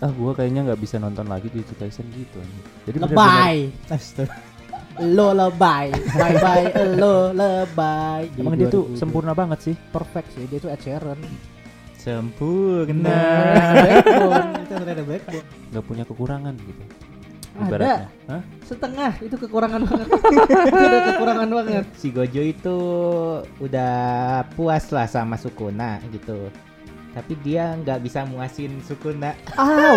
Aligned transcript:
ah 0.00 0.10
gua 0.16 0.32
kayaknya 0.32 0.64
nggak 0.64 0.80
bisa 0.80 0.96
nonton 0.96 1.28
lagi 1.28 1.52
Jujutsu 1.52 1.76
Kaisen 1.76 2.08
gitu. 2.16 2.40
Jadi 2.88 2.96
Lebay. 3.04 3.68
Lo 5.00 5.32
lebay. 5.32 5.88
Bye 6.12 6.36
bye. 6.42 6.64
Lo 6.98 7.32
lebay. 7.32 8.28
Di 8.36 8.40
Emang 8.44 8.58
dia 8.58 8.68
tuh 8.68 8.90
2020. 8.92 9.00
sempurna 9.00 9.32
banget 9.32 9.58
sih. 9.70 9.74
Perfect 9.94 10.28
sih. 10.36 10.44
Dia 10.50 10.58
tuh 10.60 10.68
Ed 10.68 10.80
Sheeran. 10.82 11.20
Sempurna. 11.96 13.20
backbone. 13.76 14.50
Itu 14.66 14.72
ada 14.76 15.04
backbone. 15.04 15.46
nggak 15.72 15.84
punya 15.84 16.04
kekurangan 16.04 16.54
gitu. 16.58 16.82
Ada. 17.50 17.66
Ibaratnya. 17.66 18.08
Hah? 18.30 18.42
Setengah 18.62 19.12
itu 19.20 19.36
kekurangan 19.36 19.80
banget. 19.82 20.06
itu 20.70 20.78
ada 20.86 21.00
kekurangan 21.12 21.48
banget. 21.50 21.84
Si 21.98 22.08
Gojo 22.14 22.42
itu 22.46 22.78
udah 23.58 23.94
puas 24.54 24.84
lah 24.94 25.06
sama 25.10 25.34
Sukuna 25.34 25.98
gitu. 26.14 26.48
Tapi 27.10 27.32
dia 27.42 27.74
nggak 27.74 27.98
bisa 28.06 28.22
muasin 28.22 28.78
Sukuna. 28.86 29.34
Aw. 29.58 29.96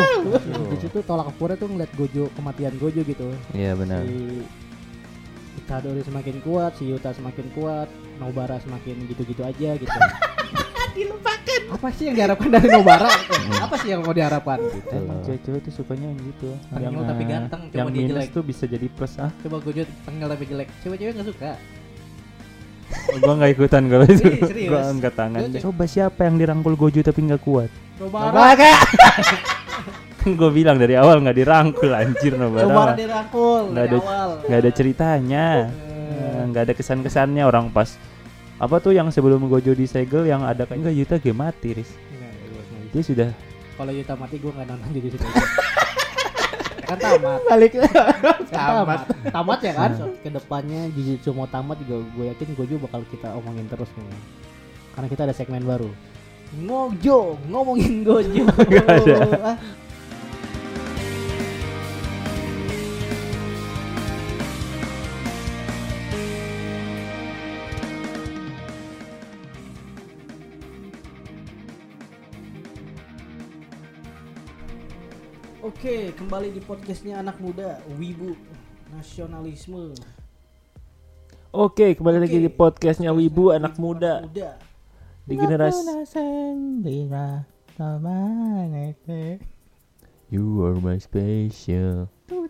Di 0.74 0.78
situ 0.84 1.06
tolak 1.06 1.30
ukurnya 1.38 1.58
tuh 1.62 1.70
ngeliat 1.70 1.92
Gojo 1.94 2.30
kematian 2.34 2.74
Gojo 2.82 3.02
gitu. 3.06 3.30
Iya 3.54 3.78
benar. 3.78 4.02
Si 4.02 4.42
Itadori 5.64 6.02
semakin 6.02 6.42
kuat, 6.42 6.74
si 6.82 6.90
Yuta 6.90 7.14
semakin 7.14 7.48
kuat, 7.54 7.88
Nobara 8.18 8.58
semakin 8.60 9.06
gitu-gitu 9.06 9.46
aja 9.46 9.78
gitu. 9.78 9.94
Dilupakan. 10.94 11.62
Apa 11.74 11.90
sih 11.90 12.06
yang 12.06 12.16
diharapkan 12.18 12.50
dari 12.54 12.70
Nobara? 12.70 13.10
Apa 13.66 13.76
sih 13.82 13.94
yang 13.94 14.06
mau 14.06 14.14
diharapkan 14.14 14.62
gitu? 14.62 14.94
Emang 14.94 15.26
cewek-cewek 15.26 15.62
tuh 15.66 15.74
sukanya 15.74 16.06
yang 16.14 16.22
gitu. 16.22 16.50
Tengil 16.70 17.02
tapi 17.02 17.24
eh, 17.26 17.30
ganteng, 17.30 17.62
coba 17.70 17.78
yang 17.78 17.90
dia 17.90 18.02
minus 18.06 18.14
jelek. 18.14 18.30
tuh 18.30 18.44
bisa 18.46 18.64
jadi 18.70 18.88
plus 18.94 19.14
ah. 19.18 19.32
Coba 19.42 19.58
Gojo 19.62 19.82
tengil 20.06 20.28
tapi 20.30 20.44
jelek. 20.46 20.70
Cewek-cewek 20.86 21.14
gak 21.18 21.28
suka. 21.30 21.52
Oh, 22.94 23.18
gua 23.24 23.34
nggak 23.36 23.52
ikutan 23.54 23.84
kalau 23.86 24.06
itu. 24.06 24.26
Serius, 24.42 24.70
gua 24.70 24.82
angkat 24.88 25.14
tangan. 25.14 25.42
Serius. 25.46 25.62
Coba 25.62 25.84
siapa 25.86 26.20
yang 26.24 26.36
dirangkul 26.36 26.74
Gojo 26.74 27.00
tapi 27.00 27.20
nggak 27.24 27.42
kuat? 27.42 27.70
Nobara. 27.98 28.54
Kan 30.20 30.30
gua 30.34 30.50
bilang 30.50 30.78
dari 30.78 30.94
awal 30.94 31.20
nggak 31.20 31.36
dirangkul 31.36 31.92
anjir 31.92 32.34
Nobara. 32.34 32.64
Nobara 32.64 32.86
mah. 32.86 32.96
dirangkul 32.96 33.62
Nggak 33.68 33.84
dari 33.84 33.92
ada- 33.92 34.02
awal. 34.02 34.30
nggak 34.42 34.60
ada 34.60 34.72
ceritanya 34.72 35.46
Eh, 36.14 36.42
nggak 36.46 36.64
ada 36.64 36.74
kesan-kesannya 36.74 37.42
orang 37.42 37.68
pas 37.68 37.98
apa 38.56 38.78
tuh 38.78 38.92
yang 38.92 39.10
sebelum 39.10 39.44
Gojo 39.44 39.74
disegel 39.74 40.24
yang 40.24 40.42
ada 40.42 40.64
kan 40.64 40.78
enggak 40.78 40.94
Yuta 40.94 41.16
game 41.18 41.42
mati 41.42 41.74
Riz 41.74 41.90
gua 41.90 42.22
nggak 42.22 42.80
bisa. 42.80 42.92
dia 42.92 43.04
sudah 43.04 43.30
Kalau 43.74 43.92
Yuta 43.92 44.14
mati 44.14 44.36
gue 44.38 44.48
nggak 44.48 44.66
nonton 44.66 44.90
jadi. 44.94 45.18
kan 46.94 47.18
tamat. 47.18 47.40
Balik 47.46 47.72
Kan 47.74 48.42
tamat. 48.50 49.00
tamat. 49.28 49.60
ya 49.60 49.74
kan? 49.74 49.92
Ke 50.22 50.30
depannya 50.30 50.82
Jujutsu 50.94 51.34
mau 51.34 51.48
tamat 51.48 51.78
juga 51.82 52.06
gue 52.14 52.26
yakin 52.30 52.48
Gojo 52.54 52.76
bakal 52.82 53.02
kita 53.10 53.34
omongin 53.34 53.66
terus 53.68 53.90
nih. 53.94 54.06
Karena 54.94 55.08
kita 55.10 55.22
ada 55.26 55.36
segmen 55.36 55.64
baru. 55.64 55.90
Ngojo, 56.54 57.42
ngomongin 57.50 58.06
Gojo. 58.06 58.46
Ah, 59.44 59.58
Oke, 75.64 76.12
kembali 76.20 76.52
di 76.52 76.60
podcastnya 76.60 77.24
anak 77.24 77.40
muda, 77.40 77.80
Wibu 77.96 78.36
Nasionalisme. 78.92 79.96
Oke 81.56 81.96
kembali 81.96 82.20
lagi 82.20 82.36
Oke. 82.36 82.44
di 82.44 82.52
podcastnya 82.52 83.16
Wibu 83.16 83.56
anak 83.56 83.80
muda. 83.80 84.28
Muda. 84.28 84.60
di 85.24 85.40
generasi 85.40 85.88
You 90.28 90.68
are 90.68 90.76
my 90.84 91.00
special. 91.00 92.12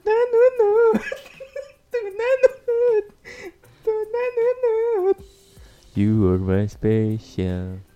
You 5.94 6.34
are 6.34 6.42
my 6.42 6.66
special 6.66 7.93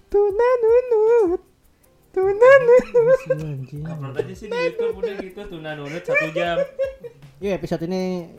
Upload 3.27 4.15
aja 4.15 4.33
sih 4.33 4.47
di 4.47 4.55
YouTube 4.55 5.03
udah 5.03 5.15
gitu 5.19 5.41
tuna 5.51 5.71
nunut 5.75 6.03
satu 6.03 6.27
jam. 6.31 6.57
Iya, 7.37 7.53
episode 7.53 7.85
ini 7.85 8.33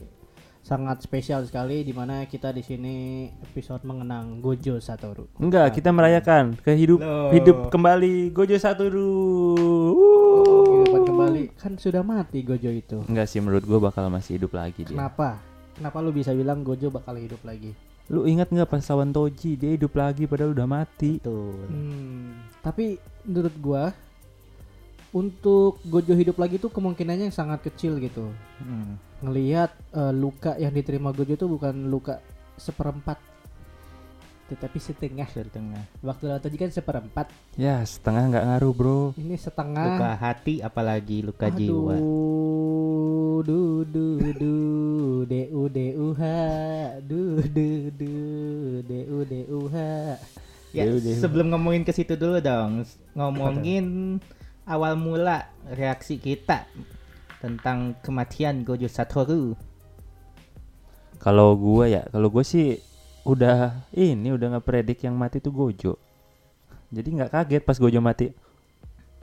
sangat 0.59 1.07
spesial 1.07 1.47
sekali 1.47 1.87
di 1.87 1.95
mana 1.95 2.27
kita 2.27 2.51
di 2.51 2.67
sini 2.67 3.31
episode 3.47 3.87
mengenang 3.87 4.43
Gojo 4.43 4.83
Satoru. 4.83 5.31
Enggak, 5.39 5.79
kita 5.79 5.95
merayakan 5.95 6.59
ke 6.59 6.75
hidup 6.75 6.99
Loh. 6.99 7.31
hidup 7.31 7.71
kembali 7.71 8.35
Gojo 8.35 8.59
Satoru. 8.59 9.15
Kehidupan 10.67 11.03
kembali 11.07 11.43
kan 11.55 11.79
sudah 11.79 12.03
mati 12.03 12.43
Gojo 12.43 12.75
itu. 12.75 12.99
Enggak 13.07 13.31
sih 13.31 13.39
menurut 13.39 13.63
gua 13.63 13.87
bakal 13.87 14.11
masih 14.11 14.35
hidup 14.35 14.51
lagi 14.59 14.83
dia. 14.83 14.99
Kenapa? 14.99 15.39
Kenapa 15.79 16.03
lu 16.03 16.11
bisa 16.11 16.35
bilang 16.35 16.67
Gojo 16.67 16.91
bakal 16.91 17.23
hidup 17.23 17.39
lagi? 17.47 17.71
Lu 18.11 18.27
ingat 18.27 18.51
nggak 18.51 18.67
pas 18.67 18.83
lawan 18.91 19.15
Toji 19.15 19.55
dia 19.55 19.79
hidup 19.79 19.95
lagi 19.95 20.27
padahal 20.27 20.59
udah 20.59 20.67
mati. 20.67 21.23
Betul. 21.23 21.55
Hmm, 21.71 22.35
tapi 22.67 22.99
menurut 23.23 23.55
gua 23.63 23.95
untuk 25.13 25.81
Gojo 25.89 26.13
hidup 26.13 26.37
lagi 26.37 26.61
tuh 26.61 26.69
kemungkinannya 26.69 27.33
sangat 27.33 27.65
kecil 27.65 27.97
gitu. 28.03 28.29
Hmm. 28.61 29.01
Ngelihat 29.25 29.71
eh, 29.97 30.13
luka 30.13 30.55
yang 30.61 30.75
diterima 30.75 31.11
Gojo 31.15 31.35
tuh 31.35 31.49
bukan 31.49 31.89
luka 31.89 32.21
seperempat 32.59 33.19
tetapi 34.49 34.81
setengah. 34.81 35.29
Setengah. 35.29 35.85
Waktu 36.01 36.25
lawan 36.25 36.41
Toji 36.41 36.57
kan 36.57 36.73
seperempat. 36.73 37.29
Ya 37.61 37.85
setengah 37.85 38.33
nggak 38.33 38.45
ngaruh 38.49 38.73
bro. 38.73 39.01
Ini 39.21 39.37
setengah. 39.37 40.01
Luka 40.01 40.11
hati 40.17 40.65
apalagi 40.65 41.21
luka 41.21 41.53
jiwa. 41.53 42.01
Aduh, 42.01 43.45
du 43.45 43.85
du 43.85 44.07
du, 44.35 44.57
d 45.29 45.35
u 45.53 45.63
d 45.69 45.79
u 45.95 46.07
h, 46.17 46.23
du 47.05 47.45
du 47.45 47.93
du, 47.93 48.15
d 48.83 48.93
u 49.05 49.19
d 49.29 49.35
u 49.53 49.61
h. 49.69 49.77
Ya, 50.73 50.85
sebelum 51.17 51.49
ngomongin 51.53 51.85
ke 51.85 51.93
situ 51.93 52.17
dulu 52.17 52.41
dong. 52.41 52.85
Ngomongin 53.17 54.17
awal 54.69 55.01
mula 55.01 55.49
reaksi 55.73 56.21
kita 56.21 56.69
tentang 57.41 57.97
kematian 58.05 58.63
Gojo 58.63 58.87
Satoru. 58.87 59.57
Kalau 61.19 61.57
gua 61.57 61.89
ya, 61.89 62.03
kalau 62.13 62.29
gua 62.29 62.45
sih 62.45 62.79
udah 63.25 63.89
ini 63.97 64.31
udah 64.31 64.55
nggak 64.55 64.67
predik 64.69 65.03
yang 65.03 65.17
mati 65.17 65.41
tuh 65.41 65.51
Gojo. 65.51 65.97
Jadi 66.93 67.09
nggak 67.17 67.33
kaget 67.33 67.63
pas 67.65 67.81
Gojo 67.81 67.99
mati. 68.05 68.31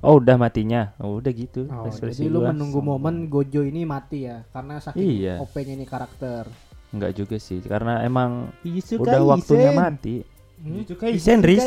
Oh 0.03 0.19
udah 0.19 0.35
matinya, 0.37 0.93
oh, 1.01 1.17
udah 1.17 1.31
gitu. 1.33 1.65
Oh, 1.71 1.87
jadi 1.87 2.27
lu 2.27 2.43
menunggu 2.43 2.83
momen 2.83 3.31
Gojo 3.31 3.63
ini 3.63 3.87
mati 3.87 4.27
ya, 4.27 4.43
karena 4.51 4.77
saking 4.77 5.01
Iya. 5.01 5.35
OP-nya 5.39 5.73
ini 5.73 5.87
karakter. 5.87 6.45
Nggak 6.93 7.11
juga 7.15 7.39
sih, 7.41 7.63
karena 7.63 8.03
emang 8.03 8.53
Yusuke 8.61 9.07
udah 9.07 9.23
waktunya 9.23 9.71
mati. 9.73 10.21
Hmm? 10.61 10.83
Isen 11.09 11.41
Riz, 11.41 11.63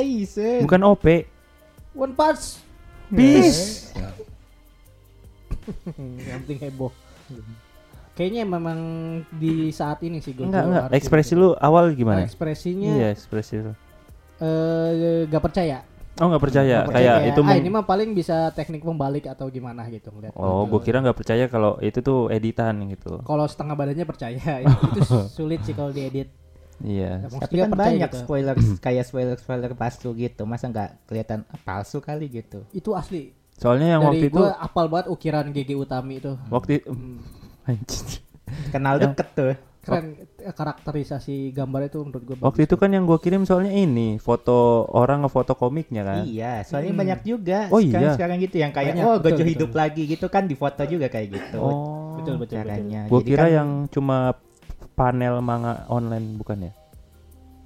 bukan 0.63 0.81
OP. 0.87 1.25
One 1.99 2.15
Punch. 2.15 2.68
Peace. 3.11 3.91
yang 6.29 6.39
penting 6.45 6.61
heboh. 6.61 6.93
Kayaknya 8.13 8.43
memang 8.45 8.79
di 9.31 9.71
saat 9.71 10.03
ini 10.03 10.19
sih 10.19 10.35
Gojo. 10.35 10.51
Enggak 10.51 10.65
enggak, 10.67 10.85
ekspresi 10.91 11.33
gitu. 11.33 11.41
lu 11.41 11.49
awal 11.55 11.95
gimana? 11.95 12.27
Ekspresinya 12.27 12.91
Iya 12.91 13.09
ekspresi 13.15 13.63
lu. 13.63 13.73
eh 14.39 15.27
gak 15.27 15.43
percaya. 15.43 15.83
Oh 16.19 16.27
nggak 16.27 16.43
percaya, 16.43 16.83
Nggak 16.83 16.91
kayak 16.91 17.15
percaya. 17.15 17.31
itu 17.31 17.41
ah, 17.47 17.55
ini 17.55 17.69
mah 17.71 17.87
paling 17.87 18.11
bisa 18.11 18.51
teknik 18.51 18.83
membalik 18.83 19.31
atau 19.31 19.47
gimana 19.47 19.87
gitu 19.87 20.11
ngeliat. 20.11 20.35
Oh, 20.35 20.67
Gojo. 20.67 20.75
gue 20.75 20.81
kira 20.83 20.99
nggak 20.99 21.15
percaya 21.15 21.47
kalau 21.47 21.79
itu 21.79 22.03
tuh 22.03 22.27
editan 22.27 22.75
gitu. 22.91 23.23
Kalau 23.23 23.47
setengah 23.47 23.79
badannya 23.79 24.03
percaya, 24.03 24.67
itu 24.67 24.99
sulit 25.39 25.63
sih 25.63 25.79
kalau 25.79 25.95
diedit. 25.95 26.27
Iya. 26.79 27.27
Ya, 27.27 27.39
Tapi 27.39 27.55
kan 27.59 27.71
banyak 27.71 28.11
gitu. 28.11 28.19
spoiler 28.23 28.55
kayak 28.79 29.05
spoiler 29.05 29.37
spoiler 29.37 29.73
palsu 29.73 30.15
gitu. 30.15 30.43
Masa 30.45 30.67
nggak 30.67 31.05
kelihatan 31.05 31.43
palsu 31.63 31.99
kali 31.99 32.27
gitu. 32.29 32.63
Itu 32.71 32.95
asli. 32.95 33.35
Soalnya 33.55 33.99
yang 33.99 34.03
Dari 34.07 34.09
waktu 34.09 34.27
itu 34.31 34.43
apal 34.47 34.87
banget 34.87 35.07
ukiran 35.11 35.51
GG 35.51 35.71
Utami 35.75 36.19
itu. 36.19 36.33
waktu 36.47 36.79
Hmm. 36.85 37.19
Anjing. 37.69 38.23
Kenal 38.71 38.97
deket 38.97 39.29
tuh. 39.35 39.55
Keren 39.79 40.21
eh, 40.21 40.53
karakterisasi 40.53 41.51
gambar 41.51 41.89
itu 41.89 41.99
menurut 41.99 42.23
gua. 42.23 42.37
Waktu 42.45 42.65
itu 42.65 42.75
kan 42.77 42.93
yang 42.93 43.05
gua 43.05 43.19
kirim 43.19 43.43
soalnya 43.43 43.73
ini 43.73 44.17
foto 44.17 44.85
orang 44.87 45.25
ngefoto 45.25 45.53
komiknya 45.53 46.05
kan. 46.05 46.23
Iya, 46.23 46.63
soalnya 46.63 46.93
Hmm. 46.93 47.01
banyak 47.01 47.21
juga. 47.25 47.59
Oh, 47.69 47.81
sekarang, 47.81 48.05
iya. 48.05 48.15
sekarang 48.15 48.37
gitu 48.39 48.57
yang 48.59 48.71
kayak 48.71 48.93
Banyak, 48.95 49.05
oh 49.05 49.15
betul, 49.17 49.25
Gojo 49.25 49.37
betul. 49.39 49.49
hidup 49.51 49.71
lagi 49.73 50.03
gitu 50.07 50.27
kan 50.29 50.45
di 50.45 50.55
foto 50.55 50.83
juga 50.85 51.07
kayak 51.09 51.29
gitu. 51.29 51.59
Oh. 51.59 52.21
Betul, 52.21 52.35
betul, 52.37 52.57
caranya. 52.61 53.01
Gua 53.09 53.21
Jadi 53.21 53.29
kira 53.29 53.45
kan 53.45 53.51
yang 53.53 53.69
cuma 53.89 54.17
panel 54.99 55.35
manga 55.39 55.87
online 55.87 56.35
bukan 56.35 56.67
ya? 56.67 56.73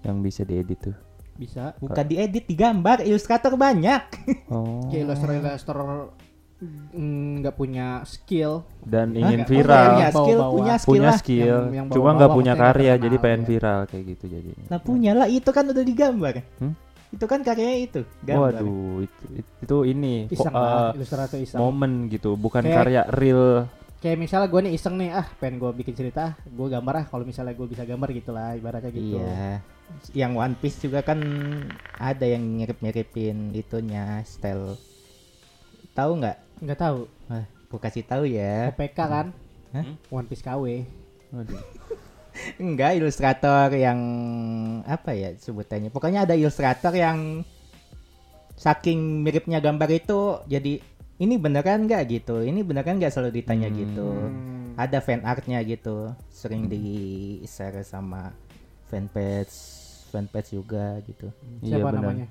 Yang 0.02 0.16
bisa 0.20 0.42
diedit 0.42 0.78
tuh. 0.82 0.96
bisa. 1.32 1.72
bukan 1.80 2.04
diedit, 2.04 2.44
digambar, 2.44 3.00
ilustrator 3.02 3.56
banyak. 3.56 4.02
Oh. 4.52 4.84
Kayak 4.86 5.16
Illustrator 5.16 6.12
mm, 6.92 7.40
nggak 7.40 7.56
punya 7.56 8.04
skill. 8.04 8.68
Dan 8.84 9.16
Hah? 9.16 9.20
ingin 9.24 9.40
viral. 9.42 9.86
punya 9.88 10.08
skill, 10.12 10.38
Bawa-bawa. 10.38 10.52
punya 10.52 10.74
skill 10.76 10.92
punya 10.92 11.10
skill, 11.16 11.58
Yang- 11.64 11.72
yang 11.72 11.86
cuma 11.88 11.96
bawa-bawa 12.04 12.16
nggak 12.20 12.32
punya 12.36 12.54
karya, 12.54 12.92
jadi 13.00 13.16
pengen 13.16 13.42
ya. 13.42 13.46
viral 13.48 13.80
kayak 13.88 14.04
gitu 14.12 14.24
jadi. 14.28 14.50
Nah 14.68 14.78
punya 14.78 15.12
lah 15.16 15.26
itu 15.26 15.50
kan 15.50 15.64
udah 15.66 15.82
digambar. 15.82 16.34
Itu 17.12 17.24
kan 17.26 17.40
karyanya 17.40 17.78
itu, 17.78 18.00
gambar. 18.22 18.52
Waduh, 18.56 19.04
itu, 19.04 19.24
itu 19.58 19.76
ini 19.84 20.14
ilustrator 20.28 21.38
iseng. 21.40 21.58
momen 21.58 21.92
gitu, 22.06 22.36
bukan 22.36 22.62
Kayak- 22.62 22.76
karya 22.78 23.02
real. 23.10 23.66
Kayak 24.02 24.18
misalnya 24.18 24.50
gue 24.50 24.60
nih 24.66 24.74
iseng 24.74 24.98
nih, 24.98 25.14
ah 25.14 25.26
pengen 25.38 25.62
gue 25.62 25.70
bikin 25.78 25.94
cerita, 25.94 26.20
ah, 26.26 26.32
gue 26.42 26.66
gambar 26.66 26.94
ah 26.98 27.04
kalau 27.06 27.22
misalnya 27.22 27.54
gue 27.54 27.70
bisa 27.70 27.86
gambar 27.86 28.10
gitu 28.10 28.34
lah, 28.34 28.58
ibaratnya 28.58 28.90
gitu. 28.90 29.22
Iya. 29.22 29.62
Yang 30.10 30.32
One 30.42 30.56
Piece 30.58 30.78
juga 30.82 31.06
kan 31.06 31.22
ada 32.02 32.26
yang 32.26 32.42
mirip-miripin 32.42 33.54
itunya 33.54 34.26
style. 34.26 34.74
Tahu 35.94 36.18
nggak? 36.18 36.66
Nggak 36.66 36.78
tahu, 36.82 37.06
Wah, 37.30 37.46
gue 37.46 37.78
kasih 37.78 38.02
tahu 38.02 38.26
ya. 38.26 38.74
OPK 38.74 38.98
kan, 38.98 39.30
Hah? 39.70 39.86
One 40.10 40.26
Piece 40.26 40.42
KW. 40.42 40.82
Waduh. 41.30 41.62
Enggak, 42.58 42.98
ilustrator 42.98 43.70
yang 43.70 44.00
apa 44.82 45.14
ya 45.14 45.30
sebutannya? 45.38 45.94
Pokoknya 45.94 46.26
ada 46.26 46.34
ilustrator 46.34 46.90
yang 46.90 47.46
saking 48.56 49.24
miripnya 49.24 49.58
gambar 49.58 49.90
itu 49.90 50.38
jadi 50.46 50.78
ini 51.22 51.38
beneran 51.38 51.86
nggak 51.86 52.02
gitu? 52.10 52.42
Ini 52.42 52.60
beneran 52.60 52.98
nggak 52.98 53.08
selalu 53.08 53.38
ditanya 53.38 53.68
Hmm. 53.68 53.78
gitu? 53.78 54.08
Ada 54.74 54.98
fan 54.98 55.22
artnya 55.22 55.62
gitu, 55.62 56.10
sering 56.26 56.66
di 56.66 56.82
share 57.44 57.80
sama 57.82 58.34
fanpage, 58.88 59.54
fanpage 60.08 60.50
juga 60.50 60.98
gitu. 61.02 61.30
Iya 61.60 61.78
Siapa 61.78 61.88
benar. 61.88 62.00
namanya? 62.02 62.26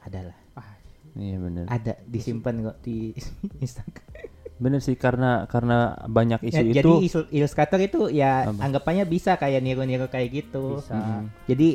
Adalah, 0.00 0.36
Ah, 0.54 0.74
Iya 1.14 1.36
benar. 1.38 1.64
ada 1.68 1.92
disimpan 2.04 2.54
kok 2.64 2.78
di 2.80 3.12
Instagram. 3.64 4.10
Bener 4.54 4.78
sih 4.78 4.94
karena 4.94 5.44
karena 5.44 5.78
banyak 6.04 6.40
isu 6.42 6.56
Ya, 6.56 6.62
itu. 6.64 6.76
Jadi 6.76 6.92
isu- 7.04 7.30
ilustrator 7.30 7.78
itu 7.78 8.06
ya 8.08 8.46
Apa? 8.46 8.58
anggapannya 8.60 9.04
bisa 9.04 9.34
kayak 9.34 9.60
niru-niru 9.60 10.06
kayak 10.06 10.30
gitu. 10.32 10.78
bisa. 10.78 10.94
Mm. 10.94 11.24
Jadi 11.44 11.68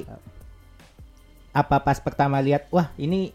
apa 1.51 1.77
pas 1.79 1.97
pertama 1.97 2.39
lihat, 2.39 2.69
wah 2.69 2.89
ini 2.95 3.33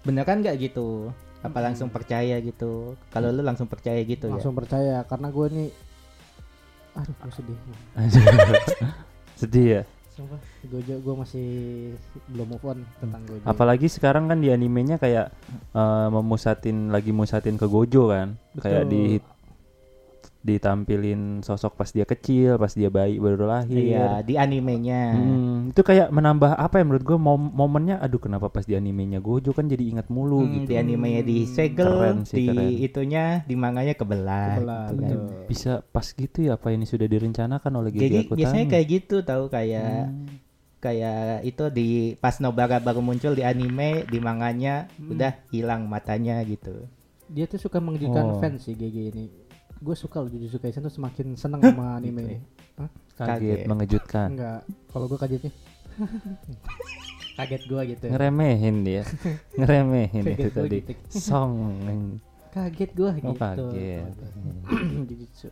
beneran 0.00 0.40
nggak 0.40 0.56
gitu? 0.60 1.10
Apa 1.46 1.58
langsung 1.62 1.88
percaya 1.88 2.36
gitu? 2.42 2.98
Kalau 3.14 3.28
lu 3.30 3.42
langsung 3.42 3.70
percaya 3.70 3.98
gitu 4.02 4.26
Langsung 4.28 4.54
percaya 4.54 5.02
karena 5.06 5.28
gue 5.30 5.46
nih, 5.52 5.68
aduh 6.98 7.14
gue 7.14 7.32
sedih. 7.32 7.58
Sedih 9.40 9.66
ya. 9.68 9.82
Sumpah, 10.16 10.40
Gojo 10.64 10.96
gue 10.96 11.14
masih 11.20 11.48
belum 12.32 12.56
move 12.56 12.64
on 12.64 12.78
tentang 13.04 13.20
Gojo. 13.28 13.44
Apalagi 13.44 13.84
sekarang 13.92 14.32
kan 14.32 14.40
di 14.40 14.48
animenya 14.48 14.96
kayak 14.96 15.28
eh, 15.76 16.08
memusatin 16.08 16.88
lagi 16.88 17.12
musatin 17.12 17.60
ke 17.60 17.68
Gojo 17.68 18.08
kan. 18.08 18.40
Kayak 18.56 18.88
di 18.88 19.20
ditampilin 20.46 21.20
sosok 21.40 21.74
pas 21.74 21.90
dia 21.90 22.02
kecil, 22.02 22.54
pas 22.54 22.70
dia 22.70 22.86
bayi 22.86 23.18
baru 23.18 23.44
lahir. 23.44 23.74
Iya, 23.74 24.22
di 24.22 24.34
animenya. 24.34 25.02
Hmm, 25.12 25.56
itu 25.68 25.80
kayak 25.80 26.08
menambah 26.08 26.54
apa 26.54 26.78
ya 26.78 26.84
menurut 26.84 27.04
gue 27.04 27.18
mom- 27.18 27.50
momennya 27.50 27.98
aduh 27.98 28.18
kenapa 28.18 28.46
pas 28.46 28.62
di 28.62 28.72
animenya 28.72 29.18
Gojo 29.18 29.50
kan 29.50 29.66
jadi 29.66 29.82
ingat 29.82 30.06
mulu 30.06 30.40
Hmm, 30.40 30.52
gitu. 30.56 30.68
Di 30.68 30.76
animenya 30.76 31.20
di 31.20 31.42
segel, 31.44 31.90
Keren 31.90 32.18
sih, 32.22 32.38
di 32.38 32.46
keren. 32.46 32.70
itunya 32.80 33.24
di 33.42 33.54
manganya 33.54 33.92
kebelah. 33.92 34.54
Kebelah, 34.54 34.84
gitu 34.88 35.02
kan. 35.02 35.18
Bisa 35.46 35.72
pas 35.84 36.06
gitu 36.06 36.38
ya 36.40 36.54
apa 36.54 36.70
ini 36.70 36.84
sudah 36.84 37.04
direncanakan 37.04 37.72
oleh 37.74 37.90
Jadi 37.90 38.30
biasanya 38.30 38.66
kayak 38.68 38.86
gitu 38.88 39.16
tahu 39.20 39.48
kayak 39.48 40.06
Hmm. 40.06 40.26
kayak 40.78 41.42
itu 41.42 41.64
di 41.68 41.88
pas 42.14 42.38
Nobara 42.38 42.78
baru 42.78 43.00
muncul 43.00 43.32
di 43.32 43.42
anime 43.42 44.06
di 44.06 44.18
manganya 44.18 44.86
udah 45.00 45.34
hilang 45.50 45.84
matanya 45.84 46.38
gitu. 46.42 46.86
Dia 47.26 47.44
tuh 47.44 47.58
suka 47.58 47.76
mengejutkan 47.76 48.24
Oh. 48.24 48.38
fans 48.38 48.62
sih 48.62 48.72
GG 48.72 48.96
ini. 49.10 49.26
Gue 49.76 49.92
suka 49.92 50.18
loh 50.18 50.28
Jujutsu 50.28 50.56
Kaisen 50.56 50.80
tuh 50.80 50.92
semakin 50.92 51.36
seneng 51.36 51.60
sama 51.66 51.96
anime 51.96 52.20
ini. 52.22 52.36
Hah? 52.76 52.88
kaget, 53.16 53.40
kaget. 53.40 53.60
mengejutkan. 53.66 54.28
Enggak. 54.32 54.60
Kalau 54.88 55.06
gue 55.06 55.18
kagetnya. 55.18 55.52
Kaget 57.36 57.62
gue 57.70 57.80
gitu. 57.92 58.04
Ngeremehin 58.08 58.76
dia. 58.82 59.02
Ngeremehin 59.54 60.24
itu 60.26 60.48
tadi. 60.50 60.78
gitu. 60.84 60.92
Song. 61.12 61.52
Kaget 62.52 62.90
gue 62.92 63.08
Oh, 63.08 63.14
gitu. 63.14 63.36
kaget. 63.36 64.04
Jujutsu. 65.08 65.48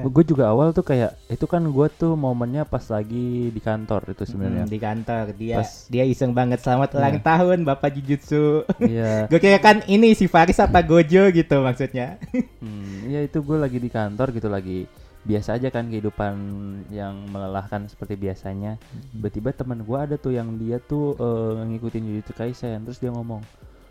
Keren. 0.00 0.10
Gue 0.10 0.24
juga 0.24 0.44
awal 0.46 0.70
tuh 0.70 0.82
kayak 0.82 1.18
itu 1.26 1.44
kan 1.44 1.60
gue 1.60 1.86
tuh 1.92 2.14
momennya 2.14 2.62
pas 2.62 2.84
lagi 2.86 3.48
di 3.48 3.58
kantor 3.58 4.02
itu 4.08 4.22
sebenarnya. 4.24 4.64
Hmm, 4.64 4.70
di 4.70 4.78
kantor 4.78 5.24
dia 5.32 5.56
Pas- 5.58 5.86
dia 5.86 6.04
iseng 6.04 6.30
banget 6.30 6.58
selamat 6.58 6.94
ulang 6.94 7.14
Iya. 7.14 7.24
tahun 7.24 7.58
Bapak 7.62 7.90
Jujutsu. 7.92 8.62
Iya. 8.78 9.12
Gue 9.30 9.38
kira 9.38 9.58
kan 9.58 9.82
ini 9.84 10.12
si 10.12 10.24
Faris 10.24 10.56
apa 10.56 10.78
Gojo 10.80 11.28
gitu 11.28 11.56
maksudnya. 11.58 12.16
Hmm, 12.62 13.06
Iya 13.06 13.22
itu 13.22 13.38
gue 13.38 13.54
lagi 13.54 13.76
di 13.76 13.88
kantor 13.88 14.30
gitu 14.30 14.46
lagi 14.46 14.84
biasa 15.20 15.54
aja 15.54 15.68
kan 15.68 15.86
kehidupan 15.86 16.34
yang 16.88 17.26
melelahkan 17.26 17.84
seperti 17.84 18.16
biasanya. 18.16 18.78
Tiba-tiba 19.10 19.50
teman 19.52 19.80
gue 19.80 19.98
ada 19.98 20.14
tuh 20.14 20.30
yang 20.30 20.56
dia 20.56 20.78
tuh 20.78 21.14
eh, 21.14 21.66
ngikutin 21.66 22.02
Jujutsu 22.02 22.32
Kaisen 22.32 22.82
terus 22.82 22.96
dia 22.96 23.08
ngomong, 23.08 23.42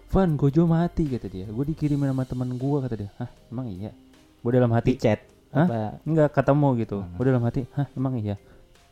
"Van, 0.07 0.33
Gojo 0.33 0.65
mati," 0.65 1.05
kata 1.05 1.27
dia. 1.27 1.45
Gue 1.45 1.67
dikirimin 1.67 2.09
sama 2.09 2.23
teman 2.23 2.49
gue 2.51 2.77
kata 2.79 2.95
dia. 2.97 3.11
Hah, 3.17 3.29
emang 3.47 3.67
iya? 3.67 3.91
Gue 4.39 4.51
dalam 4.51 4.69
Di 4.69 4.75
hati, 4.75 4.91
chat. 4.95 5.19
Hah? 5.57 5.65
Apa? 5.65 5.81
enggak 6.05 6.29
ketemu 6.37 6.67
gitu. 6.85 6.97
Hmm. 7.01 7.15
Gue 7.17 7.25
dalam 7.25 7.43
hati, 7.43 7.61
"Hah, 7.73 7.87
emang 7.97 8.13
iya?" 8.21 8.37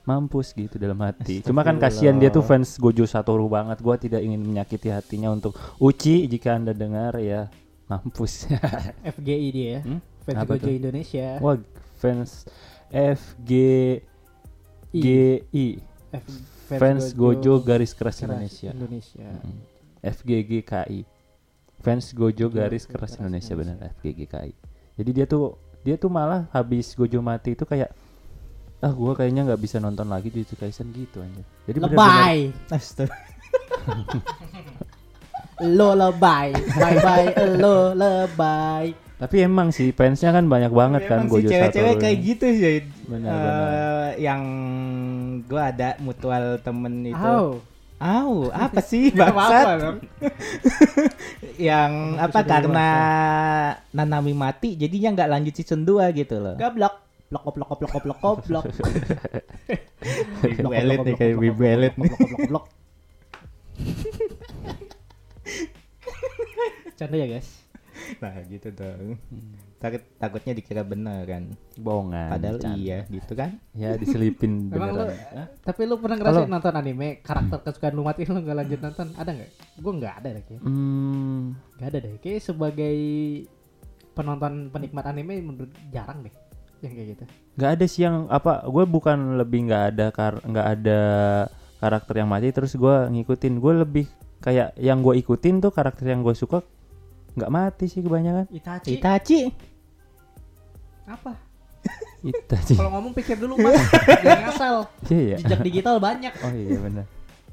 Mampus 0.06 0.54
gitu 0.54 0.78
dalam 0.78 1.02
hati. 1.02 1.42
Cuma 1.48 1.66
kan 1.66 1.82
kasihan 1.82 2.14
dia 2.18 2.30
tuh 2.30 2.46
fans 2.46 2.78
Gojo 2.78 3.10
Satoru 3.10 3.50
banget. 3.50 3.82
Gua 3.82 3.98
tidak 3.98 4.22
ingin 4.22 4.38
menyakiti 4.38 4.94
hatinya 4.94 5.34
untuk 5.34 5.58
Uci 5.82 6.30
jika 6.30 6.54
Anda 6.54 6.78
dengar 6.78 7.18
ya 7.18 7.50
mampus. 7.90 8.46
FGI 9.18 9.48
dia 9.50 9.68
ya. 9.78 9.82
Hmm? 9.82 10.00
Fans 10.26 10.38
Apa 10.42 10.58
Gojo 10.58 10.70
tuh? 10.70 10.74
Indonesia. 10.78 11.28
Wah, 11.42 11.58
fans 11.98 12.46
FG 12.94 13.52
I. 14.96 15.02
GI 15.02 15.66
F- 16.14 16.46
fans 16.70 17.12
Gojo 17.12 17.60
garis 17.62 17.92
keras 17.98 18.22
Indonesia. 18.22 18.72
Indonesia. 18.72 19.28
Mm. 19.42 19.60
FGGKI. 20.06 21.00
Fans 21.82 22.14
Gojo 22.14 22.48
garis 22.50 22.86
keras 22.86 23.14
Keras 23.14 23.22
Indonesia 23.22 23.54
Indonesia. 23.54 23.82
benar 23.82 23.94
FGGKI. 24.02 24.52
Jadi 24.96 25.10
dia 25.12 25.26
tuh 25.28 25.60
dia 25.86 25.96
tuh 25.96 26.10
malah 26.10 26.50
habis 26.50 26.98
Gojo 26.98 27.22
mati 27.22 27.54
itu 27.54 27.62
kayak 27.62 27.94
ah 28.82 28.90
gua 28.90 29.14
kayaknya 29.14 29.46
nggak 29.46 29.62
bisa 29.62 29.78
nonton 29.78 30.10
lagi 30.10 30.28
Jujutsu 30.28 30.58
Kaisen 30.58 30.90
gitu 30.92 31.22
aja. 31.22 31.42
Jadi 31.70 31.78
Lebay. 31.80 32.38
Astaga. 32.68 33.14
Lo 35.64 35.96
lebay. 35.96 36.52
Bye 36.52 37.00
bye 37.00 37.28
lo 37.56 37.96
lebay. 37.96 38.92
Tapi 39.16 39.48
emang 39.48 39.72
sih 39.72 39.96
fansnya 39.96 40.36
kan 40.36 40.44
banyak 40.44 40.68
banget 40.68 41.08
kan 41.08 41.24
Emang 41.24 41.32
Gojo 41.32 41.48
cewek-cewek 41.48 41.96
kayak 41.96 42.18
gitu 42.20 42.48
sih. 42.52 42.78
Benar, 43.08 43.31
Eh, 43.31 43.40
benar. 43.40 44.12
yang 44.20 44.42
gua 45.48 45.72
ada 45.72 45.96
mutual 46.04 46.60
temen 46.60 47.08
itu. 47.08 47.64
Au. 47.95 48.51
Au, 48.51 48.51
apa 48.68 48.80
sih 48.83 49.12
bangsat? 49.15 50.03
yang 51.68 52.19
Aku 52.19 52.36
apa 52.36 52.39
karena 52.44 52.89
Nanami 53.95 54.36
mati 54.36 54.75
jadinya 54.75 55.15
nggak 55.15 55.31
lanjut 55.31 55.53
season 55.56 55.88
2 55.88 56.12
gitu 56.12 56.36
loh. 56.44 56.56
Gablok. 56.59 57.03
Blok 57.25 57.57
blok 57.57 57.69
blok 57.81 57.94
blok 58.06 58.19
blok 58.21 58.37
blok. 58.45 58.66
Wibu 60.45 60.71
elit 60.78 60.99
nih 61.02 61.16
kayak 61.18 61.35
nih. 61.97 62.09
Blok 62.11 62.19
blok 62.21 62.47
blok. 62.52 62.66
Canda 66.95 67.16
ya 67.16 67.28
guys. 67.28 67.49
Nah 68.21 68.35
gitu 68.45 68.69
dong. 68.75 69.18
Takut, 69.76 70.02
takutnya 70.16 70.54
dikira 70.54 70.82
bener 70.82 71.22
kan. 71.24 71.44
Bohongan. 71.76 72.32
Padahal 72.32 72.56
bercanda. 72.58 72.80
iya 72.80 73.00
gitu 73.06 73.34
kan. 73.34 73.60
Ya 73.72 73.94
diselipin 73.94 74.68
Emang 74.74 74.92
lu, 74.92 75.04
beneran. 75.06 75.48
tapi 75.62 75.82
lu 75.84 75.96
pernah 76.00 76.18
ngerasain 76.18 76.48
nonton 76.48 76.74
anime 76.74 77.08
karakter 77.20 77.60
kesukaan 77.62 77.94
lu 77.94 78.02
mati 78.02 78.24
lu 78.24 78.40
nggak 78.40 78.58
lanjut 78.58 78.80
nonton 78.82 79.08
ada 79.14 79.32
nggak? 79.32 79.52
Gue 79.78 79.92
nggak 79.94 80.14
ada 80.16 80.30
deh 80.32 80.44
kayak. 80.44 80.62
Hmm, 80.64 81.42
Nggak 81.76 81.88
ada 81.88 81.98
deh. 82.02 82.14
Kayak 82.18 82.42
sebagai 82.42 82.98
penonton 84.12 84.72
penikmat 84.72 85.06
anime 85.06 85.44
menurut 85.44 85.72
jarang 85.92 86.24
deh 86.24 86.32
yang 86.80 86.94
kayak 86.94 87.08
gitu. 87.12 87.24
nggak 87.56 87.72
ada 87.72 87.86
sih 87.86 88.02
yang 88.04 88.28
apa 88.28 88.64
gue 88.64 88.84
bukan 88.86 89.18
lebih 89.36 89.68
nggak 89.68 89.84
ada 89.92 90.06
kar 90.12 90.40
nggak 90.40 90.68
ada 90.72 91.00
karakter 91.78 92.14
yang 92.20 92.30
mati 92.30 92.52
terus 92.52 92.76
gue 92.76 92.96
ngikutin 93.12 93.54
gue 93.58 93.74
lebih 93.78 94.06
kayak 94.40 94.76
yang 94.78 95.00
gue 95.00 95.16
ikutin 95.18 95.60
tuh 95.60 95.72
karakter 95.72 96.08
yang 96.08 96.22
gue 96.22 96.32
suka 96.32 96.64
nggak 97.35 97.49
mati 97.49 97.85
sih 97.85 97.99
kebanyakan 97.99 98.45
Itachi. 98.49 98.89
Itachi. 98.94 99.39
Apa? 101.06 101.35
Itachi 102.25 102.73
Kalau 102.73 102.89
ngomong 102.92 103.13
pikir 103.13 103.35
dulu 103.35 103.59
mas, 103.59 103.77
jangan 104.23 104.42
ngasal. 104.45 104.75
iya 105.06 105.21
ya 105.30 105.37
Jejak 105.39 105.61
digital 105.61 105.95
banyak. 105.99 106.33
oh 106.37 106.51
iya 106.51 106.80
benar 106.80 107.06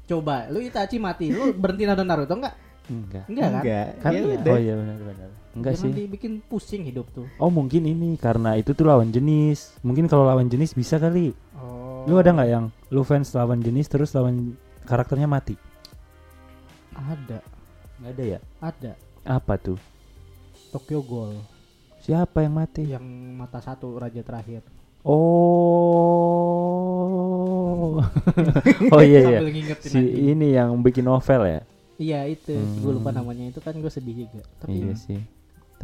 Coba, 0.03 0.47
lu 0.47 0.59
Itachi 0.59 0.97
mati, 0.97 1.29
lu 1.29 1.51
berhenti 1.51 1.83
nonton 1.83 2.03
Naruto 2.03 2.33
nggak? 2.33 2.55
enggak 2.85 3.23
Enggak 3.25 3.45
kan? 3.45 3.61
Enggak. 3.61 3.87
kan 3.97 4.11
Ya 4.11 4.19
iya. 4.19 4.35
oh 4.43 4.59
iya 4.59 4.73
benar 4.75 4.97
benar 4.99 5.29
enggak 5.53 5.73
Jangan 5.73 5.83
sih 5.85 5.91
dibikin 5.95 6.33
pusing 6.41 6.83
hidup 6.83 7.07
tuh. 7.09 7.23
oh 7.37 7.47
mungkin 7.47 7.83
ini 7.83 8.17
karena 8.17 8.57
itu 8.57 8.71
tuh 8.71 8.83
lawan 8.83 9.07
jenis 9.07 9.77
mungkin 9.79 10.07
kalau 10.07 10.25
lawan 10.25 10.47
jenis 10.47 10.71
bisa 10.71 10.97
kali 10.97 11.31
Oh. 11.53 12.03
lu 12.03 12.17
ada 12.17 12.33
nggak 12.33 12.49
yang 12.49 12.65
lu 12.89 12.99
fans 13.01 13.31
lawan 13.31 13.61
jenis 13.61 13.87
terus 13.87 14.11
lawan 14.11 14.57
karakternya 14.83 15.23
mati 15.23 15.55
Ada, 16.91 17.39
nggak 17.97 18.11
ada 18.11 18.23
ya 18.27 18.39
ada. 18.59 18.91
Apa 19.23 19.55
tuh 19.55 19.79
Tokyo 20.71 20.99
Ghoul 21.01 21.39
siapa 22.03 22.43
yang 22.43 22.53
mati 22.59 22.83
yang 22.91 23.03
mata 23.39 23.63
satu 23.63 23.95
raja 23.95 24.19
terakhir. 24.19 24.59
Oh. 25.03 25.19
oh 28.95 29.01
iya 29.03 29.39
iya. 29.39 29.39
Si 29.79 29.99
ini 29.99 30.55
yang 30.55 30.79
bikin 30.83 31.07
novel 31.07 31.47
ya. 31.47 31.61
Iya 31.95 32.27
itu, 32.27 32.55
Hmm. 32.55 32.79
gue 32.83 32.91
lupa 32.99 33.11
namanya 33.15 33.47
itu 33.47 33.59
kan 33.63 33.71
gue 33.75 33.91
sedih 33.91 34.27
juga. 34.27 34.43
Tapi 34.59 34.83
Iya 34.83 34.95
sih. 34.99 35.19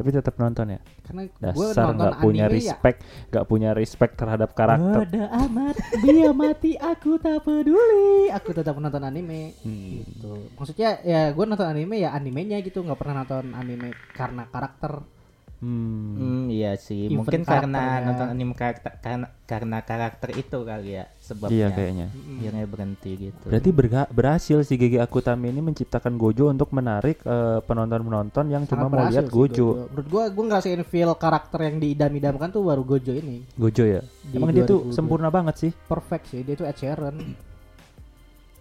Tapi 0.00 0.16
tetap 0.16 0.32
nonton 0.40 0.64
ya. 0.72 0.80
karena 1.04 1.22
Dasar 1.36 1.92
nonton 1.92 1.92
nggak 2.00 2.16
punya 2.24 2.46
ya. 2.48 2.52
respect, 2.56 2.98
nggak 3.28 3.44
punya 3.44 3.70
respect 3.76 4.16
terhadap 4.16 4.56
karakter. 4.56 5.04
Bodoh 5.04 5.28
amat, 5.28 5.76
dia 6.00 6.32
mati 6.32 6.72
aku 6.80 7.20
tak 7.20 7.44
peduli. 7.44 8.32
Aku 8.32 8.56
tetap 8.56 8.80
menonton 8.80 9.04
anime. 9.04 9.52
Hmm. 9.60 10.00
Gitu. 10.00 10.48
Maksudnya 10.56 11.04
ya 11.04 11.36
gue 11.36 11.44
nonton 11.44 11.68
anime 11.68 12.00
ya 12.00 12.16
animenya 12.16 12.64
gitu, 12.64 12.80
nggak 12.80 12.96
pernah 12.96 13.28
nonton 13.28 13.52
anime 13.52 13.92
karena 14.16 14.48
karakter. 14.48 15.19
Hmm. 15.60 16.16
Hmm, 16.16 16.44
iya 16.48 16.72
sih. 16.74 17.04
Event 17.06 17.20
Mungkin 17.20 17.40
karena 17.44 17.68
karakternya. 18.00 18.06
nonton 18.08 18.26
anime 18.32 18.54
karakter 18.56 18.92
karena, 18.98 19.26
karena 19.44 19.78
karakter 19.80 20.28
itu 20.32 20.58
kali 20.64 20.88
ya 20.96 21.04
sebabnya. 21.20 21.52
Iya 21.52 21.66
kayaknya. 21.70 22.06
Akhirnya 22.08 22.64
berhenti 22.64 23.10
gitu. 23.28 23.44
Berarti 23.44 23.70
berga- 23.70 24.08
berhasil 24.08 24.58
si 24.64 24.74
GG 24.74 24.96
Akutami 24.98 25.52
ini 25.52 25.60
menciptakan 25.60 26.16
Gojo 26.16 26.48
untuk 26.48 26.72
menarik 26.72 27.20
eh, 27.20 27.60
penonton-penonton 27.60 28.48
yang 28.48 28.64
cuma 28.64 28.88
Sangat 28.88 28.88
mau 28.88 28.96
berhasil 29.04 29.12
lihat 29.12 29.24
sih 29.28 29.34
Gojo. 29.36 29.68
Menurut 29.86 30.06
gue, 30.08 30.24
gue 30.32 30.44
ngerasain 30.48 30.82
feel 30.82 31.12
karakter 31.14 31.60
yang 31.60 31.76
diidam-idamkan 31.76 32.48
tuh 32.48 32.62
baru 32.64 32.80
Gojo 32.80 33.12
ini. 33.12 33.44
Gojo 33.52 33.84
ya. 33.84 34.00
Di 34.24 34.40
Emang 34.40 34.50
dia 34.50 34.64
tuh 34.64 34.88
2002. 34.88 34.96
sempurna 34.96 35.28
banget 35.28 35.54
sih. 35.60 35.70
Perfect 35.84 36.24
sih, 36.26 36.40
dia 36.40 36.56
tuh 36.56 36.64
Ed 36.64 36.74
Sheeran. 36.74 37.16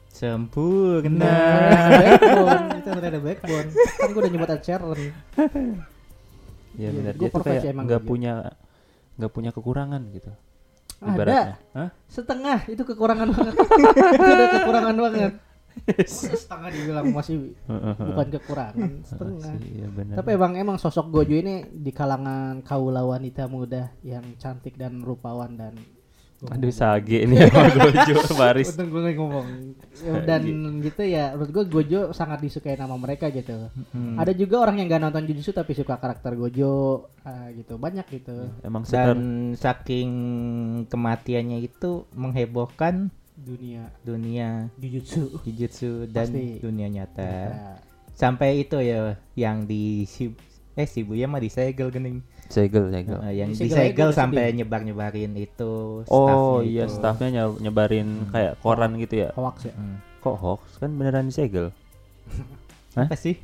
sempurna. 0.10 1.32
backbone, 1.96 2.66
itu 2.76 2.90
ada 2.92 3.20
backbone. 3.20 3.70
Kan 3.72 4.08
gue 4.12 4.20
udah 4.20 4.28
nyebut 4.30 4.50
Ed 4.50 4.62
Sheeran. 4.62 5.00
Iya 6.76 6.90
Iya, 6.90 6.90
benar. 6.94 7.14
Dia 7.18 7.30
tuh 7.32 7.42
kayak 7.42 7.64
nggak 7.74 8.02
Gojo. 8.04 8.10
punya 8.10 8.34
nggak 9.20 9.32
punya 9.34 9.52
kekurangan 9.56 10.02
gitu. 10.14 10.32
Ada. 11.00 11.10
Ibaratnya. 11.16 11.56
Hah? 11.76 11.90
Setengah 12.12 12.60
itu 12.68 12.82
kekurangan 12.84 13.28
banget. 13.32 13.54
itu 14.20 14.30
udah 14.30 14.50
kekurangan 14.60 14.96
banget. 15.00 15.34
Setengah 16.04 16.70
dibilang 16.76 17.08
masih 17.16 17.56
bukan 17.96 18.28
kekurangan, 18.36 18.92
setengah. 19.08 19.54
Iya 19.64 19.88
benar. 19.88 20.16
Tapi 20.20 20.30
emang 20.36 20.54
emang 20.60 20.78
sosok 20.82 21.08
Gojo 21.08 21.36
ini 21.40 21.64
di 21.72 21.92
kalangan 21.96 22.60
kaula 22.68 23.08
wanita 23.08 23.48
muda 23.48 23.96
yang 24.04 24.36
cantik 24.36 24.76
dan 24.76 25.00
rupawan 25.00 25.56
dan 25.56 25.74
Aduh 26.48 26.72
sage 26.72 27.28
ini. 27.28 27.36
Sama 27.52 27.68
Gojo 27.92 28.16
baris. 28.40 28.72
Untung 28.72 28.96
gue 28.96 29.12
ngomong. 29.12 29.48
Ya, 30.00 30.24
Dan 30.24 30.80
gitu 30.80 31.04
ya 31.04 31.36
Menurut 31.36 31.52
gue 31.52 31.64
Gojo 31.68 32.02
sangat 32.16 32.40
disukai 32.40 32.80
nama 32.80 32.96
mereka 32.96 33.28
gitu. 33.28 33.68
Hmm. 33.92 34.16
Ada 34.16 34.32
juga 34.32 34.64
orang 34.64 34.80
yang 34.80 34.88
gak 34.88 35.04
nonton 35.04 35.28
Jujutsu 35.28 35.52
Tapi 35.52 35.76
suka 35.76 36.00
karakter 36.00 36.40
Gojo 36.40 37.04
ah, 37.28 37.52
gitu. 37.52 37.76
Banyak 37.76 38.08
gitu. 38.08 38.48
Emang 38.64 38.88
Dan 38.88 38.88
sekitar 38.88 39.18
saking 39.60 40.10
kematiannya 40.88 41.60
itu 41.60 42.08
menghebohkan 42.16 43.12
Dunia. 43.40 43.92
dunia. 44.04 44.68
Jujutsu. 44.80 45.44
Jujutsu 45.44 46.08
dan 46.08 46.32
Pasti. 46.32 46.60
dunia 46.64 46.88
nyata. 46.88 47.32
Nah, 47.52 47.78
Sampai 48.16 48.68
itu 48.68 48.76
ya 48.84 49.16
yang 49.36 49.64
di 49.64 50.04
eh 50.76 50.88
Shibuya 50.88 51.28
mah 51.28 51.40
disegel 51.40 51.88
gening. 51.88 52.20
Segel 52.50 52.90
segel. 52.90 53.16
Nah, 53.16 53.30
yang 53.30 53.50
Disegel 53.50 54.10
sampai 54.10 54.50
sedih. 54.50 54.56
nyebar-nyebarin 54.60 55.32
itu 55.34 56.02
Oh 56.04 56.26
staffnya 56.58 56.66
iya 56.66 56.84
itu. 56.84 56.94
staffnya 56.94 57.30
nye- 57.32 57.60
nyebarin 57.62 58.08
kayak 58.28 58.54
koran 58.60 58.92
gitu 58.98 59.16
ya. 59.20 59.30
Hoax 59.32 59.58
ya 59.64 59.74
Hmm. 59.74 60.02
Kok 60.20 60.36
hoax 60.36 60.62
kan 60.78 60.90
beneran 60.92 61.26
disegel. 61.26 61.70
Apa 62.98 63.16
sih? 63.16 63.38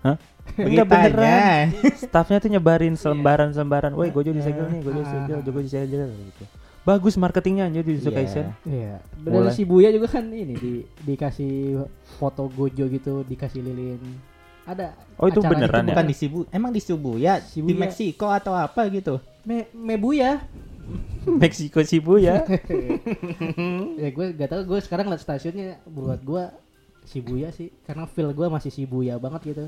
Hah? 0.00 0.16
Enggak 0.56 0.86
beneran. 0.86 1.74
Staffnya 2.00 2.38
tuh 2.38 2.48
nyebarin 2.48 2.94
selembaran-selembaran. 2.94 3.92
Woi 3.92 4.08
Gojo 4.08 4.30
disegel 4.30 4.64
nih, 4.68 4.80
Gojo 4.80 4.94
Ah. 4.94 5.02
disegel, 5.02 5.38
Gojo 5.42 5.60
disegel 5.60 6.06
gitu. 6.08 6.44
Bagus 6.82 7.18
marketingnya 7.18 7.66
anjir 7.66 7.82
di 7.82 7.98
Jujutsu 7.98 8.08
Iya. 8.08 8.16
Kaisen. 8.16 8.46
Iya 8.62 8.94
Boleh. 9.18 9.50
Dari 9.50 9.58
Shibuya 9.58 9.90
juga 9.90 10.06
kan 10.08 10.30
ini 10.30 10.54
di, 10.54 10.72
Dikasih 11.02 11.82
foto 12.14 12.46
Gojo 12.46 12.86
gitu 12.86 13.26
Dikasih 13.26 13.58
lilin 13.60 13.98
Ada 14.66 14.98
Oh, 15.16 15.30
itu 15.30 15.38
acaranya 15.38 15.64
beneran 15.64 15.80
tuh 15.80 15.88
ya? 15.88 15.94
Bukan 15.94 16.06
di 16.06 16.14
Shibu, 16.14 16.38
emang 16.50 16.70
di 16.70 16.80
Shibuya, 16.82 17.32
di 17.40 17.46
Shibuya. 17.48 17.78
Meksiko 17.80 18.26
atau 18.28 18.52
apa 18.52 18.82
gitu. 18.90 19.16
Me 19.46 19.64
Mebuya 19.72 20.42
Meksiko 21.40 21.80
Shibuya. 21.80 22.42
ya 23.96 24.08
gue 24.16 24.26
gak 24.34 24.48
tau 24.48 24.62
gue 24.62 24.78
sekarang 24.78 25.06
liat 25.06 25.18
stasiunnya 25.18 25.80
buat 25.86 26.20
gue 26.20 26.44
Shibuya 27.06 27.50
sih 27.50 27.70
karena 27.82 28.04
feel 28.04 28.30
gue 28.30 28.46
masih 28.46 28.68
Shibuya 28.68 29.14
banget 29.16 29.54
gitu 29.54 29.64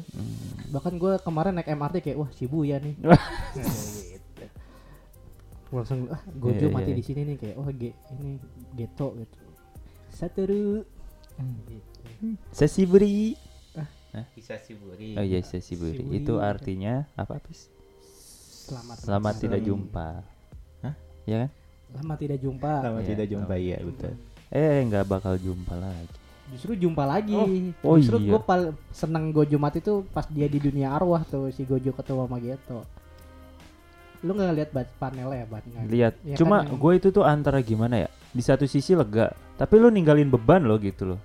bahkan 0.68 0.94
gue 0.94 1.18
kemarin 1.18 1.54
naik 1.54 1.70
MRT 1.70 2.02
kayak 2.02 2.18
wah 2.18 2.30
Shibuya 2.30 2.78
nih 2.78 2.94
Wah. 3.00 3.22
gitu. 3.54 4.44
Gua 5.68 5.78
langsung 5.82 6.06
ah 6.08 6.18
Gojo 6.28 6.66
Iya, 6.66 6.74
mati 6.74 6.90
iya. 6.90 6.98
di 6.98 7.04
sini 7.04 7.20
nih 7.24 7.36
kayak 7.38 7.56
wah 7.56 7.70
ge 7.70 7.90
ini 8.12 8.38
geto 8.74 9.14
gitu 9.14 9.38
Satoru 10.10 10.82
gitu. 11.64 12.34
Sesiburi. 12.50 13.38
Bisa 14.34 14.56
Shiburi. 14.58 15.14
Oh 15.14 15.22
iya 15.22 15.38
Sesiburi. 15.40 16.00
Shiburi. 16.00 16.16
Itu 16.20 16.40
artinya 16.40 17.04
apa, 17.14 17.36
Pis? 17.38 17.68
selamat 18.68 18.96
Selamat 19.00 19.34
tidak 19.36 19.60
Selamat. 19.60 19.68
jumpa. 19.68 20.08
Hah? 20.82 20.94
Ya 21.24 21.36
kan? 21.44 21.50
selamat 21.88 22.18
tidak 22.20 22.38
jumpa 22.44 22.72
Lama 22.84 23.00
Iya, 23.00 23.08
tidak 23.16 23.26
jumpa 23.32 23.54
ya, 23.56 23.76
betul. 23.80 24.12
Eh 24.52 24.76
nggak 24.84 25.04
bakal 25.08 25.34
jumpa 25.40 25.74
lagi. 25.76 26.16
justru 26.48 26.72
jumpa 26.76 27.04
lagi 27.04 27.36
Oh, 27.84 27.96
justru 28.00 28.20
iya. 28.20 28.28
gue 28.32 28.40
paling 28.40 28.72
seneng 28.88 29.32
Gojo 29.32 29.56
mati 29.56 29.84
tuh 29.84 30.04
pas 30.08 30.24
dia 30.28 30.48
di 30.48 30.56
dunia 30.56 30.92
arwah 30.92 31.20
tuh 31.24 31.52
si 31.52 31.64
Gojo 31.64 31.92
ketemu 31.92 32.24
sama 32.24 32.38
Geto 32.40 32.80
lu 34.18 34.34
nggak 34.34 34.52
lihat 34.56 34.70
bat 34.74 34.88
panelnya 34.98 35.44
ya 35.44 35.46
bat. 35.46 35.62
Lihat. 35.86 36.14
Ya 36.26 36.34
Cuma 36.34 36.66
kan, 36.66 36.74
gue 36.74 36.92
itu 36.98 37.08
tuh 37.14 37.22
antara 37.22 37.62
gimana 37.62 38.02
ya? 38.02 38.08
Di 38.34 38.42
satu 38.42 38.66
sisi 38.66 38.90
lega, 38.92 39.30
tapi 39.54 39.78
lu 39.78 39.94
ninggalin 39.94 40.26
beban 40.26 40.66
lo 40.66 40.74
gitu 40.82 41.14
loh. 41.14 41.20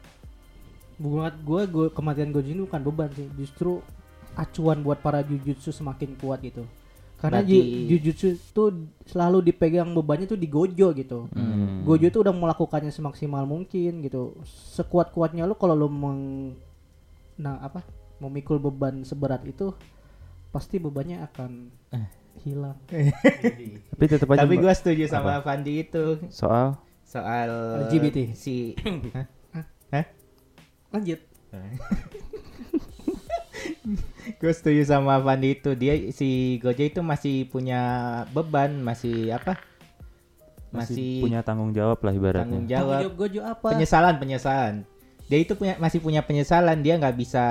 Buat 0.96 1.34
gue 1.40 1.62
gue 1.66 1.86
kematian 1.90 2.30
Gojo 2.30 2.48
ini 2.48 2.62
bukan 2.62 2.82
beban 2.84 3.10
sih. 3.12 3.28
Justru 3.34 3.80
acuan 4.34 4.82
buat 4.82 4.98
para 4.98 5.22
jujutsu 5.22 5.70
semakin 5.70 6.18
kuat 6.18 6.42
gitu. 6.42 6.66
Karena 7.16 7.40
Berarti- 7.40 7.88
ju- 7.88 8.04
jujutsu 8.04 8.28
tuh 8.52 8.70
selalu 9.04 9.48
dipegang 9.48 9.88
bebannya 9.90 10.26
tuh 10.26 10.36
di 10.36 10.46
Gojo 10.46 10.92
gitu. 10.92 11.30
Hmm. 11.30 11.82
Gojo 11.82 12.10
tuh 12.10 12.22
udah 12.22 12.32
melakukannya 12.32 12.90
semaksimal 12.90 13.44
mungkin 13.44 14.02
gitu. 14.02 14.36
Sekuat 14.46 15.10
kuatnya 15.10 15.44
lu 15.44 15.54
kalau 15.54 15.74
lu 15.74 15.88
meng 15.88 16.54
nah 17.34 17.58
apa 17.60 17.82
memikul 18.20 18.60
beban 18.60 19.02
seberat 19.02 19.42
itu 19.44 19.74
pasti 20.50 20.78
bebannya 20.78 21.24
akan 21.24 21.72
hilang. 22.42 22.78
Tapi 23.90 24.04
tetap 24.04 24.28
aja 24.30 24.44
Tapi 24.44 24.56
gua 24.58 24.74
setuju 24.74 25.08
sama 25.08 25.40
Fandi 25.40 25.82
itu. 25.82 26.20
Soal? 26.28 26.76
Soal 27.04 27.50
LGBT. 27.86 28.34
si 28.34 28.74
lanjut. 30.94 31.20
Gue 34.40 34.54
setuju 34.56 34.88
sama 34.88 35.20
Fandi 35.20 35.60
itu. 35.60 35.76
Dia 35.76 35.94
si 36.16 36.60
Gojo 36.64 36.84
itu 36.84 37.02
masih 37.04 37.50
punya 37.50 37.82
beban 38.32 38.80
masih 38.80 39.36
apa? 39.36 39.60
Masih, 40.74 40.98
masih, 40.98 41.22
punya 41.22 41.40
tanggung 41.46 41.72
jawab 41.76 42.02
lah 42.02 42.14
ibaratnya. 42.16 42.50
tanggung 42.50 42.66
Tanggung 42.66 42.72
jawab. 42.72 43.02
jawab 43.04 43.16
Gojo 43.20 43.42
apa? 43.44 43.68
Penyesalan 43.76 44.16
penyesalan. 44.18 44.74
Dia 45.30 45.40
itu 45.42 45.54
punya 45.58 45.76
masih 45.78 46.00
punya 46.02 46.22
penyesalan. 46.26 46.82
Dia 46.82 46.98
nggak 46.98 47.16
bisa 47.18 47.46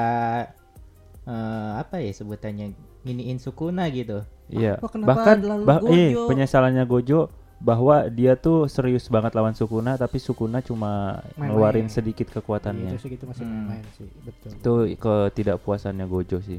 eh, 1.27 1.73
apa 1.79 2.03
ya 2.03 2.11
sebutannya 2.15 2.75
nginiin 3.07 3.39
Sukuna 3.39 3.87
gitu. 3.93 4.25
Iya. 4.51 4.79
Bahkan 4.83 5.37
lalu 5.43 5.65
bah, 5.65 5.79
eh, 5.87 6.15
penyesalannya 6.15 6.85
Gojo 6.89 7.31
bahwa 7.63 8.05
dia 8.09 8.35
tuh 8.35 8.67
serius 8.67 9.07
banget 9.07 9.33
lawan 9.33 9.55
Sukuna 9.55 9.95
tapi 9.95 10.19
Sukuna 10.19 10.59
cuma 10.61 11.23
Main-main. 11.33 11.47
ngeluarin 11.49 11.87
sedikit 11.87 12.27
Iya, 12.27 12.35
kekuatannya. 12.37 12.91
itu 12.91 12.99
segitu 13.01 13.25
masih 13.25 13.45
Hmm. 13.45 13.65
main 13.69 13.85
sih 13.93 14.09
betul 14.21 14.51
Itu 14.53 14.73
ketidakpuasannya 14.97 16.05
Gojo 16.05 16.39
sih. 16.39 16.59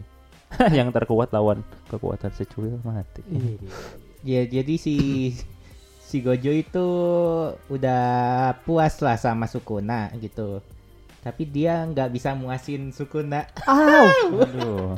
yang 0.72 0.90
terkuat 0.90 1.30
lawan 1.30 1.60
kekuatan 1.88 2.32
secuil 2.32 2.80
mati. 2.82 3.20
Iya. 3.26 3.58
ya 4.24 4.42
jadi 4.50 4.76
si 4.76 4.96
si 6.08 6.18
Gojo 6.20 6.50
itu 6.50 6.88
udah 7.68 8.04
puas 8.62 8.96
lah 8.98 9.18
sama 9.18 9.46
Sukuna 9.46 10.08
gitu 10.16 10.64
tapi 11.20 11.44
dia 11.44 11.84
nggak 11.84 12.10
bisa 12.10 12.32
muasin 12.32 12.92
Sukuna 12.92 13.44
Aw, 13.62 14.08
Aduh. 14.46 14.96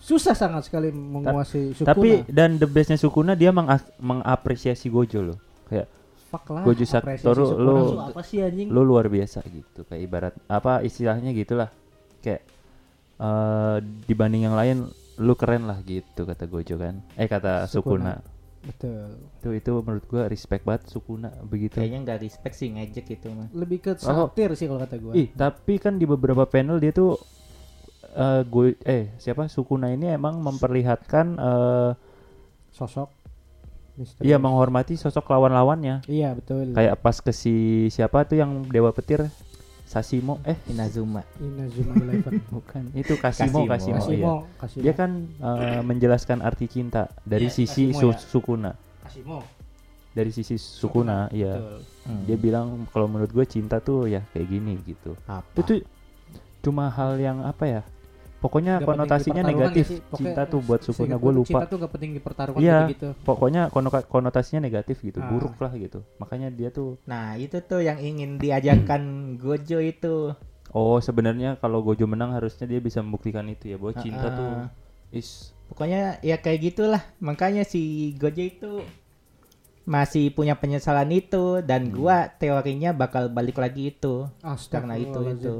Susah 0.00 0.32
sangat 0.32 0.64
sekali 0.64 0.88
menguasai 0.88 1.70
Sukuna. 1.72 1.86
Tapi 1.86 2.24
dan 2.26 2.56
the 2.56 2.64
bestnya 2.64 2.96
Sukuna 2.96 3.32
dia 3.32 3.50
mengas- 3.50 3.86
mengapresiasi 3.96 4.88
Gojo 4.88 5.20
loh. 5.22 5.38
Kayak 5.66 5.86
Fuck 6.26 6.46
lah. 6.48 6.62
Gojo 6.62 6.84
Satoru, 6.84 7.44
tuh 7.44 7.98
apa 8.00 8.22
sih 8.22 8.38
anjing? 8.38 8.66
lu 8.66 8.80
luar 8.80 9.06
biasa 9.06 9.42
gitu. 9.44 9.82
Kayak 9.84 10.02
ibarat 10.02 10.34
apa 10.46 10.80
istilahnya 10.80 11.30
gitulah. 11.30 11.68
Kayak 12.18 12.42
eh 13.18 13.76
dibanding 14.06 14.42
yang 14.42 14.54
lain 14.54 14.88
lu 15.16 15.34
keren 15.34 15.66
lah 15.66 15.78
gitu 15.82 16.22
kata 16.22 16.46
Gojo 16.46 16.74
kan. 16.74 17.02
Eh 17.14 17.26
kata 17.26 17.66
Sukuna. 17.66 18.16
Sukuna. 18.16 18.38
Betul. 18.60 19.08
Itu 19.34 19.48
itu 19.52 19.72
menurut 19.78 20.04
gua 20.06 20.22
respect 20.26 20.62
banget 20.62 20.86
Sukuna 20.86 21.32
begitu. 21.42 21.76
kayaknya 21.76 21.98
nggak 22.02 22.18
respect 22.20 22.54
sih 22.54 22.68
ngejek 22.70 23.06
itu 23.10 23.28
mah 23.28 23.48
Lebih 23.50 23.78
ke 23.80 23.92
Oh. 24.02 24.28
satir 24.28 24.52
sih 24.52 24.64
kalau 24.64 24.78
kata 24.78 24.96
gue. 24.96 25.12
Ih, 25.14 25.28
tapi 25.30 25.76
kan 25.76 25.96
di 25.96 26.04
beberapa 26.04 26.44
panel 26.44 26.76
dia 26.76 26.88
tuh 26.90 27.16
eh 28.12 28.40
gue 28.42 28.66
eh 28.82 29.14
siapa 29.16 29.46
Sukuna 29.46 29.88
ini 29.88 30.10
emang 30.10 30.38
memperlihatkan 30.38 31.26
eh 31.34 31.90
Sosok. 32.70 33.10
misterius. 33.94 34.24
iya 34.24 34.36
menghormati 34.36 34.94
sosok 34.94 35.26
lawan-lawannya. 35.26 36.06
Iya 36.06 36.32
betul. 36.32 36.72
Kayak 36.72 36.96
pas 36.98 37.16
ke 37.18 37.30
si 37.30 37.54
siapa 37.88 38.24
tuh 38.24 38.38
yang 38.38 38.64
dewa 38.64 38.90
petir 38.90 39.26
Sasimo 39.84 40.38
eh 40.46 40.54
Inazuma. 40.70 41.26
Inazuma 41.36 41.98
Eleven. 41.98 42.38
bukan 42.54 42.94
itu 42.94 43.18
Kasimo 43.18 43.66
Kasimo. 43.66 43.68
Kasimo, 43.68 43.96
Kasimo, 43.98 44.14
iya. 44.14 44.34
Kasimo. 44.56 44.82
Dia 44.86 44.94
kan 44.94 45.10
eh, 45.26 45.82
menjelaskan 45.82 46.38
arti 46.40 46.70
cinta 46.70 47.10
dari 47.26 47.50
Iya, 47.50 47.56
sisi 47.58 47.90
Kasimo 47.90 47.98
Su- 48.00 48.14
ya. 48.14 48.18
Sukuna. 48.22 48.70
Kasimo. 49.02 49.38
Dari 50.10 50.30
sisi 50.30 50.54
Sukuna, 50.56 51.26
iya. 51.30 51.58
Betul. 51.58 51.78
Hmm. 52.06 52.22
Dia 52.24 52.36
bilang 52.38 52.66
kalau 52.88 53.06
menurut 53.06 53.30
gue 53.30 53.44
cinta 53.44 53.78
tuh 53.78 54.06
ya 54.06 54.22
kayak 54.30 54.46
gini 54.46 54.78
gitu. 54.80 55.18
apa? 55.26 55.42
Itu 55.54 55.82
cuma 56.62 56.86
hal 56.88 57.18
yang 57.18 57.42
apa 57.42 57.66
ya? 57.66 57.82
Pokoknya 58.40 58.80
Nggak 58.80 58.88
konotasinya 58.88 59.42
negatif. 59.44 59.84
sih. 59.86 60.00
Pokoknya 60.00 60.32
Cinta 60.32 60.42
tuh 60.48 60.60
buat 60.64 60.80
seingat 60.80 61.18
gue 61.20 61.32
lupa. 61.36 61.48
Cinta 61.52 61.66
tuh 61.68 61.76
gak 61.76 61.92
penting 61.92 62.10
dipertaruhkan 62.16 62.60
Iya. 62.60 62.78
gitu. 62.88 63.08
Pokoknya 63.20 63.62
kono- 63.68 64.06
konotasinya 64.08 64.60
negatif 64.64 64.96
gitu, 65.00 65.20
Ah. 65.20 65.28
buruk 65.28 65.54
lah 65.56 65.72
gitu. 65.72 66.00
Makanya 66.16 66.48
dia 66.48 66.72
tuh 66.72 66.96
Nah, 67.04 67.36
itu 67.36 67.60
tuh 67.60 67.80
yang 67.80 68.00
ingin 68.00 68.40
diajarkan 68.40 69.02
Gojo 69.42 69.78
itu. 69.78 70.32
oh 70.70 70.96
sebenarnya 70.98 71.58
kalau 71.58 71.82
Gojo 71.82 72.06
menang 72.06 72.30
harusnya 72.30 72.64
dia 72.64 72.78
bisa 72.78 73.02
membuktikan 73.02 73.42
itu 73.44 73.68
ya 73.68 73.76
bahwa 73.76 73.94
cinta 73.98 74.26
Ah. 74.26 74.34
tuh 74.34 74.50
is 75.12 75.52
Pokoknya 75.66 76.18
ya 76.20 76.34
kayak 76.34 76.60
gitulah. 76.64 77.02
Makanya 77.18 77.62
si 77.62 77.80
Gojo 78.16 78.40
itu 78.40 78.72
masih 79.82 80.30
punya 80.30 80.54
penyesalan 80.54 81.10
itu 81.10 81.60
dan 81.60 81.90
gua 81.90 82.30
teorinya 82.32 82.90
bakal 82.90 83.26
balik 83.28 83.58
lagi 83.58 83.90
itu 83.90 84.26
karena 84.68 84.94
itu 84.94 85.20
itu. 85.28 85.56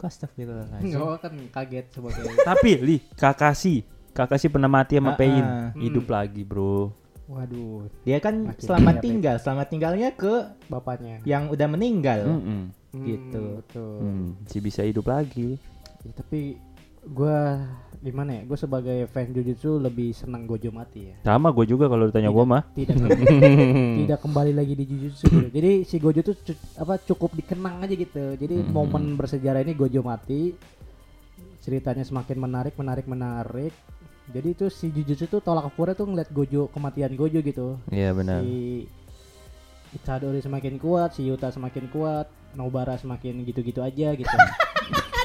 Astagfirullahaladzim? 0.00 0.84
Enggak 0.86 1.16
kan 1.20 1.32
kaget 1.50 1.86
sebagai 1.90 2.22
Tapi 2.38 2.70
li 2.78 2.96
Kakashi 3.12 3.82
Kakashi 4.10 4.46
pernah 4.46 4.66
mati 4.66 4.94
sama 4.94 5.12
Ah, 5.12 5.16
Pain 5.16 5.40
ah. 5.40 5.70
hidup 5.74 6.06
lagi 6.06 6.42
bro 6.42 6.90
waduh 7.24 7.84
Dia 8.02 8.18
kan 8.18 8.40
Makin 8.46 8.56
selamat 8.58 8.94
lihat, 8.94 9.04
tinggal, 9.04 9.36
selamat 9.36 9.66
tinggalnya 9.68 10.08
ke 10.10 10.34
bapaknya. 10.64 11.20
yang 11.22 11.46
udah 11.46 11.68
meninggal. 11.68 12.24
Mm-mm. 12.24 12.72
Hmm, 12.88 13.04
gitu. 13.04 13.44
Betul. 13.60 13.96
Hmm, 14.00 14.26
si 14.44 14.58
bisa 14.58 14.80
hidup 14.80 15.04
lagi 15.06 15.60
Ya, 16.00 16.10
tapi 16.14 16.56
gua 17.04 17.68
gimana 18.00 18.30
ya? 18.32 18.42
Gue 18.44 18.54
sebagai 18.54 18.98
fan 19.06 19.28
Jujutsu 19.28 19.76
lebih 19.76 20.10
senang 20.10 20.44
Gojo 20.44 20.70
mati 20.70 21.08
ya. 21.08 21.14
sama 21.22 21.50
gue 21.50 21.64
juga 21.64 21.86
kalau 21.86 22.06
ditanya 22.06 22.28
gue 22.28 22.44
mah 22.44 22.62
Tidak 22.70 22.94
tidak 24.00 24.18
kembali 24.18 24.52
lagi 24.52 24.72
di 24.72 24.84
Jujutsu 24.84 25.24
gitu. 25.26 25.48
Jadi 25.48 25.70
si 25.82 25.96
Gojo 25.96 26.20
tuh 26.22 26.34
cu- 26.36 26.54
apa 26.76 26.94
cukup 27.00 27.34
dikenang 27.34 27.80
aja 27.80 27.92
gitu. 27.92 28.34
Jadi 28.34 28.54
Hmm. 28.60 28.70
momen 28.70 29.14
bersejarah 29.14 29.60
ini 29.60 29.72
Gojo 29.72 30.00
mati 30.00 30.54
ceritanya 31.58 32.00
semakin 32.00 32.38
menarik, 32.38 32.74
menarik, 32.74 33.04
menarik. 33.04 33.74
Jadi 34.28 34.48
itu 34.50 34.66
si 34.68 34.88
Jujutsu 34.88 35.26
tuh 35.26 35.40
tolak 35.40 35.66
ukurnya 35.66 35.94
tuh 35.94 36.06
ngeliat 36.06 36.28
Gojo 36.28 36.68
kematian 36.68 37.12
Gojo 37.12 37.40
gitu. 37.40 37.80
Iya 37.88 38.12
benar 38.12 38.40
Si 38.40 38.84
Itadori 39.90 40.38
semakin 40.38 40.76
kuat, 40.76 41.12
si 41.12 41.24
Yuta 41.24 41.48
semakin 41.48 41.88
kuat, 41.88 42.28
Nobara 42.50 42.94
semakin 42.94 43.40
gitu-gitu 43.42 43.80
aja 43.80 44.12
gitu. 44.12 44.28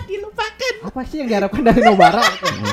Dilupakan. 0.05 0.73
Apa 0.83 1.01
sih 1.03 1.17
yang 1.17 1.27
diharapkan 1.27 1.61
dari 1.61 1.81
Nobara? 1.81 2.23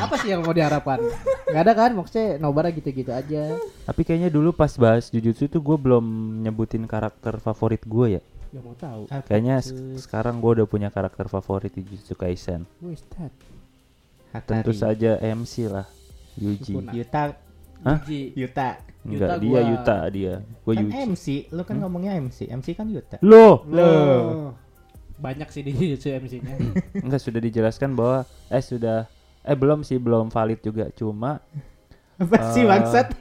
Apa 0.01 0.15
sih 0.17 0.29
yang 0.29 0.41
mau 0.41 0.51
diharapkan? 0.51 0.99
Gak 1.47 1.61
ada 1.61 1.73
kan 1.73 1.91
maksudnya 1.93 2.37
Nobara 2.37 2.69
gitu-gitu 2.69 3.11
aja. 3.11 3.55
tapi 3.83 4.03
kayaknya 4.03 4.29
dulu 4.29 4.51
pas 4.51 4.71
bahas 4.73 5.09
Jujutsu 5.09 5.45
itu 5.45 5.59
gue 5.59 5.77
belum 5.77 6.05
nyebutin 6.41 6.85
karakter 6.85 7.39
favorit 7.39 7.83
gue 7.83 8.19
ya 8.19 8.23
Gak 8.51 8.63
mau 8.63 8.75
tahu. 8.75 9.03
kayaknya 9.25 9.59
se- 9.59 9.75
sekarang 10.01 10.39
gue 10.39 10.51
udah 10.57 10.67
punya 10.67 10.89
karakter 10.89 11.27
favorit 11.27 11.71
di 11.71 11.83
Jujutsu 11.83 12.15
Kaisen 12.15 12.67
Who 12.79 12.91
is 12.91 13.03
that? 13.13 13.31
tentu 14.45 14.71
saja 14.71 15.19
MC 15.19 15.67
lah 15.67 15.87
Yuji 16.37 16.71
Sukuna. 16.73 16.91
Yuta 16.93 17.35
Hah? 17.81 17.99
Yuji. 18.01 18.21
Yuta 18.37 18.69
enggak 19.01 19.27
Yuta 19.27 19.35
dia 19.37 19.51
gua- 19.51 19.67
Yuta 19.67 19.97
dia 20.09 20.33
gue 20.39 20.73
kan 20.73 20.83
Yuji 20.85 20.95
MC, 21.09 21.27
lu 21.51 21.63
kan 21.65 21.77
ngomongnya 21.77 22.13
MC, 22.17 22.39
MC 22.47 22.67
kan 22.73 22.87
Yuta. 22.87 23.19
loh 23.21 23.67
Loh. 23.67 24.55
Banyak 25.21 25.49
sih 25.49 25.61
di 25.61 25.71
Jujutsu 25.77 26.09
MC-nya. 26.11 26.57
enggak 26.97 27.21
sudah 27.21 27.39
dijelaskan 27.39 27.93
bahwa 27.93 28.19
eh 28.49 28.61
sudah 28.61 29.05
eh 29.41 29.55
belum 29.55 29.81
sih 29.81 29.97
belum 29.97 30.29
valid 30.29 30.61
juga 30.61 30.89
cuma 30.91 31.45
Apa 32.17 32.37
sih 32.51 32.61
Eh, 32.61 32.67
bangsat? 32.67 33.13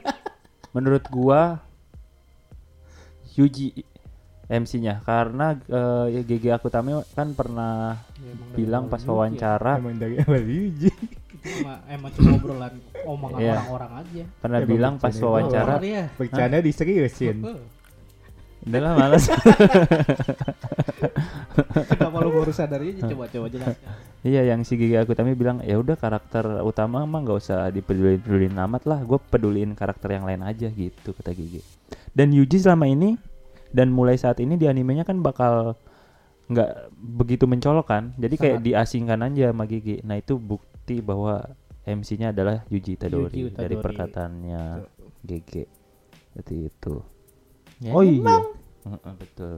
menurut 0.70 1.04
gua 1.06 1.60
Yuji 3.32 3.86
MC-nya 4.46 4.98
karena 5.00 5.54
eh, 5.60 6.06
ya 6.10 6.22
GG 6.22 6.44
Akutami 6.52 6.90
kan 7.10 7.32
pernah 7.32 7.94
Ya, 8.16 8.32
emang 8.32 8.50
bilang 8.52 8.84
pas 8.86 8.98
Yuji 8.98 9.06
ya. 9.06 9.14
wawancara 9.14 9.72
Emang 9.78 9.96
dari 9.96 10.14
awal 10.18 10.42
Yuji. 10.42 10.90
Itu 10.90 11.48
cuma 11.56 11.74
emang 11.86 12.10
cuma 12.12 12.30
obrolan 12.34 12.74
omongan 13.02 13.38
Iya. 13.38 13.54
orang-orang 13.56 13.92
aja. 13.98 14.24
pernah 14.36 14.58
Emang 14.58 14.68
bilang 14.68 14.94
pas 14.94 15.08
bercanda 15.08 15.24
wawancara 15.26 15.72
Horor 15.72 15.84
ya. 15.86 16.04
Bercanda 16.12 16.56
diseriusin. 16.60 17.36
Udahlah 18.66 18.92
malas 18.96 19.24
Kenapa 21.90 22.16
lu 22.24 22.30
baru 22.32 22.52
sadar 22.52 22.80
aja? 22.84 23.08
Coba 23.08 23.26
coba 23.28 23.46
jelaskan. 23.48 23.90
iya 24.20 24.44
yang 24.44 24.62
si 24.64 24.76
GG 24.76 25.04
Akutami 25.04 25.32
bilang 25.32 25.64
ya 25.64 25.80
udah 25.80 25.96
karakter 25.96 26.60
utama 26.60 27.04
mah 27.08 27.20
nggak 27.24 27.38
usah 27.40 27.72
dipedulin 27.72 28.20
pedulin 28.20 28.54
amat 28.68 28.82
lah. 28.84 29.00
Gue 29.04 29.16
peduliin 29.16 29.72
karakter 29.72 30.12
yang 30.16 30.28
lain 30.28 30.44
aja 30.44 30.68
gitu 30.68 31.16
kata 31.16 31.32
GG 31.32 31.60
dan 32.14 32.34
Yuji 32.34 32.60
selama 32.60 32.90
ini 32.90 33.16
dan 33.70 33.94
mulai 33.94 34.18
saat 34.18 34.42
ini 34.42 34.58
di 34.58 34.66
animenya 34.66 35.06
kan 35.06 35.22
bakal 35.22 35.78
nggak 36.50 36.90
begitu 36.98 37.46
mencolok 37.46 37.86
kan? 37.86 38.12
Jadi 38.18 38.34
kayak 38.36 38.56
Sangat. 38.60 38.66
diasingkan 38.66 39.20
aja 39.24 39.44
sama 39.54 39.64
GG 39.64 39.88
nah 40.04 40.16
itu 40.18 40.34
bukti 40.36 40.98
bahwa 41.00 41.54
MC-nya 41.86 42.36
adalah 42.36 42.62
Yuji 42.68 42.98
Itadori, 43.00 43.32
Yuji 43.32 43.56
dari 43.56 43.74
Itadori. 43.74 43.84
perkataannya 43.84 44.62
GG 45.24 45.52
seperti 46.30 46.54
itu 46.70 46.94
Ya, 47.80 47.90
oh 47.90 48.02
iya 48.02 48.20
emang. 48.20 48.44
Heeh, 48.82 49.12
betul 49.16 49.54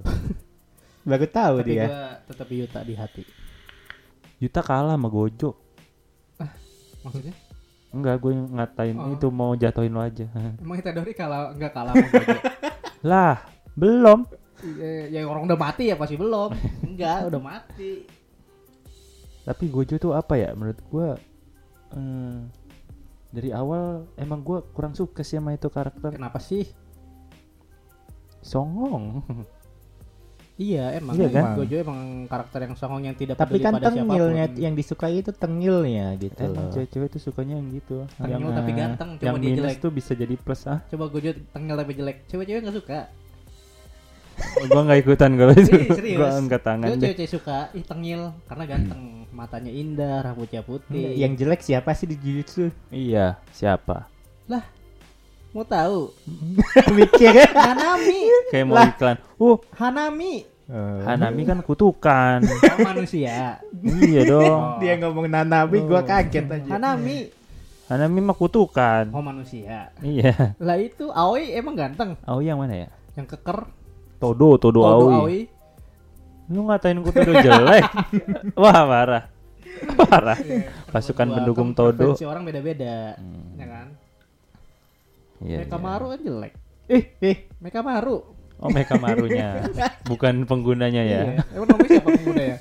Baru 1.09 1.27
tahu 1.27 1.55
Tapi 1.59 1.69
dia. 1.69 1.85
gua 1.85 1.99
tetap 2.25 2.47
Yuta 2.49 2.81
di 2.81 2.95
hati. 2.95 3.23
Yuta 4.39 4.61
kalah 4.61 4.95
sama 4.95 5.07
Gojo 5.07 5.59
Maksudnya? 7.03 7.35
enggak 7.93 8.17
gue 8.19 8.33
ngatain 8.33 8.97
Oh. 8.97 9.13
itu 9.13 9.27
mau 9.29 9.53
jatuhin 9.53 9.91
lo 9.91 10.01
aja 10.01 10.25
Emang 10.63 10.77
Itadori 10.77 11.13
kalah 11.13 11.51
enggak 11.51 11.73
kalah 11.73 11.93
sama 11.93 12.09
Gojo? 12.09 12.39
lah 13.05 13.43
belum 13.75 14.21
Ya, 14.63 15.11
ya 15.11 15.21
orang 15.23 15.45
udah 15.45 15.59
mati 15.59 15.91
ya 15.91 15.99
pasti 15.99 16.15
belum. 16.15 16.55
Enggak, 16.85 17.27
udah 17.27 17.43
mati. 17.43 18.07
tapi 19.43 19.67
Gojo 19.67 19.99
tuh 19.99 20.15
apa 20.15 20.35
ya 20.35 20.55
menurut 20.55 20.79
gue 20.81 21.09
eh, 21.93 22.39
dari 23.29 23.51
awal 23.51 24.07
emang 24.15 24.39
gue 24.41 24.63
kurang 24.71 24.95
suka 24.95 25.21
sih 25.21 25.35
sama 25.35 25.51
itu 25.51 25.67
karakter 25.67 26.15
Kenapa 26.15 26.39
sih? 26.39 26.63
Songong 28.43 29.23
Iya, 30.53 31.01
emang. 31.01 31.17
Iya 31.17 31.27
kan? 31.33 31.43
emang 31.43 31.55
Gojo 31.57 31.77
emang 31.81 32.01
karakter 32.29 32.61
yang 32.61 32.75
songong 32.77 33.03
yang 33.03 33.17
tidak 33.17 33.35
Tapi 33.35 33.57
kan 33.57 33.73
pada 33.73 33.89
tengilnya 33.89 34.45
siapa 34.47 34.53
pun. 34.53 34.63
yang 34.63 34.75
disukai 34.77 35.15
itu 35.19 35.33
tengilnya 35.33 36.07
gitu 36.21 36.39
emang 36.45 36.67
cewek-cewek 36.71 37.09
tuh 37.09 37.21
sukanya 37.25 37.55
yang 37.57 37.69
gitu 37.73 37.97
Tengil 38.15 38.31
yang 38.31 38.53
tapi 38.53 38.71
eh, 38.71 38.77
ganteng, 38.77 39.11
coba 39.17 39.27
yang 39.27 39.37
dia 39.41 39.49
minus 39.49 39.59
jelek. 39.65 39.77
tuh 39.81 39.91
bisa 39.91 40.13
jadi 40.13 40.35
plus 40.37 40.63
ah 40.69 40.79
Coba 40.87 41.05
Gojo 41.09 41.31
tengil 41.33 41.75
tapi 41.75 41.93
jelek. 41.97 42.17
Cewek-cewek 42.29 42.61
nggak 42.63 42.77
suka. 42.77 43.01
gue 44.63 44.83
nggak 44.83 45.01
ikutan 45.03 45.31
kalau 45.37 45.53
itu 45.55 45.77
Serius, 45.93 46.19
gue 46.21 46.29
angkat 46.29 46.63
tangan 46.63 46.89
cewek-cewek 46.95 47.31
suka, 47.31 47.59
ih 47.73 47.85
tengil 47.85 48.21
karena 48.45 48.65
ganteng, 48.67 49.03
matanya 49.31 49.69
indah, 49.69 50.21
rambutnya 50.23 50.61
putih. 50.61 51.15
Yang 51.15 51.33
jelek 51.39 51.61
siapa 51.63 51.91
sih 51.93 52.07
di 52.07 52.17
Jujutsu? 52.17 52.69
iya 52.89 53.41
siapa 53.51 54.05
mau 55.53 55.63
tahu? 55.63 56.13
Mikir. 56.97 57.33
Hanami, 57.49 58.19
kayak 58.49 58.65
mau 58.65 58.81
iklan. 58.83 59.17
Uh. 59.37 59.57
Hanami, 59.75 60.49
Oh. 60.73 61.05
Hanami 61.05 61.45
kan 61.45 61.61
kutukan. 61.61 62.41
Oh, 62.41 62.79
manusia. 62.81 63.61
iya 63.83 64.25
dong. 64.25 64.61
Dia 64.81 64.97
ngomong 64.97 65.29
Nanabi, 65.29 65.85
gua 65.85 66.01
kaget 66.01 66.49
aja. 66.49 66.71
Hanami, 66.71 67.29
Hanami 67.87 68.19
mah 68.23 68.33
kutukan. 68.33 69.13
Oh 69.13 69.21
manusia. 69.21 69.93
iya. 70.01 70.57
Lah 70.57 70.81
itu 70.81 71.13
Aoi 71.13 71.53
emang 71.53 71.77
ganteng, 71.77 72.17
Aoi 72.25 72.49
yang 72.49 72.57
mana 72.57 72.73
ya? 72.79 72.89
Yang 73.13 73.37
keker. 73.37 73.69
Todo 74.17 74.57
Todo 74.57 74.81
Todo 74.81 75.13
Aoi. 75.13 75.45
Lu 76.49 76.65
ngatain 76.65 76.97
gue 76.97 77.13
Todo 77.13 77.33
jelek. 77.37 77.85
Wah 78.63 78.83
parah. 78.89 79.25
Parah. 79.99 80.39
Pasukan 80.89 81.27
Gua 81.27 81.37
pendukung 81.37 81.77
Todo. 81.77 82.17
preferensi 82.17 82.25
orang 82.25 82.49
beda-beda, 82.49 83.19
Hmm, 83.21 83.61
ya 83.61 83.67
kan? 83.67 83.87
Iya, 85.43 85.59
Meka 85.61 85.75
iya. 85.75 85.83
Maru 85.83 86.07
kan 86.09 86.21
jelek. 86.21 86.53
Eh, 86.87 87.05
eh. 87.21 87.37
Meka 87.59 87.81
Maru. 87.81 88.17
Oh 88.63 88.71
Meka 88.71 88.95
Marunya 88.95 89.67
Bukan 90.11 90.47
penggunanya 90.47 91.03
ya 91.03 91.21
Iya. 91.35 91.43
Emang 91.51 91.67
namanya 91.67 91.91
siapa 91.91 92.09
pengguna 92.15 92.43
ya? 92.47 92.57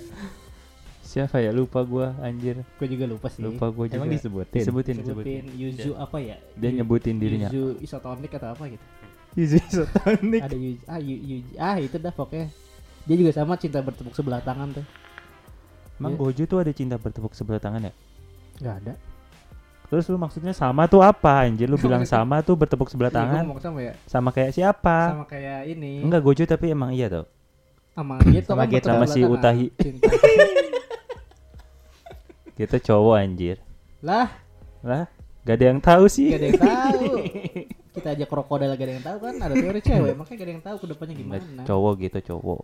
Siapa 1.04 1.38
ya 1.38 1.52
lupa 1.52 1.86
gua 1.86 2.18
anjir 2.20 2.58
Gue 2.80 2.88
juga 2.90 3.06
lupa 3.06 3.30
sih. 3.30 3.46
Lupa 3.46 3.70
gua 3.70 3.86
juga 3.86 4.02
Emang 4.02 4.10
disebutin? 4.10 4.66
Disebutin 4.66 4.96
Sebutin 4.98 5.44
disebutin 5.44 5.44
Yuzu 5.54 5.94
apa 5.94 6.18
ya? 6.18 6.42
Dia 6.58 6.74
nyebutin 6.74 7.22
dirinya 7.22 7.54
Yuzu 7.54 7.78
isotonic 7.80 8.34
atau 8.34 8.50
apa 8.50 8.64
gitu. 8.66 8.86
Yuzu 9.32 9.58
Isotonic. 9.62 10.42
Ada 10.42 10.58
Yuzu 10.58 10.84
ah 10.90 10.98
Yu, 10.98 11.16
Yu- 11.22 11.58
ah 11.62 11.78
itu 11.78 11.96
dah 11.96 12.10
pokoknya. 12.10 12.50
Dia 13.06 13.16
juga 13.18 13.32
sama 13.32 13.54
cinta 13.56 13.78
bertepuk 13.80 14.14
sebelah 14.14 14.42
tangan 14.42 14.74
tuh. 14.74 14.86
Emang 16.02 16.18
Iya. 16.18 16.20
Gojo 16.20 16.44
tuh 16.48 16.58
ada 16.66 16.72
cinta 16.74 16.98
bertepuk 16.98 17.38
sebelah 17.38 17.62
tangan 17.62 17.86
ya 17.86 17.94
Gak 18.58 18.76
ada. 18.82 18.94
Terus 19.92 20.08
lu 20.08 20.16
maksudnya 20.16 20.56
sama 20.56 20.88
tuh 20.88 21.04
apa 21.04 21.44
anjir 21.44 21.68
Lu 21.68 21.76
bilang 21.76 22.00
Maksudnya- 22.00 22.24
sama 22.24 22.40
tuh 22.40 22.56
bertepuk 22.56 22.88
sebelah 22.88 23.12
Iya, 23.12 23.20
tangan 23.20 23.44
ngomong 23.44 23.60
sama 23.60 23.80
ya. 23.82 23.94
Sama 24.08 24.32
kayak 24.32 24.52
siapa 24.52 24.98
Sama 25.12 25.26
kayak 25.28 25.68
ini. 25.68 26.00
Enggak 26.00 26.24
Gojo 26.24 26.44
tapi 26.46 26.72
emang 26.72 26.90
iya 26.90 27.12
tau 27.12 27.28
Sama 27.92 28.16
Geto 28.24 28.50
Sama 28.50 28.64
Geto. 28.66 28.88
Sama 28.88 29.04
si 29.06 29.20
Utahi. 29.22 29.68
Kita 32.54 32.78
cowok 32.88 33.16
anjir. 33.18 33.58
lah, 34.00 34.32
Lah, 34.82 35.06
gak 35.44 35.56
ada 35.56 35.66
yang 35.68 35.78
tahu 35.78 36.08
sih. 36.08 36.32
gak 36.32 36.40
ada 36.40 36.48
yang 36.48 36.62
tahu. 36.62 37.06
Kita 37.94 38.08
aja 38.10 38.24
krokodil 38.24 38.72
gak 38.72 38.82
ada 38.82 38.94
yang 38.94 39.04
tahu 39.04 39.18
kan. 39.20 39.34
Ada 39.38 39.54
teori 39.54 39.80
cewek, 39.80 40.14
makanya 40.16 40.38
gak 40.40 40.48
ada 40.48 40.54
yang 40.56 40.64
tahu 40.64 40.76
ke 40.78 40.86
depannya 40.88 41.16
gimana. 41.16 41.62
Cowok 41.68 41.94
gitu 42.02 42.20
cowok. 42.26 42.62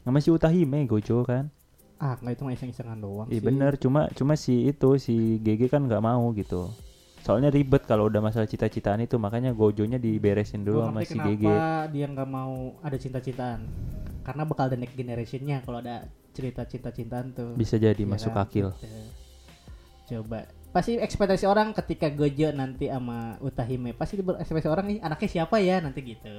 Nama 0.00 0.18
si 0.18 0.28
Utahime 0.30 0.86
Gojo 0.86 1.20
kan. 1.20 1.50
Ah, 2.00 2.16
nggak 2.16 2.32
itu 2.32 2.42
mah 2.42 2.52
iseng-isengan 2.56 2.98
doang 2.98 3.28
Iya 3.28 3.38
sih. 3.38 3.44
bener, 3.44 3.72
cuma 3.76 4.08
cuma 4.10 4.32
si 4.34 4.66
itu 4.66 4.96
si 4.96 5.14
GG 5.38 5.68
kan 5.68 5.84
nggak 5.84 6.00
mau 6.00 6.32
gitu. 6.32 6.72
Soalnya 7.20 7.52
ribet 7.52 7.84
kalau 7.84 8.08
udah 8.08 8.18
masalah 8.18 8.48
cita-citaan 8.48 9.04
itu, 9.04 9.20
makanya 9.20 9.52
Gojonya 9.52 10.00
diberesin 10.00 10.64
dulu 10.64 10.80
sama 10.82 11.04
si 11.04 11.12
kenapa 11.12 11.28
GG. 11.28 11.44
dia 11.92 12.06
nggak 12.08 12.24
mau 12.26 12.52
ada 12.80 12.96
cinta-cintaan. 12.96 13.60
Karena 14.24 14.42
bakal 14.42 14.64
ada 14.66 14.76
next 14.76 14.96
generationnya 14.96 15.60
kalau 15.60 15.78
ada 15.78 16.08
cerita 16.32 16.64
cinta-cintaan 16.64 17.36
tuh. 17.36 17.52
Bisa 17.52 17.76
jadi 17.76 18.00
Ya 18.00 18.08
masuk 18.08 18.32
kan? 18.32 18.48
akil. 18.48 18.72
Gitu. 18.72 19.02
Coba 20.10 20.48
pasti 20.70 20.96
ekspektasi 20.96 21.44
orang 21.44 21.74
ketika 21.74 22.08
Gojo 22.08 22.48
nanti 22.50 22.86
sama 22.86 23.34
Utahime 23.38 23.90
pasti 23.90 24.16
ekspektasi 24.16 24.70
orang 24.70 24.86
nih 24.86 24.98
anaknya 25.02 25.28
siapa 25.28 25.58
ya 25.58 25.82
nanti 25.82 25.98
gitu 26.00 26.30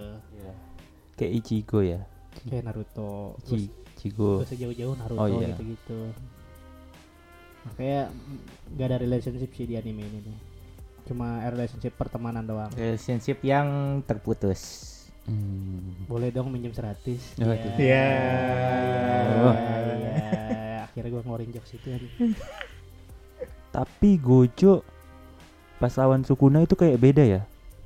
Kayak 1.13 1.31
Ichigo 1.37 1.83
ya. 1.83 1.99
kayak 2.47 2.63
Naruto 2.63 3.35
Ichi, 3.43 3.67
Ichigo. 4.01 4.41
terus 4.41 4.57
jauh-jauh 4.57 4.97
Naruto 4.97 5.21
Oh, 5.21 5.29
iya. 5.29 5.53
gitu-gitu 5.53 6.01
makanya 7.61 8.09
gak 8.73 8.87
ada 8.89 8.97
relationship 8.97 9.53
sih 9.53 9.69
di 9.69 9.77
anime 9.77 10.01
ini 10.01 10.19
nih 10.25 10.37
cuma 11.05 11.37
relationship 11.45 11.93
pertemanan 11.93 12.41
doang 12.41 12.73
Relationship 12.73 13.37
yang 13.41 13.67
terputus. 14.01 14.89
Hmm. 15.21 15.93
boleh 16.09 16.33
dong 16.33 16.49
minjem 16.49 16.73
100 16.73 17.37
Oh, 17.37 17.45
ya, 17.45 17.53
itu. 17.53 17.67
Iya. 17.77 18.09
Oh. 19.37 19.53
ya. 19.53 20.09
akhirnya 20.83 21.09
gua 21.11 21.21
ngeluarin 21.21 21.53
jokes 21.53 21.71
itu 21.71 21.87
aja. 21.87 22.07
Tapi 23.71 24.17
Gojo 24.17 24.81
pas 25.77 25.93
lawan 25.95 26.25
Sukuna 26.25 26.59
itu 26.59 26.73
kayak 26.73 26.97
beda 26.97 27.23
ya. 27.23 27.41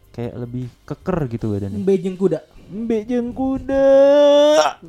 Kayak 0.10 0.34
lebih 0.40 0.66
keker 0.88 1.18
gitu 1.28 1.46
badannya. 1.52 1.84
Bejeng 1.84 2.16
kuda 2.16 2.40
Bejeng 2.66 3.30
kuda. 3.30 3.86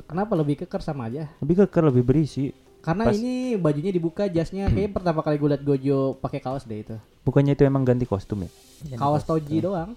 kenapa 0.03 0.33
lebih 0.33 0.57
keker 0.57 0.81
sama 0.81 1.05
aja 1.05 1.29
Lebih 1.37 1.61
keker, 1.63 1.83
lebih 1.85 2.03
berisi. 2.03 2.49
karena 2.79 3.05
Pas- 3.05 3.13
ini 3.13 3.53
bajunya 3.53 3.91
dibuka 3.91 4.25
jasnya 4.25 4.65
kayaknya 4.65 4.91
pertama 4.91 5.19
kali 5.19 5.35
gue 5.35 5.49
liat 5.49 5.61
Gojo 5.61 5.97
pakai 6.15 6.39
kaos 6.39 6.63
deh 6.63 6.79
itu 6.79 6.95
Bukannya 7.21 7.51
itu 7.51 7.61
emang 7.61 7.83
ganti 7.83 8.03
kostum 8.03 8.41
ya? 8.41 8.49
kaos 8.95 9.21
toji 9.21 9.59
doang 9.59 9.91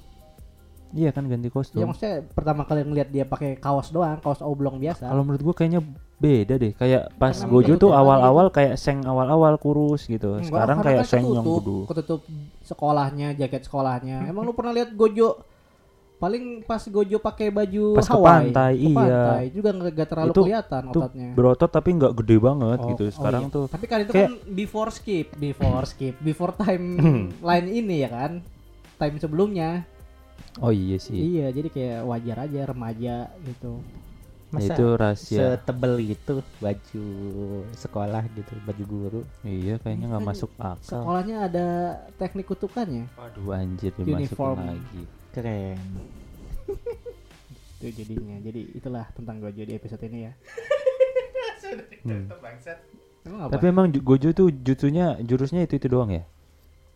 Iya 0.90 1.08
kan 1.08 1.22
ganti 1.24 1.46
ya 1.46 1.54
kostum. 1.54 1.86
maksudnya 1.86 2.26
pertama 2.26 2.66
kali 2.66 2.82
ngeliat 2.82 3.08
dia 3.08 3.22
pakai 3.22 3.54
kaos 3.54 3.88
doang 3.88 4.18
kaos 4.18 4.42
oblong 4.42 4.76
biasa 4.76 5.06
Kalau 5.06 5.22
menurut 5.22 5.40
gua 5.40 5.54
kayaknya 5.54 5.80
beda 6.18 6.54
deh. 6.56 6.74
Kayak 6.74 7.14
pas 7.14 7.32
Karena 7.32 7.48
Gojo 7.48 7.72
tuh 7.78 7.90
awal-awal 7.94 8.50
kayak 8.50 8.74
seng 8.74 9.00
awal-awal 9.02 9.54
kurus 9.56 10.04
gitu. 10.04 10.34
Enggak, 10.34 10.50
Sekarang 10.50 10.78
kayak 10.82 11.00
kan 11.00 11.08
seng 11.08 11.24
yang 11.24 11.46
kudu. 11.46 11.86
ketutup 11.86 12.20
sekolahnya 12.60 13.32
jaket 13.32 13.64
sekolahnya 13.64 14.26
emang 14.26 14.42
lu 14.42 14.52
pernah 14.52 14.74
lihat 14.74 14.90
Gojo 14.92 15.38
paling 16.20 16.44
pas 16.60 16.84
Gojo 16.84 17.16
pakai 17.16 17.48
baju 17.48 17.96
Pas 17.96 18.04
ke 18.04 18.12
Hawaii 18.12 18.52
pantai, 18.52 18.72
ke 18.76 18.84
iya. 18.84 18.92
pantai 18.92 19.44
juga 19.48 19.68
nggak 19.72 20.06
terlalu 20.06 20.30
Itu- 20.30 20.42
kelihatan 20.44 20.82
Tuh 20.84 21.00
ototnya 21.00 21.28
berotot 21.32 21.70
tapi 21.70 21.88
nggak 21.96 22.12
gede 22.14 22.36
banget 22.38 22.78
Oh, 22.78 22.88
gitu. 22.92 23.02
oh 23.02 23.10
Sekarang 23.10 23.42
iya. 23.42 23.50
tuh 23.50 23.64
tapi 23.66 23.84
kan 23.86 23.98
itu 23.98 24.12
kayak- 24.12 24.28
kan 24.28 24.34
before 24.52 24.90
skip 24.90 25.26
before 25.34 25.84
skip 25.84 26.14
before 26.20 26.52
time 26.54 26.84
line 27.48 27.68
ini 27.68 28.04
ya 28.04 28.10
kan 28.10 28.32
time 28.94 29.16
sebelumnya 29.16 29.88
Oh 30.58 30.68
iya 30.68 30.96
sih. 30.96 31.16
iya 31.16 31.48
jadi 31.48 31.68
kayak 31.68 31.98
wajar 32.04 32.36
aja 32.42 32.60
remaja 32.66 33.16
gitu 33.42 33.80
Ya, 34.50 34.58
Masa 34.58 34.74
itu 34.74 34.86
rahasia. 34.92 35.38
setebel 35.54 35.94
itu 36.02 36.34
baju 36.58 37.06
sekolah 37.70 38.26
gitu, 38.34 38.50
baju 38.60 38.84
guru. 38.84 39.20
Iya 39.40 39.78
kayaknya 39.78 40.10
nggak 40.10 40.18
Kan 40.18 40.30
masuk 40.34 40.50
akal. 40.58 40.74
sekolahnya 40.82 41.36
ada 41.46 41.66
teknik 42.18 42.50
kutukannya 42.50 43.06
Waduh 43.14 43.54
anjir 43.54 43.94
dimasukin 43.94 44.26
Uniform. 44.26 44.58
lagi. 44.66 45.02
Keren. 45.30 45.78
itu 47.80 47.86
jadinya 47.96 48.36
jadi 48.38 48.60
itulah 48.72 49.08
tentang 49.10 49.40
Gojo 49.40 49.62
di 49.62 49.72
episode 49.72 50.04
ini 50.04 50.18
ya 50.22 50.32
Hmm. 52.00 52.26
emang 53.22 53.40
apa 53.44 53.52
Tapi 53.52 53.64
emang 53.68 53.86
Gojo 53.94 54.32
tuh 54.32 54.48
jutsunya 54.50 55.20
jurusnya 55.20 55.62
itu 55.62 55.76
itu 55.76 55.86
doang 55.86 56.08
ya? 56.10 56.24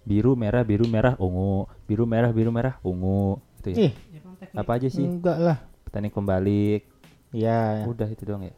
Biru 0.02 0.32
merah 0.34 0.60
biru 0.60 0.84
merah 0.84 1.14
ungu, 1.16 1.68
biru 1.84 2.04
merah 2.04 2.28
biru 2.28 2.48
merah 2.48 2.80
ungu. 2.80 3.38
Itu 3.60 3.68
ya. 3.70 3.76
Ih, 3.78 3.92
teknik- 4.40 4.56
Apa 4.56 4.70
aja 4.74 4.88
sih? 4.88 5.04
enggak 5.04 5.36
lah. 5.36 5.58
Teknik 5.86 6.10
pembalik. 6.10 6.88
Ya, 7.30 7.84
Udah 7.84 8.08
itu 8.08 8.24
doang 8.24 8.42
ya. 8.42 8.54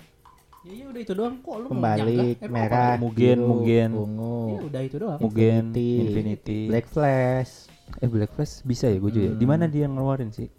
Iya 0.62 0.72
iya, 0.72 0.84
udah 0.86 1.00
itu 1.00 1.12
doang 1.12 1.34
kok 1.36 1.56
lu 1.58 1.66
nyangka? 1.68 2.24
Emang 2.40 2.54
merah, 2.54 2.90
biru, 2.96 3.42
Mugen. 3.44 3.90
ungu, 3.92 4.38
Iya 4.46 4.60
udah 4.62 4.80
itu 4.82 4.96
doang. 4.96 5.18
Mugen, 5.18 5.64
Infinity, 5.66 5.90
Infinity. 6.00 6.60
Black 6.66 6.86
Flash. 6.86 7.52
Eh 7.98 8.08
Black 8.10 8.34
Flash 8.34 8.60
bisa 8.62 8.90
ya 8.90 8.98
Gojo 8.98 9.20
ya? 9.20 9.32
Di 9.32 9.46
mana 9.46 9.64
dia 9.66 9.86
ngeluarin 9.86 10.30
sih? 10.30 10.50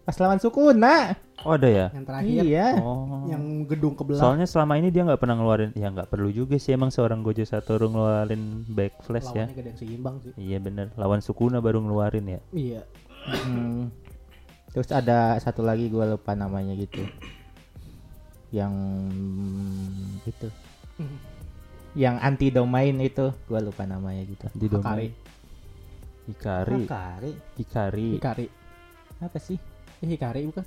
Pas 0.00 0.16
lawan 0.16 0.40
Sukuna. 0.40 1.14
Oh 1.44 1.54
ada 1.54 1.68
ya? 1.68 1.86
Yang 1.94 2.04
terakhir 2.08 2.42
Iya. 2.44 2.66
Oh. 2.82 3.24
yang 3.28 3.42
gedung 3.64 3.94
kebelah. 3.94 4.20
Soalnya 4.20 4.46
selama 4.48 4.76
ini 4.76 4.88
dia 4.90 5.06
nggak 5.06 5.20
pernah 5.20 5.36
ngeluarin, 5.38 5.70
ya 5.72 5.88
nggak 5.88 6.08
perlu 6.10 6.28
juga 6.28 6.56
sih 6.56 6.74
emang 6.74 6.90
seorang 6.90 7.22
Gojo 7.22 7.44
Satoru 7.44 7.88
ngeluarin 7.88 8.64
Black 8.68 9.00
Flash 9.00 9.30
ya. 9.32 9.46
lawannya 9.46 9.60
ada 9.60 9.70
yang 9.70 9.78
seimbang 9.78 10.16
sih. 10.20 10.32
Iya 10.36 10.58
bener, 10.58 10.86
lawan 10.96 11.20
Sukuna 11.20 11.60
baru 11.60 11.80
ngeluarin 11.80 12.26
ya. 12.26 12.40
Iya. 12.50 12.82
Hmm. 13.44 13.88
Terus 14.70 14.88
ada 14.90 15.34
satu 15.38 15.62
lagi 15.62 15.88
gue 15.88 16.04
lupa 16.04 16.32
namanya 16.34 16.74
gitu. 16.74 17.02
Yang 18.50 18.72
itu. 20.26 20.48
Yang 21.94 22.16
anti 22.22 22.46
domain 22.50 22.94
itu 22.98 23.34
gue 23.34 23.60
lupa 23.60 23.82
namanya 23.82 24.22
gitu. 24.26 24.46
Di 24.54 24.66
Hikari. 24.66 24.74
domain 24.74 25.10
Hikari, 26.26 26.84
Hikari. 26.84 27.32
Hikari. 27.56 28.08
Hikari. 28.16 28.46
Apa 29.18 29.38
sih? 29.38 29.56
Eh, 30.00 30.08
Hikari 30.08 30.44
bukan? 30.44 30.64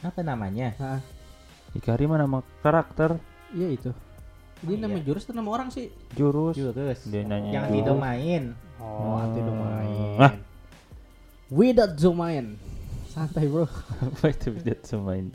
Apa 0.00 0.20
namanya? 0.20 0.74
Nah, 0.76 1.00
Hikari 1.72 2.04
mah 2.04 2.18
nama 2.18 2.38
karakter, 2.60 3.18
iya 3.50 3.68
itu. 3.68 3.90
Ini 4.62 4.74
Oh, 4.74 4.80
nama 4.80 4.96
iya. 4.96 5.04
jurus 5.04 5.26
atau 5.26 5.34
nama 5.34 5.50
orang 5.50 5.68
sih? 5.68 5.90
jurus. 6.14 6.54
Jurus. 6.56 7.04
Dia 7.04 7.20
nanya 7.22 7.50
Yang 7.52 7.64
itu. 7.64 7.68
anti 7.68 7.80
domain. 7.84 8.42
Oh, 8.78 9.16
anti 9.16 9.40
domain. 9.40 10.16
Ah. 10.16 10.32
Without 11.50 11.92
domain. 11.94 12.56
Santai, 13.10 13.46
Bro. 13.46 13.68
Apa 14.04 14.32
itu 14.32 14.54
tidak 14.58 14.80
semain? 14.82 15.28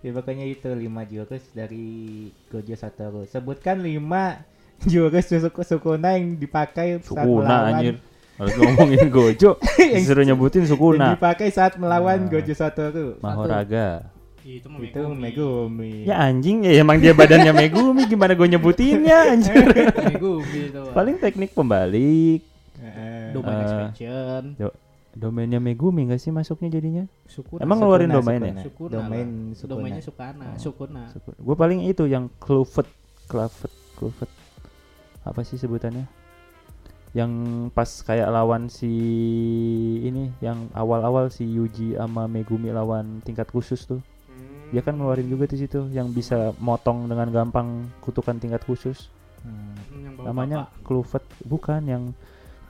Ya 0.00 0.16
pokoknya 0.16 0.48
itu 0.48 0.68
lima 0.72 1.04
jurus 1.04 1.44
dari 1.52 2.28
Gojo 2.48 2.72
Satoru. 2.72 3.26
Sebutkan 3.26 3.84
lima 3.84 4.40
jurus 4.80 5.28
suku 5.28 5.60
Sukuna 5.60 6.16
yang 6.16 6.40
dipakai 6.40 6.96
saat 6.96 7.04
Sukuna 7.04 7.28
melawan 7.44 7.72
anjir. 7.76 7.94
Harus 8.40 8.54
ngomongin 8.56 9.06
Gojo, 9.06 9.60
disuruh 9.92 10.24
nyebutin 10.24 10.64
yang 10.64 10.70
Sukuna. 10.72 11.06
dipakai 11.12 11.52
saat 11.52 11.76
melawan 11.76 12.24
Nah. 12.24 12.30
Gojo 12.30 12.54
Satoru. 12.56 13.20
Mahoraga. 13.20 14.08
Itu 14.40 14.72
Itu 14.72 15.12
Megumi. 15.12 16.08
Ya 16.08 16.16
anjing 16.18 16.64
ya 16.64 16.80
emang 16.80 16.96
dia 16.96 17.12
badannya 17.12 17.52
Megumi 17.52 18.08
gimana 18.08 18.32
gue 18.32 18.48
nyebutinnya 18.48 19.28
anjir. 19.30 19.60
Megumi 20.08 20.58
itu. 20.66 20.80
Paling 20.90 21.20
teknik 21.20 21.52
pembalik. 21.52 22.40
Domain 23.30 23.52
Eh. 23.52 23.62
expansion. 23.62 24.42
Do- 24.56 24.76
domainnya 25.12 25.60
Megumi 25.60 26.08
gak 26.08 26.18
sih 26.18 26.32
masuknya 26.32 26.72
jadinya? 26.72 27.04
Sukuna. 27.26 27.60
Emang 27.60 27.76
ngeluarin 27.78 28.08
Sukuna, 28.08 28.18
domain 28.18 28.40
ya? 28.40 28.48
Sukuna. 28.48 28.64
Sukuna 28.64 28.92
Domain. 28.96 29.28
Sukuna. 29.52 29.70
Domainnya 29.70 30.02
Sukana, 30.02 30.46
Sukuna. 30.56 31.02
Gue 31.36 31.54
paling 31.54 31.84
itu 31.84 32.08
yang 32.08 32.32
Cluvet, 32.40 32.88
Cluvet, 33.28 33.72
Cluvet. 33.94 34.30
Apa 35.20 35.44
sih 35.44 35.60
sebutannya? 35.60 36.08
Yang 37.10 37.32
pas 37.70 37.90
kayak 38.02 38.28
lawan 38.28 38.70
si 38.70 38.86
ini 40.00 40.30
yang 40.38 40.70
awal-awal 40.70 41.26
si 41.26 41.42
Yuji 41.42 41.94
sama 41.94 42.24
Megumi 42.24 42.70
lawan 42.70 43.18
tingkat 43.20 43.50
khusus 43.50 43.82
tuh. 43.82 43.98
Dia 44.70 44.80
kan 44.80 44.94
ngeluarin 44.94 45.26
juga 45.26 45.50
di 45.50 45.58
situ 45.58 45.90
yang 45.90 46.14
bisa 46.14 46.54
motong 46.62 47.10
dengan 47.10 47.26
gampang 47.28 47.90
kutukan 47.98 48.38
tingkat 48.38 48.62
khusus. 48.62 49.10
Hmm. 49.42 49.74
Hmm, 49.90 50.22
Namanya 50.22 50.70
bapak. 50.70 50.86
Cluvet, 50.86 51.24
bukan 51.42 51.82
yang 51.82 52.02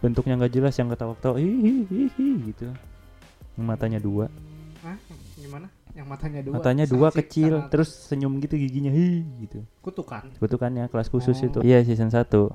bentuknya 0.00 0.40
nggak 0.40 0.54
jelas 0.54 0.74
yang 0.80 0.88
ketawa-ketawa 0.88 1.36
hihi 1.36 1.84
hihi 1.84 2.28
gitu. 2.48 2.72
Yang 3.60 3.66
matanya 3.68 4.00
dua. 4.00 4.32
Hah? 4.80 4.96
Gimana? 5.36 5.68
Yang 5.92 6.06
matanya 6.08 6.40
dua. 6.40 6.52
Matanya 6.56 6.84
dua 6.88 7.08
Sangat- 7.12 7.18
kecil, 7.28 7.52
terus 7.68 7.90
senyum 8.08 8.32
gitu 8.40 8.56
giginya 8.56 8.88
hi 8.88 9.20
gitu. 9.44 9.60
kutukan. 9.84 10.24
Kutukannya 10.40 10.88
kelas 10.88 11.12
khusus 11.12 11.36
Oh. 11.36 11.46
itu. 11.52 11.58
Iya 11.60 11.84
season 11.84 12.08
1 12.08 12.48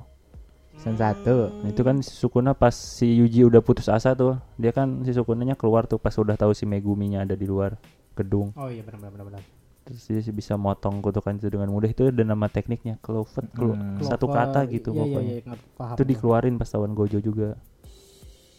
Season 0.76 0.94
satu. 0.94 1.50
Nah, 1.56 1.68
itu 1.68 1.80
kan 1.80 1.98
si 1.98 2.12
Sukuna 2.12 2.52
pas 2.52 2.70
si 2.70 3.10
Yuji 3.10 3.42
udah 3.42 3.58
putus 3.58 3.88
asa 3.88 4.12
tuh. 4.12 4.36
Dia 4.54 4.70
kan 4.70 5.02
si 5.02 5.10
Sukunanya 5.10 5.54
keluar 5.54 5.84
tuh 5.84 5.96
pas 5.96 6.12
udah 6.12 6.34
tahu 6.34 6.52
si 6.52 6.62
Meguminya 6.62 7.20
ada 7.20 7.32
di 7.32 7.44
luar 7.44 7.74
gedung. 8.12 8.52
Oh 8.54 8.66
iya 8.66 8.80
benar 8.80 9.08
benar 9.08 9.24
benar. 9.26 9.42
Terus 9.82 10.02
dia 10.04 10.20
sih 10.20 10.30
bisa 10.30 10.54
motong 10.54 10.98
kutukan 10.98 11.32
itu 11.32 11.46
dengan 11.48 11.68
mudah. 11.68 11.86
Itu 11.86 12.08
ada 12.08 12.22
nama 12.22 12.46
tekniknya, 12.46 12.98
Clovet. 12.98 13.46
Clo- 13.50 13.72
Hmm. 13.72 13.98
Satu 14.00 14.26
Clover, 14.26 14.46
kata 14.46 14.60
gitu 14.68 14.90
iya, 14.90 14.98
pokoknya. 15.00 15.32
Iya, 15.32 15.42
iya, 15.44 15.54
paham. 15.72 15.94
Itu 15.94 16.02
dikeluarin 16.04 16.54
pas 16.56 16.68
lawan 16.70 16.92
Gojo 16.92 17.18
juga. 17.18 17.54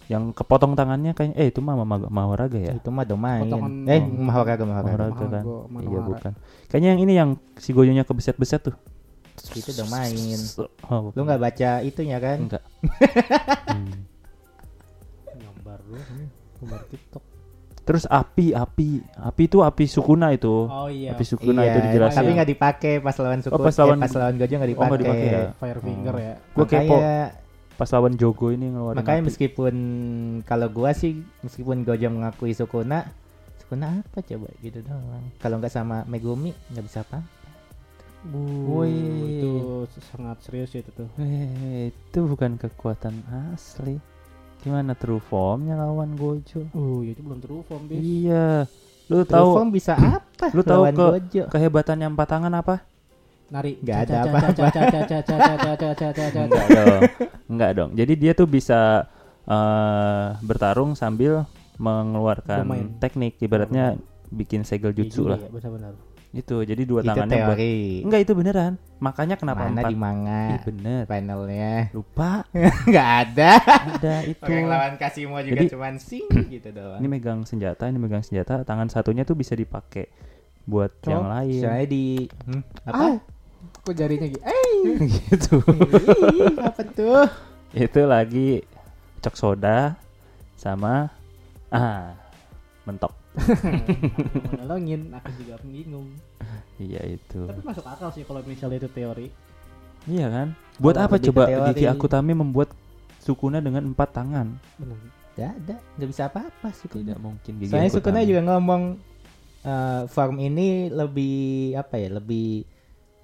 yang 0.08 0.32
kepotong 0.32 0.72
tangannya 0.72 1.12
kayaknya 1.12 1.36
eh 1.36 1.52
itu 1.52 1.60
mah 1.60 1.76
Ma- 1.78 2.00
Mahoraga 2.00 2.56
ya 2.56 2.72
Itu 2.74 2.88
mah 2.88 3.04
domain. 3.04 3.44
Potongan- 3.44 3.84
Eh. 3.86 4.00
Mahoraga, 4.00 4.64
Mahoraga. 4.64 4.88
Mahoraga 4.88 5.26
kan 5.28 5.44
iya 5.84 6.00
bukan 6.00 6.32
kayaknya 6.72 6.88
yang 6.88 7.00
ini 7.04 7.14
yang 7.14 7.30
si 7.58 7.76
Gojonya 7.76 8.08
kebeset-beset 8.08 8.72
tuh 8.72 8.76
Itu 9.50 9.72
domain. 9.74 10.40
oh, 10.86 11.10
Lu 11.12 11.22
nggak 11.22 11.40
baca 11.40 11.70
itunya 11.82 12.18
kan? 12.18 12.38
enggak 12.44 12.64
Hmm. 13.68 14.04
Gambar 15.30 15.80
lu. 15.86 15.98
Gambar 16.58 16.82
TikTok. 16.88 17.24
terus 17.80 18.04
api 18.06 18.52
api 18.52 18.88
api 19.16 19.44
itu 19.46 19.62
api 19.62 19.84
Sukuna 19.86 20.28
itu 20.30 20.68
Oh 20.68 20.88
iya. 20.88 21.16
api 21.16 21.24
Sukuna 21.24 21.64
itu 21.64 21.72
Iya, 21.74 21.86
dijelasin 21.88 22.20
Tapi 22.20 22.32
nggak 22.36 22.50
dipakai 22.50 22.94
pas 23.00 23.16
lawan 23.16 23.40
suku. 23.40 23.54
Oh, 23.54 23.62
pas 23.62 23.72
eh, 23.72 23.80
lawan- 23.80 24.02
pas 24.02 24.12
lawan 24.14 24.36
Gojo 24.36 24.52
nggak 24.52 24.60
Oh, 24.60 24.60
nggak 24.60 24.72
dipakai. 24.76 25.00
dipakai 25.00 25.28
ya? 25.30 25.48
Fire 25.56 25.80
finger 25.80 26.16
ya. 26.18 26.34
Gua 26.52 26.66
kepo. 26.66 26.98
Pas 27.78 27.90
lawan 27.90 28.14
Jogo 28.14 28.48
ini 28.50 28.66
ngeluarin 28.68 28.98
makanya 28.98 29.22
api. 29.22 29.28
meskipun 29.30 29.76
kalau 30.44 30.68
gua 30.68 30.92
sih 30.92 31.14
meskipun 31.40 31.86
Gojo 31.86 32.08
mengakui 32.10 32.52
Sukuna, 32.52 33.08
Sukuna 33.58 34.02
apa 34.02 34.20
coba 34.20 34.48
gitu 34.60 34.80
doang. 34.82 35.24
Kalau 35.38 35.56
nggak 35.56 35.70
sama 35.70 36.04
Megumi 36.04 36.52
nggak 36.68 36.84
bisa 36.84 37.00
apa. 37.02 37.24
Bu, 38.28 38.44
Wih. 38.84 39.40
itu 39.88 40.00
sangat 40.12 40.38
serius 40.44 40.76
itu 40.76 40.92
tuh. 40.92 41.08
Eh, 41.16 41.90
itu 41.96 42.20
bukan 42.28 42.60
kekuatan 42.60 43.24
asli. 43.56 43.96
Gimana 44.60 44.98
true 45.00 45.24
formnya 45.24 45.80
lawan 45.80 46.20
Gojo? 46.20 46.68
Oh, 46.76 47.00
uh, 47.00 47.08
itu 47.08 47.24
belum 47.24 47.40
true 47.40 47.64
form, 47.64 47.88
bis. 47.88 48.04
Iya. 48.04 48.68
Lu 49.08 49.24
true 49.24 49.32
tahu 49.32 49.50
form 49.56 49.70
bisa 49.72 49.94
apa? 49.96 50.52
Lu 50.52 50.62
tahu 50.66 50.84
ke 50.92 50.96
Gojo. 50.98 51.44
kehebatannya 51.48 52.08
empat 52.12 52.28
tangan 52.28 52.54
apa? 52.58 52.76
Nari. 53.48 53.80
Gak 53.80 54.12
ada 54.12 54.28
apa. 54.28 54.38
Enggak 56.36 56.68
dong. 56.68 57.02
Enggak 57.48 57.72
dong. 57.80 57.90
Jadi 57.96 58.14
dia 58.20 58.32
tuh 58.36 58.48
bisa 58.50 59.08
uh, 59.48 60.36
bertarung 60.44 61.00
sambil 61.00 61.48
mengeluarkan 61.80 62.66
Lumayan. 62.68 62.98
teknik 63.00 63.40
ibaratnya 63.40 63.96
bikin 64.34 64.68
segel 64.68 64.92
jutsu 64.92 65.24
iya 65.24 65.28
ya, 65.28 65.32
lah. 65.32 65.40
Iya, 65.40 65.50
benar-benar 65.54 65.94
itu. 66.38 66.62
Jadi 66.62 66.82
dua 66.86 67.02
Itu 67.02 67.10
tangannya 67.10 67.38
buat 67.42 67.58
teori. 67.58 67.78
Enggak 68.06 68.22
itu 68.22 68.34
beneran. 68.38 68.74
Makanya 69.02 69.36
kenapa 69.42 69.66
Mana 69.66 69.82
empat? 69.82 69.90
di 69.90 69.98
manga 69.98 70.42
Ih, 70.54 70.62
bener. 70.70 71.02
panelnya? 71.10 71.90
Lupa. 71.98 72.46
Nggak 72.90 73.10
ada. 73.26 73.52
Ada 73.66 74.16
itu. 74.30 74.46
Orang 74.46 74.70
lawan 74.70 74.94
Kasimo 75.02 75.38
juga 75.42 75.66
Jadi- 75.66 75.72
cuman 75.74 75.94
sing 75.98 76.26
gitu 76.54 76.70
doang. 76.70 77.02
Ini 77.02 77.08
megang 77.10 77.42
senjata, 77.46 77.90
ini 77.90 77.98
megang 77.98 78.22
senjata, 78.22 78.62
tangan 78.62 78.90
satunya 78.94 79.26
tuh 79.26 79.34
bisa 79.34 79.58
dipakai 79.58 80.10
buat 80.70 80.94
Cok, 81.02 81.10
yang 81.10 81.26
lain. 81.26 81.62
Soalnya 81.64 81.88
di 81.90 82.06
hmm, 82.28 82.62
apa? 82.86 83.02
Ah, 83.02 83.16
kok 83.82 83.96
jarinya 83.96 84.28
gitu? 84.30 84.44
Eh, 84.46 84.74
gitu. 85.18 85.56
Ih, 86.38 86.54
apa 86.62 86.82
tuh? 86.94 87.26
itu 87.76 88.02
lagi 88.08 88.64
cok 89.20 89.36
soda 89.36 90.00
sama 90.56 91.12
ah 91.70 92.16
mentok. 92.88 93.12
nolongin, 94.60 95.14
aku 95.14 95.30
juga 95.42 95.56
bingung. 95.62 96.10
Iya 96.78 97.02
itu. 97.06 97.42
Tapi 97.46 97.62
masuk 97.66 97.86
akal 97.86 98.10
sih 98.14 98.24
kalau 98.26 98.42
misalnya 98.46 98.86
itu 98.86 98.90
teori. 98.92 99.28
Iya 100.08 100.28
kan? 100.30 100.48
Buat 100.78 100.96
Kalau 100.98 101.08
apa 101.10 101.16
coba 101.20 101.42
teori. 101.50 101.68
Diki 101.74 101.86
Akutami 101.90 102.34
membuat 102.38 102.70
Sukuna 103.22 103.60
dengan 103.60 103.84
empat 103.92 104.10
tangan? 104.16 104.56
Benar. 104.80 104.98
Nggak 105.38 105.52
ada, 105.54 105.76
nggak 106.00 106.10
bisa 106.10 106.22
apa-apa 106.32 106.68
Sukuna. 106.72 107.02
Tidak 107.04 107.20
mungkin 107.20 107.52
Gigi 107.60 107.70
Soalnya 107.70 107.90
Akutami. 107.92 108.04
Sukuna 108.04 108.20
juga 108.24 108.42
ngomong 108.54 108.84
eh, 109.68 110.04
form 110.08 110.36
ini 110.40 110.88
lebih 110.94 111.76
apa 111.76 111.96
ya? 112.00 112.10
Lebih 112.18 112.50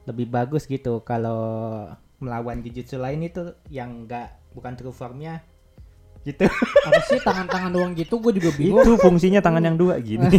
lebih 0.03 0.27
bagus 0.27 0.67
gitu 0.67 0.99
kalau 1.07 1.87
melawan 2.19 2.59
Jujutsu 2.59 2.99
lain 2.99 3.23
itu 3.23 3.55
yang 3.71 4.03
enggak 4.03 4.35
bukan 4.51 4.75
true 4.75 4.95
formnya 4.95 5.39
gitu. 6.23 6.47
Apa 6.87 6.99
sih 7.05 7.19
tangan-tangan 7.19 7.71
doang 7.71 7.91
gitu? 7.93 8.19
Gue 8.19 8.31
juga 8.35 8.49
bingung. 8.55 8.79
Itu 8.81 8.95
fungsinya 8.97 9.39
tangan 9.39 9.63
yang 9.63 9.75
dua 9.75 9.99
gini. 9.99 10.23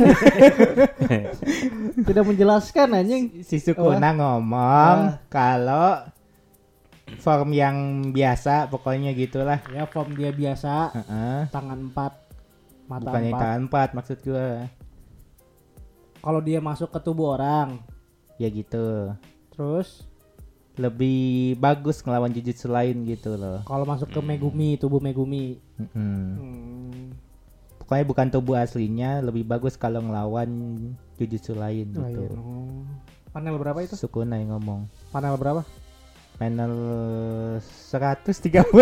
Tidak 2.09 2.25
menjelaskan 2.25 2.89
anjing. 2.95 3.25
si 3.45 3.61
Sukuna 3.61 4.13
ngomong 4.13 5.21
kalau 5.29 6.05
form 7.21 7.53
yang 7.53 7.77
biasa 8.11 8.67
pokoknya 8.69 9.13
gitulah. 9.13 9.61
Ya 9.71 9.85
form 9.85 10.17
dia 10.17 10.33
biasa, 10.33 10.91
Heeh. 10.93 11.41
tangan 11.53 11.93
empat, 11.93 12.13
mata 12.89 13.05
Bukan 13.05 13.21
yang 13.21 13.29
empat. 13.31 13.41
tangan 13.45 13.61
empat 13.69 13.89
maksud 13.93 14.19
gua. 14.25 14.49
Kalau 16.25 16.41
dia 16.41 16.59
masuk 16.59 16.89
ke 16.89 16.99
tubuh 16.99 17.37
orang, 17.37 17.85
Ya 18.41 18.49
gitu. 18.49 19.13
terus 19.55 20.09
Lebih 20.75 21.19
bagus 21.57 22.03
ngelawan 22.03 22.31
Jujutsu 22.31 22.67
lain 22.67 23.07
gitu 23.07 23.35
loh. 23.35 23.63
kalau 23.63 23.85
masuk 23.85 24.11
ke 24.11 24.19
Megumi, 24.19 24.75
tubuh 24.75 24.99
Megumi. 24.99 25.63
Mm-mm. 25.77 26.19
Hmm. 26.35 27.05
Pokoknya 27.79 28.05
bukan 28.05 28.27
tubuh 28.29 28.57
aslinya, 28.57 29.21
lebih 29.21 29.45
bagus 29.45 29.75
kalau 29.75 30.01
ngelawan 30.01 30.51
Jujutsu 31.15 31.55
lain 31.55 31.95
Oh, 31.95 32.03
gitu. 32.05 32.27
iya. 32.27 32.29
Oh. 32.35 32.83
Panel 33.31 33.55
berapa 33.55 33.79
itu? 33.81 33.95
Sukuna 33.95 34.35
yang 34.35 34.51
ngomong. 34.51 34.91
Panel 35.11 35.35
berapa? 35.35 35.63
Panel 36.35 36.73
136. 37.63 38.67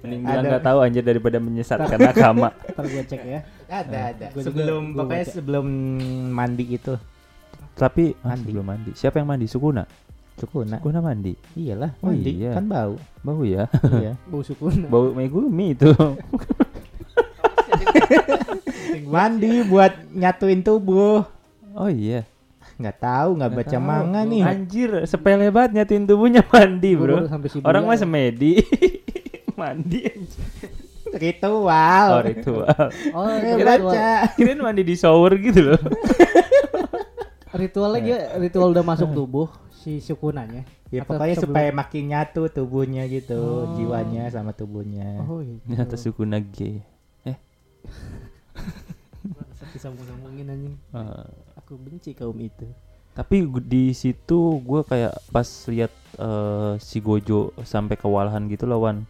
Mending 0.00 0.22
bilang 0.22 0.44
nggak 0.46 0.64
tahu 0.64 0.78
anjir 0.80 1.02
daripada 1.02 1.36
menyesatkan 1.36 1.98
nakama. 1.98 2.54
Ntar 2.72 2.84
gue 2.94 3.02
cek 3.04 3.22
ya. 3.22 3.40
ada 3.68 3.98
ada. 4.14 4.26
Gua 4.30 4.42
sebelum 4.42 4.82
pokoknya 4.94 5.26
sebelum 5.28 5.66
mandi 6.30 6.64
itu. 6.70 6.94
Tapi 7.72 8.12
ah, 8.20 8.32
Mandi. 8.32 8.42
sebelum 8.44 8.64
mandi. 8.64 8.90
Siapa 8.92 9.16
yang 9.18 9.28
mandi? 9.28 9.46
Sukuna. 9.46 9.82
Sukuna. 10.36 10.76
Sukuna 10.78 10.98
mandi. 11.00 11.32
Iyalah, 11.52 11.90
Oh, 12.00 12.08
mandi 12.08 12.32
iya. 12.34 12.52
kan 12.52 12.64
bau. 12.64 12.94
Bau 13.20 13.40
ya. 13.42 13.68
iya. 13.92 14.12
Bau 14.30 14.40
sukuna. 14.40 14.86
Bau 14.86 15.12
Megumi 15.12 15.74
itu. 15.74 15.92
Mandi 19.06 19.62
buat 19.64 19.92
nyatuin 20.10 20.60
tubuh. 20.60 21.26
Oh 21.72 21.90
iya. 21.90 22.26
Nggak 22.76 22.96
tahu, 22.98 23.28
nggak 23.36 23.52
baca 23.52 23.70
tahu. 23.70 23.82
manga 23.82 24.20
nih. 24.24 24.42
Anjir, 24.42 24.90
sepele 25.04 25.50
banget 25.50 25.70
nyatiin 25.76 26.04
tubuhnya 26.06 26.42
mandi, 26.42 26.90
Bro. 26.94 27.28
Orang 27.62 27.84
mah 27.84 27.98
semedi. 27.98 28.62
mandi 29.60 29.98
anjir. 30.02 30.40
Ritual. 31.10 32.06
Oh, 32.08 32.22
ritual. 32.22 32.86
Oh, 33.12 33.26
Eh, 33.28 33.58
ritual. 33.58 33.90
baca. 33.90 34.30
Kirain 34.32 34.60
mandi 34.60 34.82
di 34.82 34.94
shower 34.94 35.34
gitu 35.36 35.60
loh. 35.68 35.80
Ritualnya 37.50 38.00
dia 38.00 38.18
ritual 38.36 38.70
udah 38.70 38.84
masuk 38.84 39.10
tubuh 39.10 39.48
si 39.72 39.98
sukunanya. 39.98 40.62
Ya 40.88 41.02
Atau 41.02 41.14
pokoknya 41.14 41.34
sebelum- 41.34 41.54
supaya 41.54 41.70
makin 41.72 42.04
nyatu 42.08 42.42
tubuhnya 42.46 43.06
gitu, 43.06 43.38
Oh. 43.38 43.74
jiwanya 43.74 44.26
sama 44.28 44.50
tubuhnya. 44.50 45.22
Oh 45.22 45.38
iya. 45.38 45.58
Nyata 45.66 45.94
Sukuna 45.94 46.38
G. 46.38 46.82
Disambung-sambungin 49.70 50.50
anjing. 50.50 50.74
Eh, 50.90 51.26
Aku 51.56 51.78
benci 51.78 52.10
kaum 52.12 52.36
itu. 52.36 52.66
tapi 53.10 53.42
di 53.60 53.90
situ 53.90 54.38
gue 54.60 54.80
kayak 54.82 55.10
pas 55.28 55.44
lihat 55.66 55.90
eh, 56.16 56.72
si 56.78 56.98
Gojo 56.98 57.50
sampai 57.60 57.94
kewalahan 57.94 58.46
gitu 58.46 58.64
lawan 58.64 59.02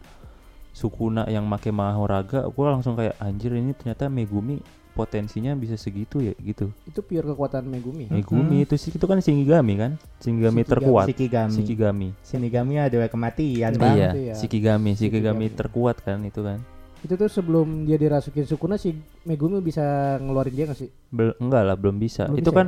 Sukuna 0.71 1.27
yang 1.27 1.45
make 1.45 1.67
Mahoraga, 1.67 2.47
gue 2.47 2.65
langsung 2.65 2.95
kayak 2.95 3.13
anjir 3.17 3.51
ini 3.51 3.73
ternyata 3.73 4.07
Megumi 4.07 4.57
potensinya 4.91 5.55
bisa 5.55 5.79
segitu 5.79 6.19
ya 6.19 6.35
gitu. 6.37 6.69
Itu 6.83 6.99
pure 6.99 7.23
kekuatan 7.23 7.63
Megumi. 7.63 8.07
ya? 8.07 8.11
Megumi 8.11 8.67
itu 8.67 8.75
sih 8.75 8.91
itu 8.91 9.05
kan 9.07 9.23
Shinigami 9.23 9.73
kan? 9.79 9.91
Shinigami 10.19 10.61
Shikigami. 10.61 10.71
terkuat. 10.71 11.05
Shikigami. 11.07 11.55
Shikigami. 11.55 12.07
Shinigami 12.21 12.73
adalah 12.77 13.07
kematian, 13.07 13.71
Bang. 13.79 13.95
Iya, 13.95 14.09
itu 14.11 14.19
ya. 14.27 14.35
Shikigami, 14.35 14.91
Shikigami 14.99 15.47
Shikigami. 15.47 15.57
terkuat 15.57 16.03
kan 16.03 16.19
itu 16.27 16.43
kan. 16.43 16.59
Itu 17.01 17.17
tuh 17.17 17.31
sebelum 17.31 17.89
dia 17.89 17.97
dirasukin 17.97 18.45
Sukuna 18.45 18.77
si 18.77 18.93
Megumi 19.25 19.57
bisa 19.63 20.15
ngeluarin 20.21 20.53
dia 20.53 20.65
gak 20.69 20.77
sih? 20.77 20.89
Bel- 21.09 21.33
enggak 21.41 21.63
lah, 21.65 21.75
belum 21.79 21.97
bisa. 21.97 22.29
Belum 22.29 22.37
itu 22.37 22.51
bisa 22.51 22.59
kan 22.61 22.67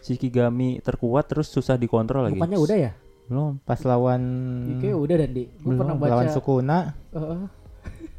Shikigami 0.00 0.80
terkuat 0.84 1.28
terus 1.30 1.48
susah 1.48 1.78
dikontrol 1.78 2.28
lagi. 2.28 2.36
Bukannya 2.36 2.60
udah 2.60 2.76
ya? 2.76 2.92
Belum. 3.30 3.62
Pas 3.62 3.78
lawan 3.86 4.20
Kayaknya 4.82 4.96
udah 4.98 5.16
dan 5.22 5.30
di. 5.30 5.44
Belum, 5.62 5.78
pernah 5.78 5.94
baca. 5.94 6.10
lawan 6.18 6.28
Sukuna, 6.34 6.78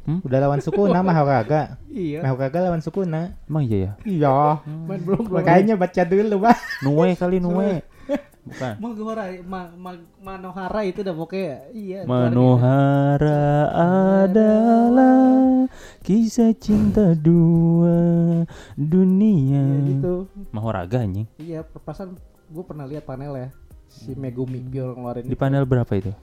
Heeh. 0.02 0.18
udah 0.26 0.38
lawan 0.42 0.58
Sukuna 0.58 0.98
Mahoraga. 0.98 1.78
iya. 1.86 2.26
Mahoraga 2.26 2.58
lawan 2.58 2.82
Sukuna. 2.82 3.38
Emang 3.46 3.62
iya 3.62 3.78
ya? 3.78 3.92
Iya. 4.02 4.58
Main 4.66 4.98
belum 5.06 5.30
belum. 5.30 5.38
Makanya 5.38 5.74
baca 5.78 6.02
dulu, 6.02 6.42
Bang. 6.42 6.58
Nue 6.82 7.14
kali 7.14 7.38
Nue. 7.38 7.86
Bukan. 8.42 8.74
Magohara, 8.82 9.30
ma, 9.46 9.70
ma, 9.78 9.94
Manohara 10.18 10.82
itu 10.82 11.06
udah 11.06 11.14
pokoknya 11.14 11.70
iya. 11.70 12.02
Manohara 12.02 13.70
adalah 14.26 15.70
kisah 16.02 16.50
cinta 16.58 17.14
dua 17.14 18.42
dunia. 18.74 19.62
Iya 19.62 19.86
gitu. 19.94 20.14
Mahoraga 20.50 21.06
anjing. 21.06 21.30
Iya, 21.38 21.62
perpasan 21.62 22.18
gue 22.50 22.64
pernah 22.66 22.90
lihat 22.90 23.06
panel 23.06 23.38
ya 23.38 23.48
si 23.86 24.18
Megumi 24.18 24.58
pure 24.58 24.98
ngeluarin 24.98 25.22
Di 25.22 25.32
itu. 25.32 25.38
panel 25.38 25.62
berapa 25.62 25.92
itu? 25.94 26.10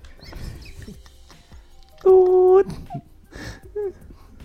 Tut. 2.03 2.67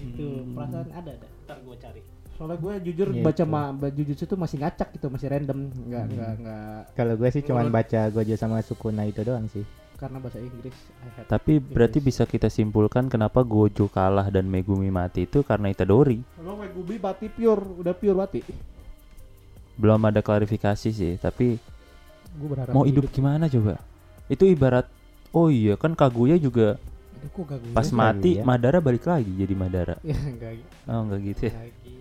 Itu 0.07 0.27
perasaan 0.51 0.89
ada 0.91 1.11
ada 1.13 1.27
ntar 1.43 1.59
gue 1.59 1.77
cari 1.77 2.01
soalnya 2.31 2.57
gue 2.57 2.73
jujur 2.85 3.09
Gitu. 3.11 3.23
baca 3.23 3.45
ma 3.45 3.63
ba- 3.71 3.89
jujutsu 3.89 4.25
itu 4.25 4.35
masih 4.35 4.59
ngacak 4.59 4.89
gitu 4.93 5.07
masih 5.07 5.29
random 5.29 5.59
nggak 5.71 6.05
nggak 6.09 6.33
nggak 6.37 6.81
Kalau 6.93 7.15
gue 7.15 7.29
sih 7.31 7.43
cuman 7.43 7.67
baca 7.69 8.01
Gojo 8.09 8.35
sama 8.35 8.59
Sukuna 8.61 9.03
itu 9.05 9.21
doang 9.21 9.47
sih. 9.49 9.63
karena 9.95 10.19
bahasa 10.19 10.37
Inggris 10.37 10.75
Tapi 11.25 11.63
berarti 11.63 12.03
Inggris. 12.03 12.11
bisa 12.13 12.27
kita 12.27 12.49
simpulkan 12.49 13.07
kenapa 13.07 13.41
Gojo 13.41 13.87
kalah 13.87 14.27
dan 14.27 14.45
Megumi 14.45 14.91
mati 14.91 15.25
itu 15.25 15.41
karena 15.41 15.71
Itadori. 15.71 16.19
Kalau 16.35 16.59
Megumi 16.59 16.99
mati 16.99 17.27
pure, 17.29 17.63
udah 17.79 17.95
pure 17.95 18.19
mati. 18.19 18.43
Belum 19.75 20.03
ada 20.03 20.19
klarifikasi 20.19 20.89
sih, 20.89 21.15
tapi 21.17 21.59
Gue 22.33 22.49
berharap 22.49 22.71
mau 22.71 22.83
dia 22.83 22.91
hidup 22.91 23.07
gimana 23.09 23.47
coba? 23.47 23.79
Itu 24.27 24.43
ibarat 24.45 24.91
oh 25.31 25.47
iya 25.47 25.75
kan 25.75 25.95
Kaguya 25.95 26.35
juga 26.37 26.75
Aduh, 27.25 27.33
kok 27.33 27.45
gak 27.49 27.59
gue 27.65 27.73
pas 27.73 27.89
mati 27.89 28.31
ya. 28.37 28.43
Madara 28.45 28.79
balik 28.85 29.09
lagi 29.09 29.33
jadi 29.33 29.55
Madara. 29.57 29.97
ya 30.05 30.13
enggak 30.13 30.61
Oh 30.85 31.01
enggak 31.09 31.21
gitu 31.25 31.43
ya. 31.49 31.53
lagi. 31.57 31.97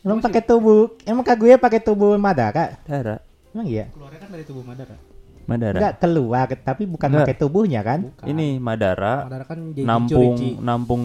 Emang 0.00 0.20
pakai 0.24 0.40
tubuh, 0.40 0.96
emang 1.04 1.24
Kaguya 1.24 1.60
pakai 1.60 1.80
tubuh 1.84 2.16
Madara? 2.16 2.80
Madara. 2.88 3.16
Emang 3.52 3.66
iya? 3.68 3.92
Keluarnya 3.92 4.18
kan 4.24 4.28
dari 4.32 4.44
tubuh 4.44 4.64
Madara. 4.64 4.96
Madara. 5.44 5.76
Enggak 5.76 5.94
keluar, 6.00 6.48
tapi 6.56 6.88
bukan 6.88 7.08
pakai 7.20 7.36
tubuhnya 7.36 7.84
kan? 7.84 8.08
Bukan. 8.08 8.24
Ini 8.24 8.56
Madara 8.56 9.28
Madara 9.28 9.44
kan 9.44 9.58
jadi 9.76 9.84
nampung 9.84 10.32
nampung 10.64 11.02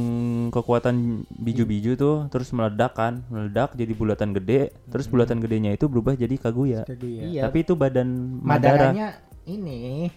kekuatan 0.56 1.28
biju-biju 1.28 2.00
tuh 2.00 2.32
terus 2.32 2.48
meledak 2.56 2.96
kan 2.96 3.28
meledak 3.28 3.76
jadi 3.76 3.92
bulatan 3.92 4.32
gede 4.32 4.72
terus 4.88 5.12
bulatan 5.12 5.44
gedenya 5.44 5.76
itu 5.76 5.92
berubah 5.92 6.16
jadi 6.16 6.32
Kaguya 6.40 6.88
Kaguya. 6.88 7.22
Iya. 7.28 7.42
tapi 7.52 7.68
itu 7.68 7.76
badan 7.76 8.40
Madara 8.40 8.96
Madaranya 8.96 9.08
ini 9.44 10.08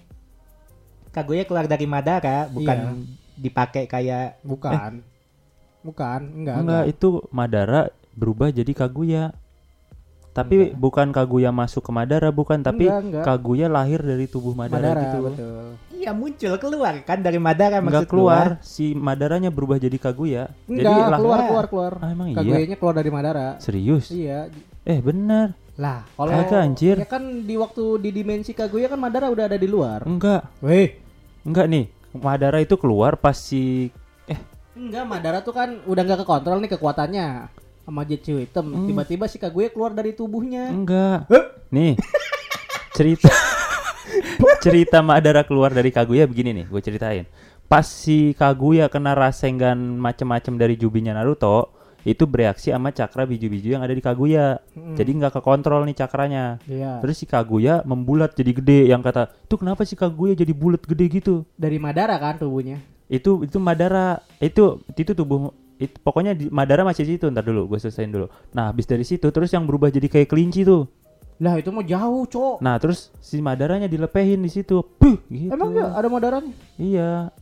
Kaguya 1.12 1.44
keluar 1.44 1.68
dari 1.68 1.84
Madara, 1.84 2.48
bukan 2.48 3.04
dipakai 3.36 3.84
kayak 3.84 4.40
Bukan. 4.40 5.04
Bukan, 5.82 6.20
enggak. 6.32 6.56
enggak 6.62 6.84
itu 6.88 7.08
Madara 7.28 7.90
berubah 8.14 8.48
jadi 8.48 8.70
Kaguya 8.70 9.34
tapi 10.32 10.70
Enggak. 10.72 10.78
bukan 10.78 11.08
Kaguya 11.10 11.50
masuk 11.50 11.82
ke 11.84 11.92
Madara 11.92 12.30
bukan 12.30 12.62
tapi 12.62 12.86
Enggak, 12.86 13.02
enggak. 13.02 13.24
Kaguya 13.26 13.66
lahir 13.66 13.98
dari 13.98 14.24
tubuh 14.24 14.54
Madara, 14.54 14.94
Madara, 14.94 15.02
gitu 15.02 15.18
betul. 15.26 15.64
Iya 15.92 16.10
muncul 16.14 16.54
keluar 16.56 16.94
kan 17.02 17.18
dari 17.18 17.36
Madara 17.36 17.82
enggak 17.82 18.06
maksud 18.06 18.08
keluar 18.08 18.46
si 18.62 18.94
Madaranya 18.94 19.50
berubah 19.50 19.76
jadi 19.76 19.98
Kaguya 19.98 20.54
jadi 20.64 20.86
Enggak, 20.86 21.10
lah 21.10 21.18
keluar 21.18 21.40
keluar 21.44 21.66
keluar. 21.66 21.92
Ah, 21.98 22.14
emang 22.14 22.30
iya 22.30 22.36
Kaguyanya 22.38 22.76
keluar 22.78 22.94
dari 22.94 23.10
Madara. 23.10 23.46
serius 23.58 24.06
Iya. 24.08 24.48
eh 24.86 24.98
bener 25.02 25.58
Lah, 25.72 26.04
kalau 26.14 26.36
Kagak, 26.36 26.62
anjir. 26.62 26.96
Ya 27.00 27.08
kan 27.08 27.24
di 27.42 27.56
waktu 27.56 27.96
di 27.98 28.12
dimensi 28.12 28.52
Kaguya 28.52 28.86
kan 28.86 29.00
Madara 29.00 29.32
udah 29.34 29.50
ada 29.50 29.58
di 29.58 29.66
luar. 29.66 30.06
enggak 30.06 30.46
Weh. 30.62 31.01
Enggak 31.42 31.66
nih 31.68 31.84
Madara 32.12 32.58
itu 32.60 32.76
keluar 32.76 33.16
pas 33.16 33.34
si 33.34 33.88
Enggak, 34.72 35.04
Madara 35.04 35.44
tuh 35.44 35.52
kan 35.52 35.84
udah 35.84 36.00
nggak 36.00 36.24
kekontrol 36.24 36.56
nih 36.64 36.72
kekuatannya 36.72 37.26
sama 37.84 38.08
Jetsu 38.08 38.40
hitam. 38.40 38.72
Hmm. 38.72 38.88
Tiba-tiba 38.88 39.28
si 39.28 39.36
Kaguya 39.36 39.68
keluar 39.68 39.92
dari 39.92 40.16
tubuhnya. 40.16 40.72
Enggak. 40.72 41.28
Nih. 41.68 42.00
Cerita 42.96 43.28
cerita 44.62 45.04
Madara 45.04 45.44
keluar 45.44 45.74
dari 45.74 45.92
Kaguya 45.92 46.24
begini 46.24 46.62
nih, 46.62 46.66
gue 46.68 46.80
ceritain. 46.80 47.24
Pas 47.68 47.84
si 47.84 48.32
Kaguya 48.36 48.88
kena 48.88 49.16
Rasengan 49.16 49.76
macem-macem 49.76 50.56
dari 50.56 50.76
jubinya 50.76 51.16
Naruto, 51.16 51.72
itu 52.02 52.26
bereaksi 52.26 52.74
sama 52.74 52.90
cakra 52.90 53.26
biju-biju 53.26 53.78
yang 53.78 53.82
ada 53.82 53.94
di 53.94 54.02
Kaguya. 54.02 54.58
Mm. 54.74 54.96
Jadi 54.98 55.10
nggak 55.22 55.32
kekontrol 55.38 55.86
nih 55.86 55.96
cakranya. 56.02 56.58
Iya. 56.66 56.98
Terus 57.02 57.16
si 57.22 57.26
Kaguya 57.26 57.86
membulat 57.86 58.34
jadi 58.34 58.52
gede 58.52 58.80
yang 58.90 59.00
kata, 59.00 59.30
"Tuh 59.46 59.58
kenapa 59.58 59.86
si 59.86 59.94
Kaguya 59.94 60.34
jadi 60.34 60.50
bulat 60.50 60.82
gede 60.82 61.06
gitu?" 61.08 61.46
Dari 61.54 61.78
Madara 61.78 62.18
kan 62.18 62.38
tubuhnya. 62.42 62.82
Itu 63.06 63.46
itu 63.46 63.58
Madara, 63.62 64.18
itu 64.42 64.82
itu 64.98 65.12
tubuh 65.14 65.54
itu, 65.78 65.98
pokoknya 66.02 66.32
di, 66.38 66.46
Madara 66.50 66.86
masih 66.86 67.06
situ 67.06 67.26
ntar 67.30 67.42
dulu 67.42 67.70
gue 67.70 67.78
selesaiin 67.78 68.10
dulu. 68.10 68.26
Nah, 68.54 68.70
habis 68.70 68.86
dari 68.86 69.02
situ 69.02 69.26
terus 69.34 69.50
yang 69.50 69.66
berubah 69.66 69.90
jadi 69.90 70.06
kayak 70.06 70.30
kelinci 70.30 70.62
tuh. 70.62 70.86
Lah 71.42 71.58
itu 71.58 71.74
mau 71.74 71.82
jauh, 71.82 72.22
Cok. 72.22 72.62
Nah 72.62 72.78
terus 72.78 73.10
si 73.18 73.42
Madaranya 73.42 73.90
dilepehin 73.90 74.38
di 74.38 74.50
situ, 74.52 74.78
Puh, 74.78 75.18
gitu. 75.26 75.50
Emang 75.50 75.74
enggak 75.74 75.90
ada 75.90 76.06
Madaranya? 76.06 76.54
Iya, 76.78 77.34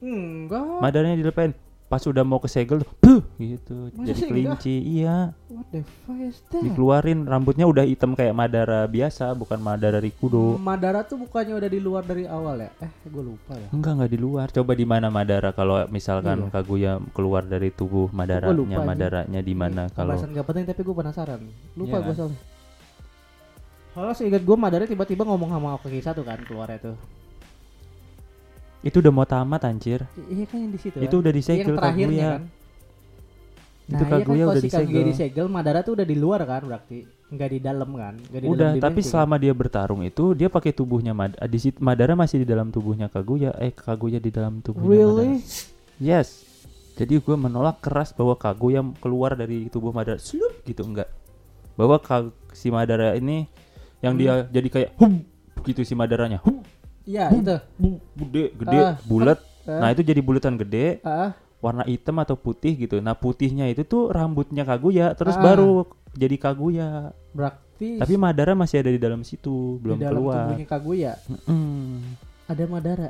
Enggak. 0.00 0.80
Madaranya 0.80 1.16
dilepehin. 1.20 1.52
Pas 1.90 1.98
udah 2.06 2.22
mau 2.22 2.38
kesegel, 2.38 2.86
tuh, 3.02 3.18
gitu. 3.34 3.90
Masa 3.98 4.14
Jadi 4.14 4.20
kelinci, 4.30 4.78
iya. 4.78 5.34
What 5.50 5.74
the 5.74 5.82
fuck 6.06 6.22
is 6.22 6.38
that? 6.54 6.62
Dikeluarin 6.62 7.26
rambutnya 7.26 7.66
udah 7.66 7.82
hitam 7.82 8.14
kayak 8.14 8.30
Madara 8.30 8.86
biasa, 8.86 9.34
bukan 9.34 9.58
Madara 9.58 9.98
Rikudo. 9.98 10.54
Madara 10.54 11.02
tuh 11.02 11.18
bukannya 11.18 11.58
udah 11.58 11.66
di 11.66 11.82
luar 11.82 12.06
dari 12.06 12.30
awal 12.30 12.62
ya? 12.62 12.70
Eh, 12.78 13.10
gue 13.10 13.22
lupa 13.26 13.58
ya. 13.58 13.66
Enggak 13.74 13.98
enggak 13.98 14.10
di 14.14 14.18
luar. 14.22 14.46
Coba 14.54 14.78
di 14.78 14.86
mana 14.86 15.10
Madara 15.10 15.50
kalau 15.50 15.82
misalkan 15.90 16.46
Iya. 16.46 16.54
Kaguya 16.54 16.92
keluar 17.10 17.42
dari 17.42 17.74
tubuh 17.74 18.06
Madaranya. 18.14 18.86
Madaranya 18.86 19.40
di 19.42 19.54
mana 19.58 19.90
Ini 19.90 19.94
kalau 19.98 20.14
pembahasan 20.14 20.38
gak 20.38 20.46
penting 20.46 20.64
tapi 20.70 20.80
gue 20.86 20.94
penasaran. 20.94 21.40
Lupa 21.74 21.98
Iya 21.98 22.06
gue 22.06 22.06
kan? 22.06 22.18
soalnya. 22.22 22.40
Soalnya 23.90 24.14
seingat 24.14 24.42
gue 24.46 24.54
Madara 24.54 24.86
tiba-tiba 24.86 25.26
ngomong 25.26 25.50
sama 25.50 25.74
Aokiji 25.74 25.98
satu 26.06 26.22
kan 26.22 26.38
keluarnya 26.46 26.94
tuh. 26.94 26.96
Itu 28.80 28.96
udah 28.96 29.12
mau 29.12 29.24
tamat 29.24 29.60
anjir. 29.62 30.04
Iya 30.22 30.44
kan 30.44 30.58
yang 30.58 30.72
di 30.72 30.80
situ. 30.80 30.96
Itu 30.96 31.14
kan? 31.14 31.22
udah 31.22 31.32
disegel 31.32 31.60
yang 31.62 31.76
terakhirnya 31.76 32.08
Kaguya. 32.08 32.30
kan. 32.30 32.42
Itu 33.80 33.90
Nah, 33.90 33.98
iya 33.98 34.06
kan 34.06 34.20
Kaguya 34.22 34.44
udah 34.46 34.54
si 34.56 34.68
Kaguya 34.68 34.86
disegel. 34.86 35.08
disegel, 35.10 35.46
Madara 35.46 35.80
tuh 35.80 35.92
udah 35.92 36.06
di 36.06 36.14
luar 36.14 36.40
kan 36.42 36.62
berarti. 36.62 36.98
Enggak 37.28 37.48
di 37.48 37.58
dalam 37.58 37.90
kan? 37.92 38.14
Nggak 38.16 38.40
di 38.40 38.46
Udah, 38.46 38.68
dalam 38.70 38.80
tapi 38.80 38.92
dimensi. 38.96 39.10
selama 39.10 39.34
dia 39.36 39.52
bertarung 39.52 40.02
itu 40.02 40.24
dia 40.32 40.48
pakai 40.48 40.72
tubuhnya 40.72 41.12
Mad 41.12 41.38
di 41.40 41.58
situ 41.58 41.78
Madara 41.78 42.14
masih 42.14 42.38
di 42.38 42.46
dalam 42.46 42.68
tubuhnya 42.68 43.06
Kaguya. 43.06 43.54
Eh, 43.56 43.70
Kaguya 43.70 44.18
di 44.18 44.30
dalam 44.30 44.58
tubuhnya 44.58 44.90
Really? 44.90 45.28
Madara. 45.36 45.98
Yes. 46.00 46.28
Jadi 46.94 47.16
gue 47.16 47.32
menolak 47.34 47.80
keras 47.80 48.10
bahwa 48.10 48.34
Kaguya 48.34 48.80
keluar 48.98 49.34
dari 49.34 49.66
tubuh 49.66 49.90
Madara. 49.90 50.18
Slup 50.18 50.62
gitu 50.64 50.82
enggak. 50.82 51.06
Bahwa 51.74 51.98
Kag- 51.98 52.34
si 52.50 52.66
Madara 52.68 53.14
ini 53.14 53.46
yang 54.00 54.14
dia 54.14 54.42
jadi 54.44 54.68
kayak 54.68 54.90
hum 54.96 55.22
gitu 55.62 55.82
si 55.82 55.92
Madaranya. 55.92 56.40
Hum, 56.40 56.62
Iya, 57.10 57.24
itu. 57.32 57.56
gede, 58.16 58.44
gede, 58.54 58.78
Ah, 58.78 58.94
bulat. 59.02 59.38
ah. 59.64 59.80
Nah, 59.82 59.88
itu 59.90 60.02
jadi 60.02 60.20
bulatan 60.20 60.54
gede, 60.56 61.02
Ah, 61.02 61.34
warna 61.58 61.82
hitam 61.82 62.16
atau 62.16 62.34
putih 62.34 62.78
gitu. 62.78 62.98
Nah, 62.98 63.12
putihnya 63.12 63.66
itu 63.66 63.82
tuh 63.82 64.08
rambutnya 64.08 64.62
Kaguya, 64.62 65.12
terus 65.12 65.34
Ah. 65.34 65.42
baru 65.42 65.84
jadi 66.12 66.36
Kaguya. 66.36 67.10
berarti 67.30 67.96
Tapi 67.96 68.14
Madara 68.14 68.52
masih 68.52 68.78
ada 68.78 68.88
di 68.88 68.96
dalam 68.96 69.22
situ, 69.22 69.78
belum 69.78 69.96
di 69.96 70.04
dalam 70.04 70.14
keluar. 70.14 70.44
tubuhnya 70.46 70.66
Kaguya 70.66 71.12
Mm, 71.42 71.96
ada 72.46 72.64
Madara. 72.66 73.08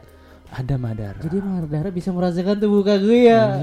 ada 0.48 0.74
Madara. 0.76 1.18
Jadi 1.18 1.36
Madara 1.38 1.88
bisa 1.90 2.08
merasakan 2.10 2.56
tubuh 2.56 2.80
Kaguya. 2.80 3.58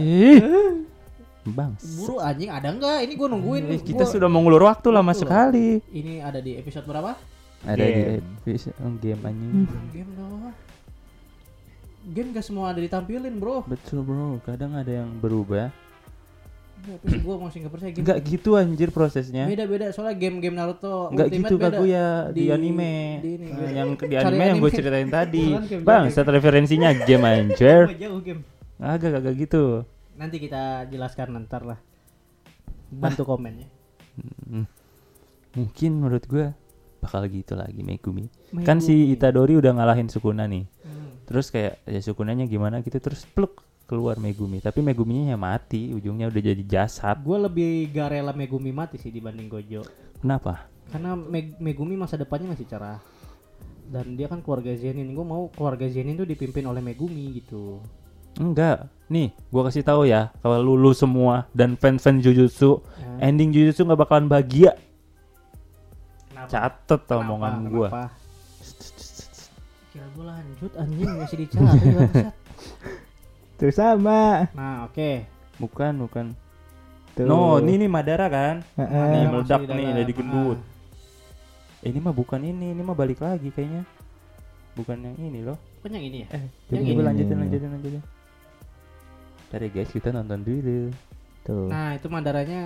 Bang. 1.48 1.80
Buru 1.80 2.20
anjing 2.20 2.52
ada 2.52 2.68
enggak? 2.68 3.08
Ini 3.08 3.14
gue 3.14 3.28
nungguin. 3.30 3.64
Eh, 3.70 3.80
kita 3.80 4.04
Gua- 4.04 4.12
sudah 4.12 4.28
mengulur 4.28 4.60
waktu 4.62 4.92
lama 4.92 5.16
sekali. 5.16 5.80
Ini 5.88 6.20
ada 6.20 6.44
di 6.44 6.60
episode 6.60 6.84
berapa? 6.84 7.16
Ada 7.66 7.82
di 7.82 7.92
Game. 7.92 8.22
episode 8.46 8.78
oh, 8.86 8.94
game 9.02 9.22
anjing. 9.26 9.66
Game 9.90 10.12
dong. 10.14 10.54
Game 12.08 12.30
gak 12.32 12.46
semua 12.46 12.72
ada 12.72 12.80
ditampilin 12.80 13.36
bro. 13.42 13.66
Betul 13.66 14.06
bro, 14.06 14.38
kadang 14.46 14.78
ada 14.78 14.92
yang 14.92 15.10
berubah. 15.18 15.74
Enggak, 16.78 16.98
tapi 17.04 17.18
gue 17.20 17.36
masih 17.42 17.58
nggak 17.66 17.74
percaya 17.74 17.92
game. 17.92 18.04
Enggak 18.06 18.18
gitu 18.24 18.50
anjir 18.56 18.90
prosesnya. 18.94 19.44
Beda-beda 19.50 19.90
soalnya 19.92 20.16
game-game 20.16 20.56
Naruto 20.56 21.10
Enggak 21.10 21.28
Ultimate 21.34 21.50
gitu 21.50 21.56
beda. 21.58 21.68
Kaguya 21.74 22.08
di, 22.32 22.44
Di- 22.46 22.52
anime. 22.54 22.96
di 23.20 23.30
ini. 23.36 23.48
Nah, 23.50 23.72
yang 23.74 23.90
di 23.98 24.16
anime 24.16 24.44
yang 24.46 24.60
gue 24.62 24.72
ceritain 24.72 25.10
tadi. 25.10 25.46
Bang, 25.82 26.08
set 26.14 26.28
referensinya 26.30 26.94
game 27.04 27.26
anjir. 27.26 27.92
Jauh 28.02 28.22
game. 28.22 28.42
Agak 28.78 29.20
agak 29.20 29.34
gitu. 29.36 29.84
Nanti 30.16 30.38
kita 30.38 30.86
jelaskan 30.88 31.44
ntar 31.44 31.66
lah. 31.66 31.80
Bantu 32.88 33.26
komennya. 33.26 33.68
Hmm. 34.48 34.64
Mungkin 35.58 35.92
menurut 35.98 36.24
gue 36.30 36.54
bakal 37.00 37.26
gitu 37.30 37.54
lagi 37.54 37.82
Megumi. 37.86 38.28
Kan 38.66 38.82
si 38.82 38.94
Megumi. 38.94 39.14
Itadori 39.18 39.54
udah 39.58 39.72
ngalahin 39.78 40.10
Sukuna 40.10 40.46
nih. 40.46 40.66
Hmm. 40.84 41.24
Terus 41.28 41.52
kayak 41.54 41.84
ya 41.86 42.02
Sukunanya 42.02 42.46
gimana 42.50 42.82
gitu 42.82 42.98
terus 42.98 43.26
pluk 43.26 43.64
keluar 43.88 44.20
Megumi. 44.20 44.60
Tapi 44.60 44.84
Meguminya 44.84 45.34
ya 45.34 45.38
mati, 45.40 45.96
ujungnya 45.96 46.28
udah 46.28 46.42
jadi 46.44 46.64
jasad. 46.68 47.24
Gue 47.24 47.40
lebih 47.40 47.92
gak 47.96 48.14
rela 48.14 48.34
Megumi 48.36 48.76
mati 48.76 49.00
sih 49.00 49.10
dibanding 49.10 49.48
Gojo. 49.48 49.82
Kenapa? 50.20 50.68
Karena 50.92 51.16
Meg- 51.16 51.60
Megumi 51.60 51.96
masa 51.96 52.20
depannya 52.20 52.52
masih 52.52 52.68
cerah. 52.68 53.00
Dan 53.88 54.20
dia 54.20 54.28
kan 54.28 54.44
keluarga 54.44 54.76
Zenin. 54.76 55.16
Gue 55.16 55.24
mau 55.24 55.48
keluarga 55.56 55.88
Zenin 55.88 56.20
tuh 56.20 56.28
dipimpin 56.28 56.68
oleh 56.68 56.84
Megumi 56.84 57.40
gitu. 57.40 57.80
Enggak. 58.38 58.92
Nih, 59.10 59.34
gua 59.50 59.72
kasih 59.72 59.82
tahu 59.82 60.06
ya, 60.06 60.30
kalau 60.44 60.60
lu, 60.62 60.76
lu 60.78 60.92
semua 60.92 61.48
dan 61.56 61.80
fans-fans 61.80 62.22
Jujutsu, 62.22 62.84
ending 63.24 63.56
Jujutsu 63.56 63.88
nggak 63.88 64.04
bakalan 64.04 64.28
bahagia. 64.28 64.76
Kenapa? 66.38 66.50
Catet 66.54 67.02
Kenapa? 67.02 67.18
omongan 67.18 67.54
gua. 67.68 67.90
Kenapa? 67.90 68.04
Kira 69.90 70.06
gue 70.14 70.26
lanjut 70.30 70.72
anjing 70.78 71.10
masih 71.18 71.38
dicari 71.42 71.66
bangsat. 71.90 72.34
Tuh 73.58 73.74
sama. 73.74 74.46
Nah 74.54 74.86
oke. 74.86 75.26
Bukan, 75.58 75.94
bukan. 76.06 76.26
Tuh. 77.18 77.26
No, 77.26 77.58
ini 77.58 77.82
nih 77.82 77.90
Madara 77.90 78.30
kan? 78.30 78.62
Heeh. 78.78 79.10
Nih 79.10 79.26
Madara 79.26 79.34
meledak 79.34 79.62
nih, 79.74 79.88
jadi 80.06 80.12
gendut. 80.14 80.60
Eh, 81.82 81.90
ini 81.90 81.98
mah 81.98 82.14
bukan 82.14 82.42
ini, 82.46 82.78
ini 82.78 82.82
mah 82.86 82.94
balik 82.94 83.26
lagi 83.26 83.50
kayaknya. 83.50 83.82
Bukan 84.78 85.02
yang 85.02 85.18
ini 85.18 85.42
loh. 85.42 85.58
Bukan 85.82 85.98
yang 85.98 86.06
ini 86.06 86.18
ya? 86.22 86.38
Eh, 86.38 86.46
Yang 86.70 86.86
ini. 86.94 87.02
lanjutin, 87.02 87.38
lanjutin, 87.42 87.70
lanjutin. 87.74 88.04
Cari 89.50 89.68
guys, 89.74 89.90
kita 89.90 90.14
nonton 90.14 90.46
dulu. 90.46 90.94
Tuh. 91.42 91.66
Nah 91.66 91.98
itu 91.98 92.06
Madaranya 92.06 92.62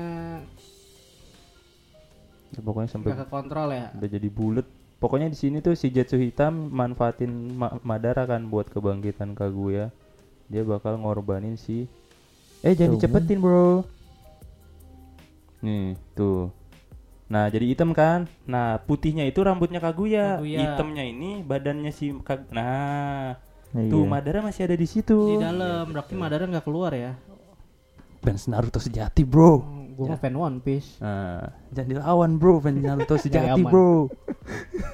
Ya, 2.51 2.59
pokoknya 2.59 2.89
sampai 2.89 3.11
gak 3.11 3.25
kekontrol 3.25 3.69
ya. 3.71 3.87
udah 3.95 4.09
jadi 4.09 4.27
bulat. 4.27 4.67
pokoknya 4.99 5.27
di 5.27 5.37
sini 5.39 5.57
tuh 5.59 5.73
si 5.73 5.89
Jetsu 5.89 6.13
hitam 6.15 6.69
manfaatin 6.69 7.31
Ma- 7.51 7.79
Madara 7.81 8.23
kan 8.23 8.45
buat 8.45 8.67
kebangkitan 8.67 9.33
Kaguya 9.33 9.89
dia 10.45 10.61
bakal 10.61 10.99
ngorbanin 10.99 11.55
si 11.55 11.87
eh 12.61 12.71
jangan 12.71 12.93
Tuh. 12.93 12.95
dicepetin 12.99 13.39
bro 13.39 13.81
nih 15.61 15.95
tuh 16.13 16.51
nah 17.25 17.47
jadi 17.47 17.63
hitam 17.65 17.95
kan 17.95 18.27
nah 18.43 18.75
putihnya 18.77 19.23
itu 19.23 19.39
rambutnya 19.39 19.79
Kaguya, 19.79 20.37
Kaguya. 20.37 20.59
hitamnya 20.59 21.03
ini 21.03 21.41
badannya 21.41 21.89
si 21.89 22.11
Kag 22.21 22.51
nah 22.51 23.39
Iya. 23.71 23.87
tuh 23.87 24.03
Madara 24.03 24.43
masih 24.43 24.67
ada 24.67 24.75
di 24.75 24.83
situ 24.83 25.15
Di 25.15 25.39
dalam, 25.39 25.87
berarti 25.87 26.11
Madara 26.11 26.43
nggak 26.43 26.67
keluar 26.67 26.91
ya. 26.91 27.15
fans 28.19 28.45
Naruto 28.45 28.77
sejati 28.77 29.23
bro 29.23 29.63
gue 30.01 30.09
mah 30.09 30.17
fan 30.17 30.33
One 30.33 30.57
Piece. 30.65 30.97
Nah, 30.97 31.45
jangan 31.69 31.87
dilawan 31.93 32.31
bro, 32.41 32.57
fans 32.57 32.81
Naruto 32.81 33.15
sejati 33.21 33.61
bro. 33.61 34.09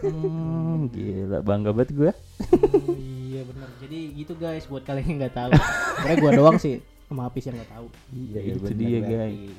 Hmm, 0.04 0.92
gila 0.92 1.40
bangga 1.42 1.72
banget 1.72 1.96
gue. 1.96 2.12
Oh, 2.12 2.94
iya 2.94 3.42
benar. 3.48 3.72
Jadi 3.80 4.00
gitu 4.14 4.36
guys 4.36 4.68
buat 4.68 4.84
kalian 4.84 5.08
yang 5.08 5.18
nggak 5.24 5.36
tahu. 5.40 5.52
Sebenarnya 5.56 6.18
gue 6.20 6.32
doang 6.36 6.58
sih 6.60 6.76
sama 7.08 7.32
Apis 7.32 7.48
yang 7.48 7.56
nggak 7.56 7.72
tahu. 7.72 7.88
Iya, 8.12 8.40
Iya, 8.44 8.54
itu 8.60 8.74
dia 8.76 9.00
guys. 9.02 9.56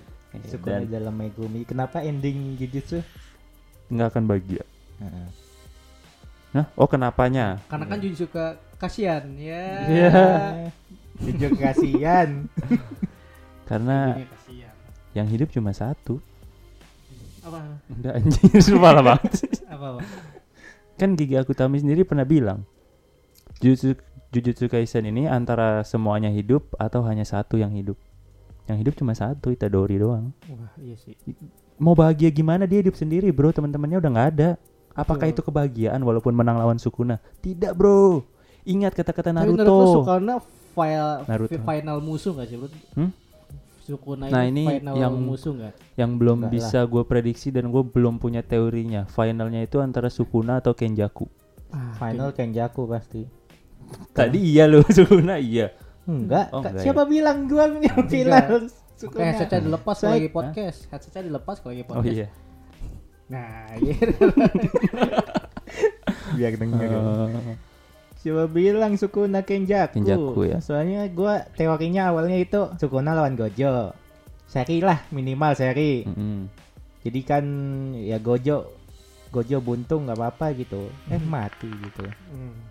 Sukuna 0.53 0.85
Dan 0.85 0.93
dalam 0.93 1.15
Megumi. 1.17 1.65
Kenapa 1.65 2.05
ending 2.05 2.61
Jujutsu? 2.61 3.01
nggak 3.89 4.09
akan 4.13 4.23
bahagia. 4.29 4.65
Heeh. 5.01 5.29
Nah, 6.53 6.67
oh 6.77 6.85
kenapanya? 6.85 7.57
Karena 7.73 7.89
kan 7.89 7.99
Jujutsu 7.99 8.29
suka 8.29 8.61
kasihan 8.77 9.25
ya. 9.41 9.65
Iya. 9.89 10.13
Jujur 11.25 11.53
kasihan. 11.57 12.45
Karena 13.69 14.17
kasihan. 14.29 14.68
Yang 15.19 15.29
hidup 15.29 15.51
cuma 15.51 15.75
satu. 15.75 16.23
Apa? 17.43 17.83
Udah 17.91 18.13
anjing, 18.15 18.79
malah 18.83 19.03
banget. 19.03 19.31
sih. 19.35 19.51
Apa? 19.67 19.99
apa? 19.99 20.01
Kan 20.95 21.15
Gigi 21.15 21.35
Akutami 21.35 21.79
sendiri 21.79 22.03
pernah 22.03 22.23
bilang, 22.23 22.63
Jujutsu 23.59 23.99
Jujutsu 24.29 24.69
Kaisen 24.69 25.09
ini 25.09 25.25
antara 25.25 25.81
semuanya 25.83 26.29
hidup 26.29 26.75
atau 26.77 27.03
hanya 27.07 27.25
satu 27.25 27.57
yang 27.57 27.73
hidup. 27.73 27.97
Yang 28.69 28.77
hidup 28.85 28.95
cuma 29.01 29.17
satu, 29.17 29.49
Itadori 29.49 29.97
doang. 29.97 30.37
Wah 30.53 30.73
iya 30.79 30.95
sih. 30.95 31.17
mau 31.79 31.95
bahagia 31.95 32.29
gimana 32.29 32.67
dia 32.67 32.83
hidup 32.83 32.99
sendiri 32.99 33.31
bro 33.31 33.55
teman-temannya 33.55 34.03
udah 34.03 34.11
nggak 34.11 34.29
ada 34.35 34.51
apakah 34.99 35.31
Betul. 35.31 35.35
itu 35.39 35.41
kebahagiaan 35.47 36.03
walaupun 36.03 36.35
menang 36.35 36.59
lawan 36.59 36.75
Sukuna 36.75 37.23
tidak 37.39 37.79
bro 37.79 38.27
ingat 38.67 38.99
kata-kata 38.99 39.31
Naruto, 39.31 39.63
Naruto 39.63 39.87
Sukuna 40.03 40.35
file 40.75 41.23
Naruto. 41.31 41.55
final 41.63 42.03
musuh 42.03 42.35
nggak 42.35 42.47
sih 42.51 42.57
bro? 42.59 42.69
Hmm? 42.99 43.11
Sukuna 43.89 44.29
Nah, 44.29 44.45
ini, 44.45 44.69
final 44.69 44.95
yang- 44.95 45.17
musuh 45.17 45.57
nggak? 45.57 45.75
yang 45.97 46.11
belum 46.15 46.45
Enggak 46.45 46.53
bisa 46.53 46.79
gue 46.85 47.03
prediksi 47.03 47.49
dan 47.49 47.69
gue 47.69 47.81
belum 47.81 48.17
punya 48.17 48.41
teorinya 48.41 49.09
finalnya 49.09 49.61
itu 49.61 49.81
antara 49.81 50.07
Sukuna 50.09 50.61
atau 50.61 50.73
Kenjaku 50.73 51.25
Ah, 51.69 51.93
Final 51.95 52.31
Kenjaku 52.31 52.85
pasti. 52.85 53.25
tadi 54.13 54.41
iya 54.47 54.65
loh 54.65 54.85
Sukuna 54.93 55.37
iya 55.37 55.73
Enggak. 56.05 56.49
Oh, 56.51 56.61
enggak 56.61 56.81
Siapa 56.81 57.05
bilang 57.05 57.45
gua 57.45 57.69
yang 57.71 58.05
final? 58.05 58.65
Oke, 58.65 58.73
Sukuna. 58.97 59.25
headsetnya 59.27 59.61
dilepas 59.63 59.95
kalau 59.95 60.05
Saya- 60.05 60.17
lagi 60.19 60.31
podcast. 60.31 60.79
Headsetnya 60.87 61.23
dilepas 61.25 61.57
kalau 61.59 61.71
lagi 61.71 61.83
oh 61.83 61.89
podcast. 61.91 62.13
iya 62.15 62.27
Nah, 63.29 63.69
gitu. 63.85 64.09
Biar 66.33 66.53
denger. 66.55 66.89
Eh, 66.89 67.57
Coba 68.29 68.45
bilang 68.45 68.93
Sukuna 69.01 69.41
Kenjaku. 69.41 69.97
Kenjaku, 69.97 70.41
ya. 70.45 70.61
Soalnya 70.61 71.09
gua 71.09 71.49
teorinya 71.57 72.13
awalnya 72.13 72.37
itu 72.37 72.69
Sukuna 72.77 73.17
lawan 73.17 73.41
Gojo. 73.41 73.97
Seri 74.45 74.85
lah 74.85 75.01
minimal 75.09 75.57
seri. 75.57 76.05
mm-mm. 76.05 76.45
Jadi 77.09 77.21
kan 77.25 77.45
ya 77.97 78.21
Gojo 78.21 78.69
Gojo 79.33 79.65
buntung 79.65 80.05
nggak 80.05 80.21
apa-apa 80.21 80.53
gitu. 80.61 80.93
Eh 81.09 81.21
mati 81.25 81.73
gitu. 81.73 82.05
Hmm. 82.05 82.69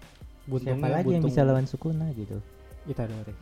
Siapa 0.48 0.88
lagi 0.94 1.18
yang 1.18 1.26
bisa 1.26 1.42
lawan 1.42 1.66
Sukuna 1.66 2.06
gitu? 2.14 2.38
Itadori. 2.86 3.34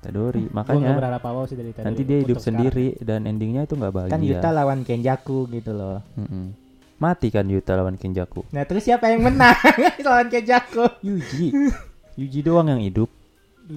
Itadori 0.00 0.48
makanya 0.48 0.96
berharap 0.96 1.20
apa 1.20 1.40
sih 1.44 1.60
dari 1.60 1.76
Itadori. 1.76 1.88
nanti 1.92 2.02
dia 2.08 2.18
hidup 2.24 2.40
untuk 2.40 2.40
sekarang. 2.40 2.72
sendiri 2.72 2.86
dan 3.04 3.20
endingnya 3.28 3.62
itu 3.68 3.74
nggak 3.76 3.92
bahagia 3.92 4.12
Kan 4.16 4.22
Yuta 4.24 4.48
lawan 4.48 4.80
Kenjaku 4.88 5.44
gitu 5.52 5.76
loh. 5.76 6.00
Mm-mm. 6.16 6.69
Mati 7.00 7.28
kan 7.28 7.42
Yuta 7.42 7.72
lawan 7.72 7.96
Kenjaku 7.96 8.44
Nah 8.50 8.62
terus 8.62 8.84
siapa 8.84 9.08
yang 9.08 9.24
menang 9.24 9.56
lawan 10.06 10.28
Kenjaku? 10.28 10.84
Yuji 11.00 11.50
Yuji 12.20 12.40
doang 12.40 12.68
yang 12.68 12.78
hidup 12.78 13.08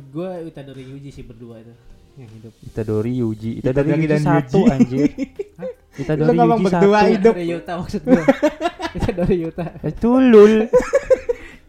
Gua 0.10 0.38
Itadori 0.40 0.84
Yuji 0.84 1.10
sih 1.10 1.22
berdua 1.22 1.58
itu 1.58 1.74
yang 2.14 2.30
hidup. 2.30 2.54
Itadori 2.62 3.14
Yuji 3.16 3.58
Itadori, 3.58 3.90
Itadori 3.90 3.90
Yuji 3.96 4.08
dan 4.08 4.22
satu 4.22 4.60
Yuji. 4.60 4.70
anjir 4.70 5.10
Itadori 6.02 6.28
Lu 6.28 6.34
ngomong 6.36 6.60
Yuji 6.60 6.66
berdua 6.68 6.98
satu 7.00 7.10
hidup. 7.10 7.34
Itadori 7.34 7.46
Yuta 7.48 7.72
maksud 7.76 8.02
gua. 8.04 8.24
Itadori 8.94 9.36
Yuta. 9.40 9.66
Eh, 9.80 9.94
tulul 9.94 10.54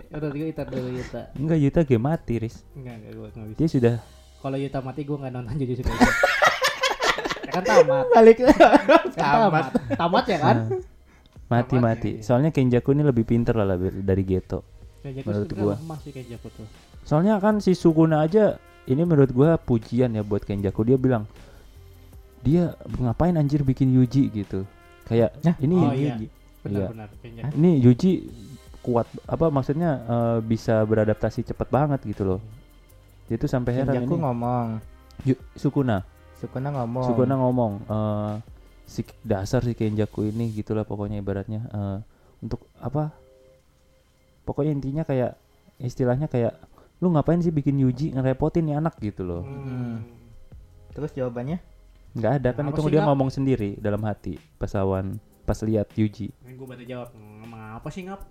Menurut 0.07 0.33
gua 0.33 0.47
Itadori 0.47 0.91
Yuta. 0.95 1.23
Enggak 1.35 1.59
Yuta 1.59 1.81
game 1.83 2.03
mati 2.03 2.35
Riz 2.39 2.57
Enggak, 2.73 2.95
enggak 2.95 3.13
gua 3.15 3.29
enggak 3.31 3.47
bisa. 3.47 3.57
Dia 3.57 3.69
sudah 3.71 3.95
Kalau 4.39 4.57
Yuta 4.57 4.79
mati 4.81 5.01
gua 5.03 5.17
enggak 5.19 5.33
nonton 5.33 5.55
Jujutsu 5.55 5.83
Kaisen. 5.83 6.13
ya 7.41 7.51
kan 7.51 7.63
tamat. 7.63 8.05
Balik 8.11 8.37
Kan 8.37 8.53
tamat. 9.13 9.13
tamat. 9.15 9.65
Tamat 9.95 10.25
ya 10.27 10.39
kan? 10.39 10.57
Nah, 10.57 10.69
Mati 11.47 11.77
mati 11.77 12.11
iya. 12.15 12.23
Soalnya 12.23 12.51
Kenjaku 12.51 12.93
ini 12.93 13.03
lebih 13.03 13.23
pinter 13.23 13.53
lah 13.53 13.69
lebih 13.69 14.01
dari 14.01 14.23
Geto 14.23 14.65
Kenjaku 15.01 15.27
Menurut 15.27 15.51
gua. 15.53 15.75
lemah 15.77 15.99
sih 16.01 16.11
Kenjaku 16.11 16.49
tuh. 16.51 16.67
Soalnya 17.03 17.37
kan 17.37 17.59
si 17.59 17.73
Sukuna 17.73 18.21
aja 18.21 18.57
Ini 18.85 19.03
menurut 19.03 19.29
gua 19.29 19.57
pujian 19.57 20.11
ya 20.11 20.21
buat 20.21 20.43
Kenjaku 20.43 20.83
Dia 20.83 20.97
bilang 20.97 21.29
Dia 22.41 22.73
ngapain 22.95 23.33
anjir 23.33 23.61
bikin 23.61 23.91
Yuji 23.91 24.29
gitu 24.31 24.65
Kayak 25.05 25.37
Nah, 25.41 25.57
ini 25.59 25.77
oh 25.77 25.93
iya. 25.93 26.17
Iya. 26.17 26.29
Benar-benar 26.61 27.09
Kenjaku. 27.19 27.53
Ini 27.55 27.71
Yuji 27.79 28.13
kuat 28.81 29.05
apa 29.25 29.49
maksudnya 29.49 29.91
eh, 30.03 30.39
bisa 30.41 30.81
beradaptasi 30.81 31.41
cepat 31.43 31.69
banget 31.69 32.05
gitu 32.05 32.25
loh. 32.27 32.41
Dia 33.25 33.37
tuh 33.37 33.49
sampai 33.49 33.73
heran 33.75 33.97
Kenjaku 33.97 34.13
ini. 34.13 34.21
ngomong. 34.21 34.67
Yu- 35.25 35.41
Sukuna, 35.55 36.05
Sukuna 36.37 36.69
ngomong. 36.71 37.05
Sukuna 37.05 37.35
ngomong 37.35 37.73
eh, 37.83 38.33
si 38.85 39.03
dasar 39.25 39.65
si 39.65 39.73
Kenjaku 39.73 40.29
ini 40.29 40.53
gitulah 40.53 40.85
pokoknya 40.85 41.21
ibaratnya 41.21 41.61
eh, 41.69 41.99
untuk 42.45 42.69
apa? 42.79 43.13
Pokoknya 44.45 44.77
intinya 44.77 45.03
kayak 45.09 45.41
istilahnya 45.81 46.29
kayak 46.29 46.55
lu 47.01 47.11
ngapain 47.13 47.41
sih 47.41 47.53
bikin 47.53 47.81
Yuji 47.81 48.15
ngerepotin 48.15 48.69
nih 48.69 48.77
anak 48.79 48.97
gitu 49.01 49.25
loh. 49.25 49.43
Hmm. 49.43 50.05
Terus 50.95 51.11
jawabannya? 51.17 51.75
nggak 52.15 52.33
ada 52.41 52.51
kan 52.55 52.71
itu 52.71 52.81
dia 52.87 53.03
Ngap? 53.03 53.09
ngomong 53.11 53.31
sendiri 53.35 53.75
dalam 53.83 53.99
hati 54.07 54.39
pas 54.55 54.71
lawan 54.71 55.19
pas 55.43 55.59
lihat 55.67 55.91
Yuji. 55.99 56.31
Gue 56.31 56.67
baru 56.67 56.85
jawab, 56.87 57.09
emang 57.43 57.77
apa 57.77 57.89
sih 57.91 58.07
ngap? 58.07 58.23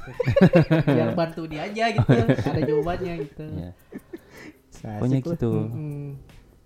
Biar 0.96 1.14
bantu 1.16 1.46
dia 1.48 1.64
aja 1.70 1.84
gitu, 1.94 2.10
ada 2.26 2.60
jawabannya 2.66 3.14
gitu. 3.24 3.46
Ya. 3.48 3.72
Asik 4.80 4.98
Pokoknya 4.98 5.18
gitu. 5.24 5.52
Mm-mm. 5.56 6.04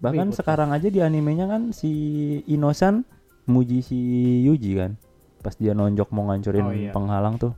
Bahkan 0.03 0.29
Ribut. 0.33 0.39
sekarang 0.41 0.71
aja 0.75 0.89
di 0.91 0.99
animenya 0.99 1.47
kan 1.47 1.71
si 1.71 1.93
Inosan 2.51 3.07
muji 3.47 3.85
si 3.85 3.99
Yuji 4.45 4.73
kan. 4.79 4.93
Pas 5.45 5.53
dia 5.57 5.77
nonjok 5.77 6.09
mau 6.13 6.29
ngancurin 6.33 6.65
Oh, 6.65 6.73
iya. 6.73 6.91
penghalang 6.93 7.37
tuh. 7.37 7.53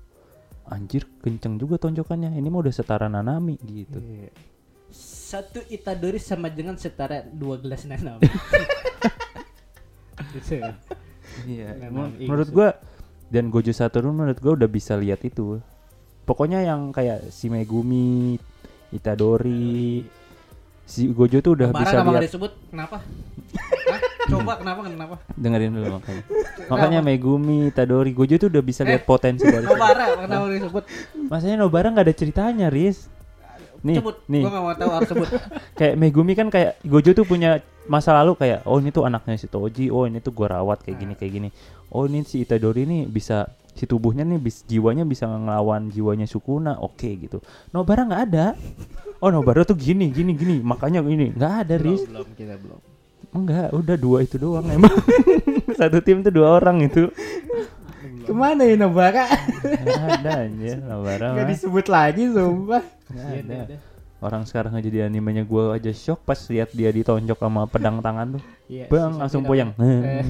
Anjir, 0.67 1.07
kenceng 1.23 1.63
juga 1.63 1.79
tonjokannya. 1.79 2.35
Ini 2.35 2.49
mah 2.51 2.61
udah 2.67 2.75
setara 2.75 3.07
Nanami 3.07 3.55
gitu. 3.63 4.03
Iya. 4.03 4.35
Satu 4.91 5.63
Itadori 5.71 6.19
sama 6.19 6.51
dengan 6.51 6.75
setara 6.75 7.23
dua 7.23 7.59
gelas 7.63 7.87
nanam. 7.87 8.19
gitu 10.35 10.53
ya. 10.59 10.75
Iya. 11.47 11.69
Memang 11.79 12.19
menurut 12.19 12.49
iya, 12.51 12.55
gua 12.55 12.69
dan 13.31 13.51
Gojo 13.51 13.71
Satoru 13.75 14.11
menurut 14.11 14.39
gua 14.43 14.53
udah 14.59 14.71
bisa 14.71 14.99
lihat 14.99 15.23
itu. 15.23 15.63
Pokoknya 16.27 16.67
yang 16.67 16.91
kayak 16.91 17.31
si 17.31 17.47
Megumi, 17.47 18.35
Itadori, 18.91 20.03
si 20.87 21.11
Gojo 21.11 21.43
tuh 21.43 21.53
udah 21.53 21.75
Barang 21.75 21.83
bisa 21.83 21.99
lihat. 22.07 22.23
disebut 22.25 22.53
kenapa? 22.71 22.97
Hah? 23.87 24.01
Coba 24.27 24.53
kenapa 24.59 24.81
kenapa? 24.87 25.15
Dengerin 25.35 25.71
dulu 25.71 25.99
makanya. 25.99 26.23
makanya 26.67 27.01
Megumi, 27.03 27.71
Itadori, 27.71 28.11
Gojo 28.11 28.39
tuh 28.39 28.49
udah 28.49 28.63
bisa 28.63 28.83
lihat 28.83 29.03
potensi 29.03 29.43
dari 29.43 29.63
Nobara 29.63 30.15
kenapa 30.15 30.47
disebut? 30.49 30.83
Masanya 31.27 31.57
Nobara 31.59 31.91
nggak 31.91 32.07
ada 32.07 32.15
ceritanya, 32.15 32.67
Riz. 32.71 33.11
Nih, 33.87 34.03
Sebut. 34.03 34.19
nih, 34.27 34.43
Gua 34.43 34.51
nggak 34.51 34.65
mau 34.67 34.75
tahu 34.75 34.91
harus 34.91 35.09
sebut. 35.11 35.29
kayak 35.79 35.95
Megumi 35.95 36.33
kan 36.35 36.49
kayak 36.51 36.81
Gojo 36.83 37.11
tuh 37.13 37.23
punya 37.23 37.63
masa 37.87 38.11
lalu 38.19 38.35
kayak 38.35 38.67
oh 38.67 38.83
ini 38.83 38.91
tuh 38.91 39.07
anaknya 39.07 39.39
si 39.39 39.47
Toji, 39.47 39.95
oh 39.95 40.11
ini 40.11 40.19
tuh 40.19 40.35
gua 40.35 40.59
rawat 40.59 40.83
kayak 40.83 40.97
gini 40.99 41.15
kayak 41.15 41.33
gini. 41.35 41.49
Oh 41.91 42.07
ini 42.07 42.27
si 42.27 42.43
Itadori 42.43 42.83
nih 42.83 43.07
bisa 43.07 43.47
si 43.77 43.87
tubuhnya 43.87 44.27
nih 44.27 44.41
bis, 44.43 44.67
jiwanya 44.67 45.07
bisa 45.07 45.29
ngelawan 45.31 45.93
jiwanya 45.93 46.27
Sukuna, 46.27 46.75
oke 46.83 47.07
gitu. 47.07 47.39
Nobara 47.71 48.03
nggak 48.03 48.23
ada. 48.27 48.47
Oh 49.19 49.29
Nobara 49.29 49.63
tuh 49.63 49.75
gini 49.75 50.09
gini 50.09 50.33
gini, 50.33 50.61
makanya 50.61 51.01
ini 51.01 51.33
nggak 51.33 51.53
ada 51.65 51.75
Riz. 51.77 52.05
belum 52.05 52.29
kita 52.33 52.55
belum. 52.57 52.81
Enggak, 53.33 53.69
udah 53.71 53.97
dua 53.97 54.19
itu 54.21 54.37
doang 54.37 54.65
emang. 54.67 54.93
Satu 55.79 56.01
tim 56.01 56.21
tuh 56.21 56.31
dua 56.31 56.57
orang 56.57 56.81
itu. 56.83 57.09
Ke 58.23 58.33
mana 58.33 58.63
ya 58.63 58.75
Nobara? 58.75 59.25
Nggak 59.63 60.03
ada 60.19 60.33
aja 60.45 60.73
Nobara 60.79 61.27
Gak 61.33 61.39
mah. 61.39 61.49
disebut 61.49 61.87
lagi 61.87 62.23
sumpah. 62.27 62.85
Nggak 63.07 63.25
Iya, 63.27 63.41
ada. 63.41 63.55
iya, 63.55 63.65
iya. 63.71 63.79
Orang 64.17 64.43
sekarang 64.43 64.73
jadi 64.79 65.05
animenya 65.05 65.43
gua 65.43 65.77
aja 65.77 65.93
shock 65.93 66.21
pas 66.23 66.41
lihat 66.47 66.73
dia 66.73 66.89
ditonjok 66.89 67.37
sama 67.37 67.65
pedang 67.67 68.01
tangan 68.01 68.37
tuh. 68.37 68.43
Iya, 68.67 68.89
Bang 68.89 69.17
langsung 69.17 69.45
poyang. 69.45 69.77
Eh. 69.77 70.25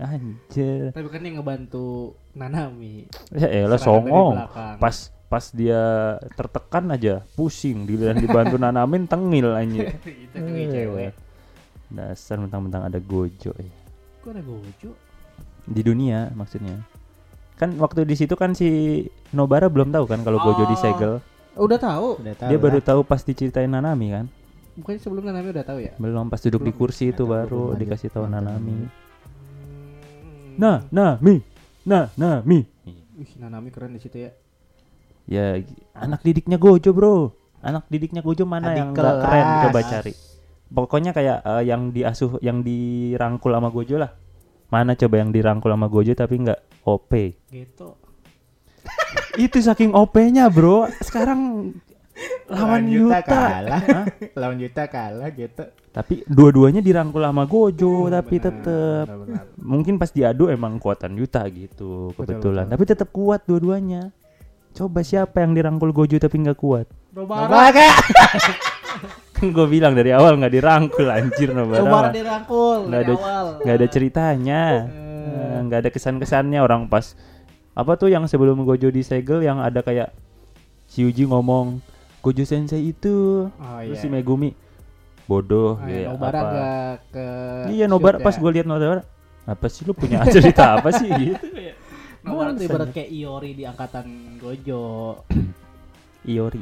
Anjir. 0.00 0.90
Tapi 0.90 1.06
kan 1.06 1.20
yang 1.20 1.38
ngebantu 1.38 2.14
Nanami. 2.32 3.04
Ya 3.30 3.48
elah 3.48 3.76
songong. 3.76 4.40
Pas 4.76 5.12
pas 5.30 5.46
dia 5.48 5.78
tertekan 6.34 6.90
aja 6.90 7.22
pusing 7.32 7.86
dilihat 7.86 8.18
dibantu 8.18 8.58
nanamin 8.60 9.06
tengil 9.06 9.54
anjir. 9.54 9.94
itu 10.02 10.34
tuh 10.34 10.66
cewek. 10.68 11.12
Dasar 11.88 12.36
mentang-mentang 12.36 12.82
ada 12.84 12.98
Gojo 12.98 13.54
ya. 13.54 13.72
Kok 14.20 14.30
ada 14.30 14.42
gojo? 14.42 14.90
Di 15.64 15.80
dunia 15.80 16.28
maksudnya. 16.30 16.82
Kan 17.54 17.76
waktu 17.76 18.02
di 18.02 18.14
situ 18.14 18.34
kan 18.34 18.52
si 18.52 18.68
Nobara 19.30 19.66
belum 19.66 19.88
tahu 19.88 20.04
kan 20.04 20.20
kalau 20.20 20.38
Gojo 20.38 20.64
Oh. 20.64 20.68
disegel. 20.68 21.14
Oh, 21.52 21.64
udah 21.64 21.78
tahu. 21.78 22.18
Udah 22.18 22.34
tahu 22.36 22.48
Dia 22.48 22.56
lah. 22.56 22.62
baru 22.62 22.78
tahu 22.80 23.00
pas 23.02 23.20
diceritain 23.20 23.66
Nanami 23.66 24.10
kan. 24.10 24.26
Bukannya 24.72 24.98
sebelum 24.98 25.24
Nanami 25.24 25.50
udah 25.50 25.62
tahu 25.62 25.78
ya? 25.80 25.92
Belum 25.96 26.26
pas 26.26 26.38
duduk 26.38 26.60
di 26.60 26.68
Belum. 26.68 26.80
kursi 26.80 27.10
itu 27.10 27.22
Atau 27.22 27.32
baru 27.32 27.62
dikasih 27.74 28.08
tahu. 28.08 28.26
Nanami. 28.26 28.76
Hmm. 28.76 28.88
Nah, 30.56 30.84
Nami. 30.90 31.40
Nah, 31.82 32.12
Nami. 32.14 32.60
Wih, 33.16 33.30
Nanami 33.36 33.68
keren 33.68 33.92
di 33.92 34.00
situ 34.00 34.16
ya. 34.18 34.30
Ya 35.30 35.62
anak 35.94 36.20
didiknya 36.20 36.58
Gojo, 36.58 36.90
Bro. 36.90 37.38
Anak 37.62 37.86
didiknya 37.86 38.18
Gojo 38.18 38.42
mana 38.42 38.72
Adik 38.72 38.78
yang 38.78 38.88
gak 38.90 39.14
keren 39.20 39.30
kelas. 39.46 39.62
coba 39.64 39.80
cari. 39.86 40.12
Pokoknya 40.68 41.10
kayak 41.10 41.38
eh, 41.40 41.62
yang 41.64 41.90
diasuh 41.90 42.38
yang 42.40 42.60
dirangkul 42.60 43.50
sama 43.50 43.70
Gojo 43.70 43.96
lah. 43.96 44.10
Mana 44.68 44.94
coba 44.94 45.14
yang 45.16 45.30
dirangkul 45.30 45.70
sama 45.70 45.86
Gojo 45.86 46.12
tapi 46.12 46.34
nggak 46.40 46.60
OP. 46.82 47.12
Gitu. 47.46 47.88
Itu 49.44 49.58
saking 49.60 49.92
OP-nya, 49.92 50.46
Bro. 50.48 50.90
Sekarang 51.00 51.70
lawan 52.46 52.84
Yuta. 52.86 53.22
kalah. 53.22 53.82
Lawan 54.40 54.58
Yuta 54.58 54.84
kalah 54.86 55.30
gitu. 55.30 55.62
Tapi 55.90 56.22
dua-duanya 56.26 56.78
dirangkul 56.78 57.18
sama 57.20 57.44
Gojo, 57.44 58.06
Hmm, 58.06 58.12
tapi 58.12 58.36
benar, 58.36 58.46
tetep 58.46 59.06
mungkin 59.56 59.94
pas 59.96 60.10
diadu 60.10 60.46
emang 60.46 60.76
kuatan 60.76 61.14
Yuta 61.14 61.42
gitu 61.48 62.10
Betul, 62.10 62.38
kebetulan. 62.38 62.66
betul. 62.66 62.72
Tapi 62.72 62.84
tetap 62.84 63.08
kuat 63.10 63.40
dua-duanya. 63.44 64.10
Coba 64.72 65.00
siapa 65.00 65.40
yang 65.40 65.52
dirangkul 65.52 65.90
Gojo 65.90 66.16
tapi 66.16 66.38
nggak 66.38 66.56
kuat? 66.56 66.86
Nobara. 67.10 67.44
Nobara. 67.44 67.90
Kan 69.34 69.50
gue 69.50 69.66
bilang 69.66 69.92
dari 69.92 70.10
awal 70.10 70.36
nggak 70.36 70.52
dirangkul 70.52 71.06
anjir 71.06 71.50
Nobara. 71.50 71.80
Nobara 71.80 72.08
dirangkul 72.10 72.78
Nggak 72.86 73.00
dari 73.00 73.08
ada- 73.08 73.18
awal. 73.18 73.46
nggak 73.58 73.76
ada 73.76 73.86
ceritanya 73.88 74.62
Eh. 74.82 74.98
Eh, 75.30 75.58
nggak 75.62 75.78
ada 75.78 75.90
kesan-kesannya 75.90 76.58
orang 76.58 76.86
pas 76.86 77.12
apa 77.72 77.94
tuh 77.94 78.08
yang 78.08 78.24
sebelum 78.24 78.62
Gojo 78.62 78.88
disegel 78.88 79.40
yang 79.40 79.58
ada 79.58 79.80
kayak 79.80 80.10
si 80.84 81.02
Yuji 81.02 81.24
ngomong 81.24 81.78
Gojo 82.18 82.42
Sensei 82.42 82.90
itu 82.90 83.46
Oh 83.48 83.78
terus 83.80 83.96
iya. 83.96 84.00
si 84.00 84.08
Megumi 84.08 84.52
bodoh 85.24 85.76
Oh, 85.76 85.86
ya, 85.86 85.94
iya, 85.94 86.06
Nobara 86.08 86.36
apa. 86.36 86.48
nggak 86.48 86.94
ke 87.08 87.26
iya 87.70 87.84
Nobara 87.86 88.16
pas 88.18 88.32
ya. 88.32 88.38
gue 88.38 88.50
lihat 88.52 88.66
Nobara 88.66 89.02
apa 89.42 89.66
sih 89.66 89.82
lu 89.82 89.92
punya 89.92 90.20
cerita 90.34 90.76
apa 90.76 90.90
sih 90.90 91.08
gitu 91.22 91.46
Nobara 92.20 92.52
tuh 92.52 92.64
ibarat 92.64 92.90
kayak 92.90 93.10
Iori 93.10 93.50
di 93.54 93.64
angkatan 93.64 94.06
Gojo. 94.36 94.84
Iori 96.28 96.60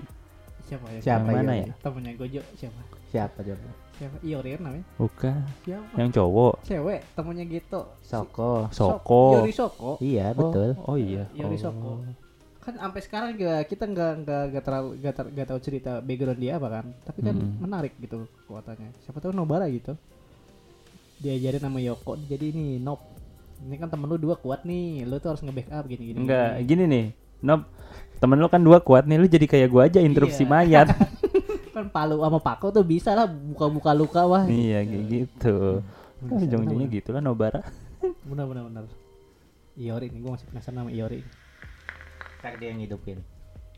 Siapa 0.62 0.86
ya? 0.92 1.00
Siapa 1.00 1.28
mana 1.28 1.52
Iori? 1.52 1.64
ya 1.64 1.74
Temennya 1.80 2.12
Gojo 2.14 2.40
siapa? 2.54 2.80
Siapa 3.09 3.38
coba? 3.40 3.68
Siapa? 3.98 4.16
Iori 4.22 4.48
kan 4.54 4.61
namanya? 4.62 4.84
bukan 4.94 5.34
Siapa? 5.64 5.94
yang 5.96 6.11
cowok 6.12 6.54
Cewek 6.62 7.00
temennya 7.12 7.44
gitu. 7.48 7.80
Soko. 8.00 8.70
Soko 8.70 9.22
Iori 9.34 9.50
Soko. 9.50 9.90
Iya, 9.98 10.30
Oh, 10.30 10.38
betul. 10.38 10.70
oh, 10.84 10.96
iya 10.96 11.24
Iori 11.32 11.56
Oh. 11.56 11.62
Soko. 11.64 11.90
Kan 12.62 12.74
sampai 12.76 13.00
sekarang 13.00 13.30
juga 13.34 13.64
kita 13.64 13.84
nggak 13.84 14.12
nggak 14.22 14.42
nggak 14.52 14.62
terlalu 14.62 14.88
nggak 15.00 15.14
ter- 15.16 15.48
tahu 15.48 15.59
cerita 15.59 15.90
background 15.98 16.38
dia 16.38 16.54
apa 16.54 16.68
kan. 16.70 16.86
Tapi 17.02 17.18
kan 17.24 17.34
menarik 17.59 17.92
gitu 17.98 18.16
kekuatannya. 18.38 18.92
Siapa 19.02 19.18
tahu 19.18 19.32
Nobara 19.32 19.66
gitu. 19.66 19.96
Diajarin 21.18 21.59
sama 21.59 21.82
Yoko 21.82 22.14
jadi 22.22 22.54
ini 22.54 22.78
Nob. 22.78 23.02
Ini 23.59 23.74
kan 23.76 23.88
temen 23.88 24.06
lu 24.06 24.16
dua 24.16 24.34
kuat 24.34 24.62
nih, 24.62 25.02
lu 25.02 25.18
tuh 25.18 25.32
harus 25.32 25.42
nge-backup 25.42 25.84
gini 25.84 26.02
gini. 26.09 26.18
enggak 26.20 26.50
gini. 26.56 26.66
gini 26.66 26.84
nih 26.86 27.06
Nob 27.40 27.61
temen 28.16 28.36
lu 28.36 28.46
kan 28.46 28.59
dua 28.59 28.78
kuat 28.78 29.04
nih 29.04 29.14
lu 29.14 29.26
jadi 29.26 29.46
kayak 29.46 29.68
gua 29.68 29.82
aja 29.84 29.98
interupsi 29.98 30.42
Iya. 30.42 30.50
mayat 30.52 30.88
kan 31.74 31.86
palu 31.88 32.18
sama 32.18 32.38
pako 32.38 32.70
tuh 32.72 32.82
bisa 32.82 33.12
lah 33.12 33.26
buka-buka 33.26 33.90
luka 33.92 34.22
wah. 34.24 34.44
iya 34.44 34.82
kayak 34.82 35.04
gitu 35.06 35.82
Oh, 36.20 36.34
ujung-ujungnya 36.34 36.66
bener, 36.84 36.98
gitu 36.98 37.09
lah 37.11 37.22
Nobara 37.22 37.62
bener 38.24 38.42
bener 38.44 38.62
bener. 38.64 38.84
Iori 39.74 40.11
nih, 40.11 40.18
gue 40.18 40.30
masih 40.32 40.46
penasaran 40.48 40.76
sama 40.76 40.90
Iori. 40.90 41.22
Ntar 42.38 42.59
dia 42.59 42.68
yang 42.68 42.82
ngidupin. 42.82 43.18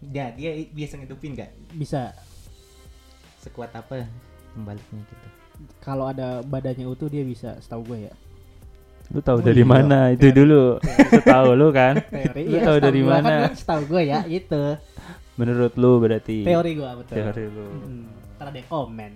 Dia 0.00 0.32
dia 0.32 0.50
biasa 0.66 0.96
ngidupin 0.96 1.36
gak? 1.36 1.52
Bisa 1.70 2.16
Sekuat 3.36 3.68
apa 3.70 4.08
membaliknya 4.50 5.00
gitu. 5.02 5.24
kalau 5.78 6.04
ada 6.06 6.40
badannya 6.40 6.84
utuh 6.84 7.06
dia 7.06 7.20
bisa, 7.20 7.60
setahu 7.60 7.84
gue 7.86 8.08
ya. 8.08 8.12
Lu 9.10 9.20
tahu 9.20 9.38
Oh, 9.38 9.42
dari 9.42 9.60
iya. 9.60 9.68
mana 9.68 9.98
itu 10.08 10.30
dulu 10.30 10.78
setahu 11.10 11.48
lu 11.52 11.68
kan 11.70 11.98
Teori 12.14 12.42
lu 12.42 12.50
iya, 12.52 12.60
tahu 12.62 12.76
dari 12.78 13.00
gua 13.00 13.10
mana 13.12 13.34
Kan, 13.42 13.52
setahu 13.52 13.82
gue 13.88 14.02
ya, 14.04 14.20
itu. 14.24 14.62
menurut 15.34 15.72
lu 15.74 15.92
berarti 15.98 16.38
Teori 16.42 16.70
gue 16.72 16.90
betul. 16.96 17.14
teori 17.16 17.44
lu 17.46 17.66
Hmm, 17.80 18.04
ntar 18.36 18.46
ada 18.48 18.62
komen. 18.64 19.12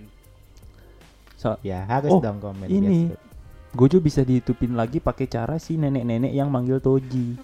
so 1.35 1.55
Ya, 1.61 1.85
harus 1.85 2.09
Oh, 2.09 2.19
dong 2.19 2.37
komen 2.37 2.67
ini. 2.67 3.07
biasa. 3.07 3.23
Gojo 3.71 3.97
bisa 3.99 4.21
dihitupin 4.21 4.71
lagi 4.71 4.97
pakai 4.97 5.25
cara 5.25 5.55
si 5.57 5.75
nenek-nenek 5.75 6.31
yang 6.31 6.47
manggil 6.47 6.79
Toji 6.79 7.35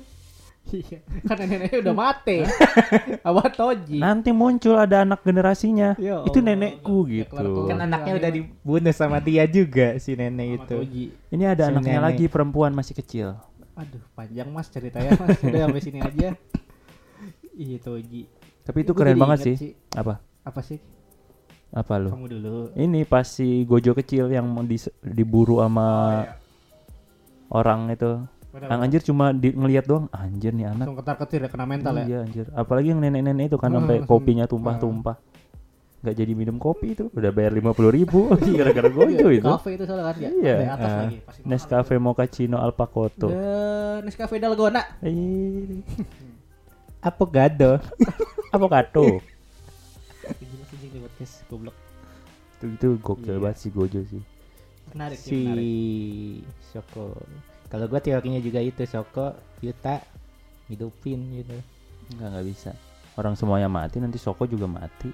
Iya, 0.63 1.03
kan 1.25 1.35
nenek-neneknya 1.35 1.79
udah 1.81 1.95
mati. 1.97 2.37
Apa 3.19 3.43
Toji? 3.59 3.97
nanti 3.97 4.29
muncul 4.29 4.77
ada 4.77 5.01
anak 5.01 5.19
generasinya 5.19 5.97
Ya 5.97 6.21
itu 6.21 6.37
Allah, 6.37 6.47
nenekku 6.47 6.97
ya, 7.05 7.25
gitu. 7.25 7.65
Kan 7.65 7.81
anaknya 7.81 8.13
udah 8.15 8.31
dibunuh 8.31 8.93
sama 8.93 9.19
dia 9.19 9.43
juga 9.45 9.97
si 9.97 10.13
nenek 10.13 10.47
Sama 10.47 10.55
itu. 10.57 10.75
Toji. 10.77 11.05
ini 11.27 11.43
ada 11.43 11.65
Si 11.65 11.69
anaknya 11.69 11.97
nenek. 11.97 12.07
lagi 12.07 12.25
perempuan 12.27 12.71
masih 12.71 12.93
kecil 12.93 13.27
Aduh, 13.73 13.99
panjang 14.11 14.47
mas 14.47 14.67
ceritanya 14.67 15.11
mas. 15.13 15.41
Udah 15.41 15.59
sampai 15.65 15.81
sini 15.81 15.99
aja. 15.99 16.29
Iya 17.51 17.77
Toji. 17.77 18.21
tapi 18.61 18.77
itu 18.79 18.91
Gua 18.91 18.99
keren 19.01 19.17
banget 19.17 19.39
inget 19.41 19.57
sih 19.57 19.71
apa 19.91 20.21
Apa 20.41 20.61
sih? 20.61 20.79
apa 21.69 21.93
lu 21.97 22.11
Kamu 22.11 22.27
dulu. 22.29 22.55
ini 22.75 23.03
pas 23.03 23.25
si 23.25 23.63
Gojo 23.63 23.91
kecil 23.93 24.29
yang 24.29 24.45
mau 24.45 24.61
dis- 24.61 24.91
diburu 25.01 25.59
sama 25.59 25.87
orang 27.49 27.89
itu 27.89 28.23
Benar, 28.51 28.67
yang 28.67 28.81
anjir 28.81 29.01
cuma 29.01 29.31
di- 29.31 29.51
ngeliat 29.51 29.85
doang 29.85 30.11
anjir 30.11 30.51
nih 30.51 30.67
anak 30.67 30.83
Langsung 30.83 30.99
ketar-ketir 30.99 31.39
ya 31.39 31.49
kena 31.49 31.63
mental 31.65 31.93
ya. 31.95 32.05
iya 32.05 32.19
anjir 32.21 32.45
apalagi 32.51 32.87
yang 32.89 32.99
nenek-nenek 32.99 33.47
itu 33.47 33.55
kan 33.55 33.69
Hmm, 33.69 33.77
sampai 33.81 33.97
kopinya 34.03 34.43
tumpah-tumpah 34.43 35.15
nggak 36.01 36.15
jadi 36.17 36.33
minum 36.33 36.57
kopi 36.57 36.87
itu 36.91 37.07
udah 37.07 37.29
bayar 37.29 37.53
lima 37.53 37.71
puluh 37.71 37.89
ribu 37.89 38.27
gara-gara 38.57 38.89
Gojo 38.89 39.07
Iya, 39.23 39.37
itu 39.37 39.47
Kafe 39.47 39.69
itu 39.71 39.83
soalnya 39.85 40.05
kan 40.07 40.15
ya. 40.17 40.29
Iya, 40.33 40.53
atas 40.67 40.89
ah, 40.89 40.97
lagi. 40.99 41.17
Nescafe 41.43 41.95
Mochaccino 41.95 42.57
Alpacoto 42.57 43.29
Dan 43.29 44.01
Nescafe 44.03 44.35
Dalgona. 44.35 44.81
Avocado. 47.01 47.71
avocado 48.51 49.05
Gila 50.21 50.65
sih 50.67 50.77
di 50.83 50.99
podcast 50.99 51.45
goblok. 51.47 51.75
itu 52.53 52.65
itu 52.69 52.87
gokil 52.99 53.31
Iya. 53.31 53.41
banget 53.41 53.57
si 53.57 53.67
Gojo 53.69 54.01
sih 54.03 54.21
Menarik 54.91 55.17
si 55.17 55.33
menarik. 55.39 56.43
Soko. 56.67 57.15
Kalau 57.71 57.87
gua 57.87 58.03
teorinya 58.03 58.37
juga 58.37 58.59
itu 58.59 58.83
Soko, 58.83 59.31
Yuta 59.63 60.03
hidupin 60.67 61.19
gitu. 61.33 61.55
nggak 62.11 62.27
nggak 62.27 62.45
bisa 62.47 62.71
orang 63.15 63.35
semuanya 63.35 63.71
mati 63.71 63.99
nanti 63.99 64.19
Soko 64.19 64.43
juga 64.43 64.67
mati 64.67 65.07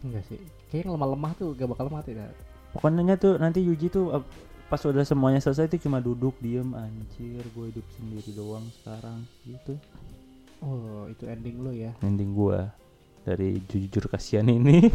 Enggak 0.00 0.24
sih. 0.26 0.40
Kayaknya 0.66 0.80
yang 0.86 0.92
lemah-lemah 0.96 1.32
tuh 1.36 1.48
gak 1.52 1.68
bakal 1.70 1.86
mati 1.92 2.16
dah. 2.16 2.30
pokoknya 2.72 3.14
tuh 3.14 3.36
nanti 3.36 3.60
Yuji 3.60 3.90
tuh 3.90 4.14
uh, 4.14 4.24
pas 4.66 4.78
udah 4.80 5.02
semuanya 5.02 5.42
selesai 5.42 5.66
tuh 5.66 5.82
cuma 5.82 5.98
duduk 5.98 6.32
diem 6.38 6.70
anjir 6.72 7.42
gue 7.42 7.64
hidup 7.74 7.86
sendiri 7.98 8.30
doang 8.32 8.64
sekarang 8.80 9.26
gitu 9.44 9.74
Oh, 10.60 11.08
itu 11.08 11.24
ending 11.24 11.56
lu 11.64 11.72
ya. 11.72 11.90
ending 12.04 12.36
gua 12.36 12.68
dari 13.20 13.60
jujur 13.64 14.06
kasihan 14.06 14.44
ini 14.44 14.88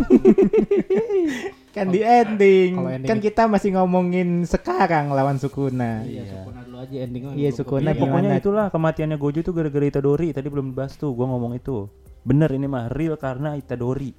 Kan 1.71 1.91
di 1.91 1.99
ending. 1.99 2.71
ending 2.79 3.03
kan 3.03 3.19
itu- 3.19 3.25
kita 3.25 3.45
masih 3.45 3.75
ngomongin 3.75 4.43
sekarang 4.43 5.11
lawan 5.11 5.35
Sukuna. 5.35 6.01
Iya, 6.01 6.23
Iya. 6.23 6.31
Sukuna 6.33 6.59
dulu 6.63 6.77
aja 6.79 6.95
endingnya. 6.97 7.33
Iya, 7.35 7.49
Sukuna 7.51 7.91
Iya, 7.91 7.99
pokoknya 7.99 8.31
itulah 8.33 8.65
kematiannya 8.69 9.17
Gojo 9.17 9.39
tuh 9.41 9.51
gara-gara 9.51 9.83
Itadori 9.83 10.31
tadi 10.31 10.47
belum 10.47 10.71
dibahas 10.71 10.95
tuh 10.95 11.11
gua 11.11 11.27
ngomong 11.27 11.51
itu 11.53 11.91
bener 12.21 12.47
ini 12.49 12.63
mah 12.65 12.87
real 12.87 13.15
karena 13.15 13.53
Itadori 13.53 14.15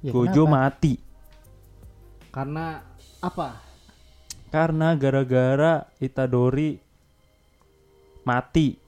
Ya, 0.00 0.10
Gojo 0.10 0.44
kenapa? 0.44 0.74
mati 0.74 0.94
Karena 2.30 2.82
apa? 3.20 3.48
karena 4.48 4.88
gara-gara 4.92 5.72
Itadori 5.96 6.74
mati 8.20 8.79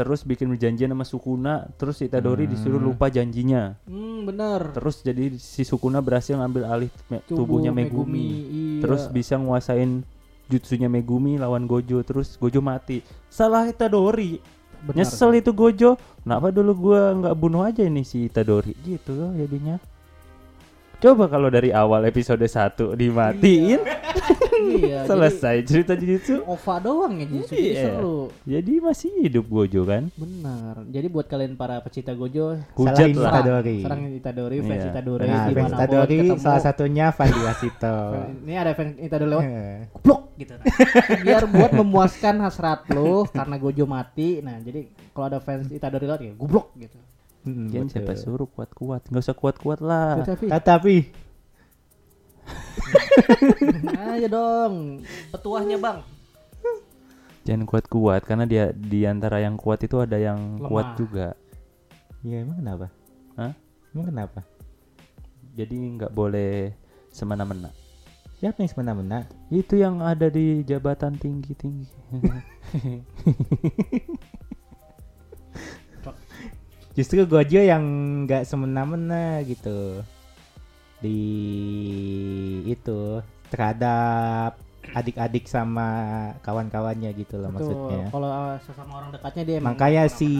terus 0.00 0.24
bikin 0.24 0.48
perjanjian 0.48 0.88
sama 0.88 1.04
Sukuna 1.04 1.54
terus 1.74 2.00
Itadori 2.00 2.44
Hmm. 2.44 2.52
disuruh 2.52 2.80
lupa 2.80 3.06
janjinya. 3.06 3.76
Hmm, 3.84 4.24
bener. 4.24 4.72
terus 4.72 5.00
jadi 5.00 5.36
si 5.36 5.60
Sukuna 5.60 6.00
berhasil 6.00 6.32
ngambil 6.32 6.62
alih 6.64 6.90
me- 7.06 7.20
Tubuh 7.22 7.44
tubuhnya 7.60 7.68
Megumi, 7.68 8.24
iya. 8.24 8.80
terus 8.80 9.04
bisa 9.06 9.36
nguasain 9.36 10.00
jutsunya 10.46 10.88
Megumi 10.88 11.36
lawan 11.36 11.64
Gojo 11.64 12.00
terus 12.00 12.34
Gojo 12.34 12.58
mati. 12.58 13.00
Salah 13.26 13.64
Itadori 13.64 14.40
Benar. 14.82 14.96
nyesel 14.98 15.36
itu 15.36 15.52
Gojo. 15.52 15.94
Kenapa 16.18 16.48
dulu 16.48 16.72
gua 16.88 17.12
nggak 17.12 17.34
bunuh 17.34 17.62
aja 17.62 17.80
nih 17.82 18.02
si 18.02 18.26
Itadori 18.26 18.72
gitu 18.80 19.12
loh 19.12 19.30
jadinya. 19.30 19.76
Coba 20.96 21.28
kalau 21.28 21.48
dari 21.48 21.70
awal 21.70 22.04
episode 22.04 22.40
1 22.40 22.92
dimatiin. 22.92 23.80
Iya, 23.80 23.80
jadi 24.62 24.88
Selesai 25.02 25.56
cerita 25.62 25.92
Jujutsu. 25.92 26.44
OVA 26.44 26.74
doang 26.78 27.12
ya 27.14 27.26
Jujutsu. 27.26 27.52
Jadi 27.52 27.64
Iya. 27.66 27.82
seru. 27.88 28.18
Jadi 28.42 28.72
masih 28.78 29.10
hidup 29.20 29.44
Gojo 29.46 29.82
kan? 29.82 30.02
Benar. 30.12 30.74
Jadi 30.86 31.06
buat 31.06 31.26
kalian 31.26 31.54
para 31.54 31.78
pecinta 31.78 32.12
Gojo, 32.12 32.60
Hujat 32.74 33.08
lah. 33.12 33.32
Itadori. 33.34 33.78
serang 33.80 34.02
Itadori, 34.10 34.56
fans 34.60 34.70
Iya. 34.76 34.90
Itadori 34.90 35.24
Nah, 35.24 35.42
di 35.42 35.52
fans 35.52 35.72
Itadori 35.72 36.18
ketemu. 36.20 36.38
salah 36.38 36.62
satunya 36.62 37.06
Fandi 37.10 37.40
Wasito. 37.40 37.96
Ini 38.42 38.54
ada 38.54 38.72
fans 38.72 38.92
Itadori 38.96 39.30
lewat 39.30 39.44
Eh, 39.44 39.78
goblok 39.90 40.20
gitu. 40.36 40.52
Nah. 40.52 40.64
Biar 41.24 41.42
buat 41.46 41.70
memuaskan 41.72 42.34
hasrat 42.40 42.80
lo 42.88 43.24
karena 43.26 43.56
Gojo 43.56 43.84
mati. 43.84 44.40
Nah, 44.40 44.58
jadi 44.58 44.80
kalau 45.10 45.26
ada 45.26 45.38
fans 45.38 45.68
Itadori 45.68 46.04
lewat 46.04 46.20
ya 46.20 46.32
goblok 46.32 46.72
gitu. 46.74 46.98
mm, 47.40 47.66
Jangan 47.68 47.86
betul. 47.86 47.94
siapa 47.96 48.12
suruh 48.14 48.48
kuat-kuat. 48.48 49.00
Nggak 49.06 49.22
usah 49.22 49.32
kuat-kuat 49.32 49.80
lah. 49.80 50.20
Tapi 50.22 50.46
Tetapi 50.46 50.94
ayo 54.14 54.26
dong, 54.28 54.74
petuahnya 55.30 55.76
Bang. 55.78 56.02
Jangan 57.44 57.64
kuat-kuat 57.64 58.22
karena 58.28 58.44
dia 58.44 58.70
di 58.76 59.08
antara 59.08 59.40
yang 59.40 59.56
kuat 59.56 59.80
itu 59.82 59.96
ada 59.98 60.20
yang 60.20 60.60
Lemah. 60.60 60.68
kuat 60.68 60.86
juga. 61.00 61.28
ya 62.20 62.44
emang 62.44 62.60
kenapa? 62.60 62.86
Hah? 63.40 63.56
Emang 63.96 64.06
kenapa? 64.12 64.44
Jadi 65.56 65.76
nggak 65.96 66.12
boleh 66.12 66.76
semena-mena. 67.10 67.72
Siapa 68.38 68.60
yang 68.60 68.70
semena-mena? 68.72 69.28
Itu 69.48 69.76
yang 69.76 70.00
ada 70.04 70.28
di 70.28 70.64
jabatan 70.64 71.16
tinggi-tinggi. 71.16 71.88
Justru 76.96 77.24
Gojo 77.24 77.60
yang 77.62 77.84
nggak 78.26 78.44
semena-mena 78.44 79.40
gitu 79.46 80.04
di 81.00 81.20
itu 82.68 83.24
terhadap 83.48 84.60
adik-adik 84.90 85.46
sama 85.46 85.88
kawan-kawannya 86.42 87.10
gitu 87.16 87.38
loh 87.38 87.50
maksudnya. 87.52 88.10
Kalau 88.10 88.30
uh, 88.30 88.56
sesama 88.64 88.92
orang 89.02 89.10
dekatnya 89.14 89.42
dia 89.46 89.56
emang 89.60 89.76
Makanya 89.76 90.04
si 90.10 90.30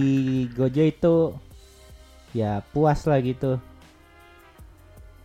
Gojo 0.53 0.83
itu 0.85 1.17
ya 2.35 2.65
puas 2.73 3.01
lah 3.07 3.21
gitu. 3.23 3.59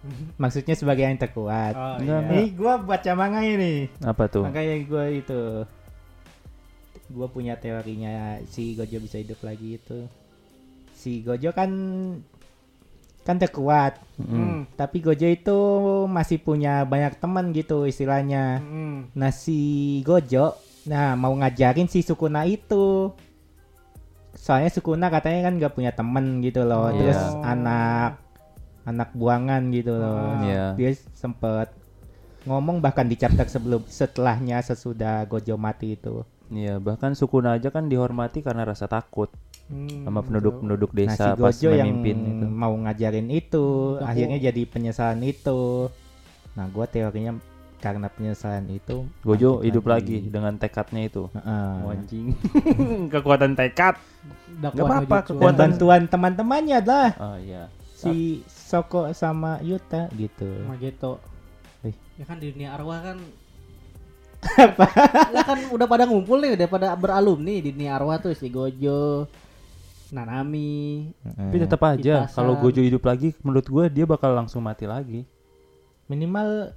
Maksudnya 0.41 0.77
sebagai 0.77 1.01
yang 1.05 1.17
terkuat. 1.17 1.73
Oh, 1.73 1.97
iya. 1.97 2.21
Ini 2.21 2.53
gua 2.53 2.77
baca 2.77 3.11
manga 3.17 3.41
ini. 3.41 3.89
Apa 4.05 4.29
tuh? 4.29 4.45
Makanya 4.45 4.75
gua 4.85 5.05
itu 5.09 5.65
gua 7.09 7.27
punya 7.29 7.57
teorinya 7.57 8.37
si 8.45 8.77
Gojo 8.77 9.01
bisa 9.01 9.17
hidup 9.17 9.41
lagi 9.41 9.81
itu. 9.81 10.05
Si 10.93 11.25
Gojo 11.25 11.49
kan 11.49 11.71
kan 13.25 13.41
terkuat, 13.41 13.97
Mm. 14.15 14.29
Hmm. 14.29 14.59
tapi 14.77 15.01
Gojo 15.01 15.25
itu 15.25 15.59
masih 16.05 16.37
punya 16.37 16.85
banyak 16.85 17.17
teman 17.17 17.49
gitu 17.51 17.83
istilahnya. 17.83 18.61
Hmm. 18.61 19.09
Nah 19.11 19.33
si 19.33 19.57
Gojo, 20.05 20.53
nah 20.85 21.17
mau 21.17 21.33
ngajarin 21.33 21.89
si 21.89 21.99
Sukuna 21.99 22.45
itu. 22.45 23.11
Soalnya 24.35 24.69
Sukuna 24.69 25.09
katanya 25.09 25.49
kan 25.49 25.57
gak 25.57 25.73
punya 25.73 25.89
temen 25.89 26.39
gitu 26.39 26.61
loh. 26.63 26.87
Oh. 26.87 26.93
Terus 26.93 27.17
Iya. 27.17 27.41
anak 27.43 28.11
anak 28.85 29.09
buangan 29.17 29.73
gitu 29.73 29.97
loh. 29.97 30.21
Ah. 30.21 30.43
Iya. 30.45 30.65
Dia 30.77 30.89
sempet 31.17 31.73
ngomong 32.45 32.77
bahkan 32.77 33.09
di 33.09 33.17
chapter 33.17 33.49
sebelum 33.49 33.81
setelahnya 33.89 34.61
sesudah 34.61 35.25
Gojo 35.25 35.57
mati 35.57 35.97
itu. 35.97 36.21
Iya, 36.53 36.77
bahkan 36.77 37.17
Sukuna 37.17 37.57
aja 37.57 37.73
kan 37.73 37.89
dihormati 37.89 38.45
karena 38.45 38.61
rasa 38.63 38.85
takut 38.85 39.33
Hmm, 39.65 40.05
sama 40.05 40.21
penduduk-penduduk 40.21 40.91
Nah 40.91 40.97
desa 41.09 41.25
si 41.27 41.41
pas 41.41 41.49
Gojo 41.51 41.69
yang 41.71 41.89
memimpin 41.91 42.17
itu. 42.21 42.45
mau 42.45 42.73
ngajarin 42.77 43.27
itu, 43.27 43.65
Aku- 43.97 44.05
akhirnya 44.05 44.37
jadi 44.39 44.61
penyesalan 44.63 45.21
itu. 45.21 45.89
Nah 46.53 46.69
gua 46.69 46.85
teorinya 46.85 47.33
karena 47.75 48.05
penyesalan 48.07 48.69
itu 48.69 49.09
Gojo 49.19 49.59
hidup 49.59 49.85
lagi 49.85 50.21
dengan 50.21 50.53
tekadnya 50.55 51.01
itu. 51.03 51.33
Heeh. 51.33 51.73
Anjing. 51.83 52.27
Kekuatan 53.13 53.53
tekad. 53.53 53.97
Nggak 54.55 54.73
apa-apa, 54.75 55.17
kekuatan- 55.25 55.73
bantuan 55.73 56.01
teman-temannya 56.05 56.79
lah. 56.81 57.09
Oh 57.17 57.37
iya. 57.37 57.65
si 57.95 58.45
Soko 58.45 59.09
sama 59.11 59.57
Yuta 59.59 60.13
gitu. 60.13 60.45
Mageto. 60.63 61.17
Eh. 61.81 61.95
Ya 62.15 62.25
kan 62.25 62.37
di 62.37 62.51
dunia 62.51 62.73
arwah 62.73 63.01
kan 63.01 63.17
apa? 64.45 64.85
Lah 65.33 65.43
kan 65.43 65.57
udah 65.69 65.87
pada 65.87 66.05
ngumpul 66.05 66.37
nih, 66.37 66.53
udah 66.53 66.67
pada 66.67 66.93
beralumni 66.93 67.59
di 67.59 67.73
dunia 67.73 67.97
arwah 67.97 68.19
tuh 68.19 68.31
si 68.31 68.45
Gojo, 68.47 69.25
Nanami. 70.15 71.11
Tapi 71.19 71.57
tetap 71.59 71.81
aja 71.83 72.23
kalau 72.29 72.55
Gojo 72.55 72.79
hidup 72.79 73.03
lagi 73.03 73.35
menurut 73.43 73.67
gua 73.67 73.85
dia 73.85 74.07
bakal 74.07 74.31
langsung 74.31 74.63
mati 74.63 74.87
lagi. 74.87 75.27
minimal 76.05 76.71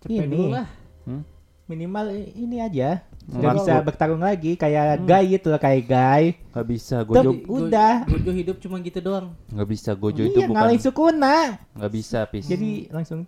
Cepet 0.00 0.22
Ini. 0.22 0.30
dulu 0.30 0.48
lah. 0.52 0.68
Hmm? 1.04 1.24
minimal 1.64 2.12
ini 2.12 2.60
aja. 2.60 3.00
Nggak 3.24 3.52
bisa 3.56 3.72
bertarung 3.80 4.20
lagi 4.20 4.52
kayak 4.52 5.00
Guy 5.02 5.32
gitu 5.32 5.48
loh 5.48 5.56
kayak 5.56 5.82
Guy. 5.88 6.24
Gak 6.52 6.66
bisa 6.68 7.00
Gojo 7.00 7.32
Go- 7.32 7.64
udah. 7.64 8.04
Gojo 8.04 8.30
hidup 8.30 8.60
cuma 8.60 8.76
gitu 8.78 9.00
doang. 9.00 9.32
nggak 9.48 9.64
bisa 9.66 9.96
Gojo 9.96 10.22
itu 10.22 10.38
iya, 10.38 10.44
bukan 10.44 10.60
ngalahin 10.60 10.78
Sukuna. 10.78 11.56
nggak 11.72 11.88
bisa 11.90 12.28
pis. 12.28 12.44
Jadi 12.44 12.92
langsung 12.92 13.24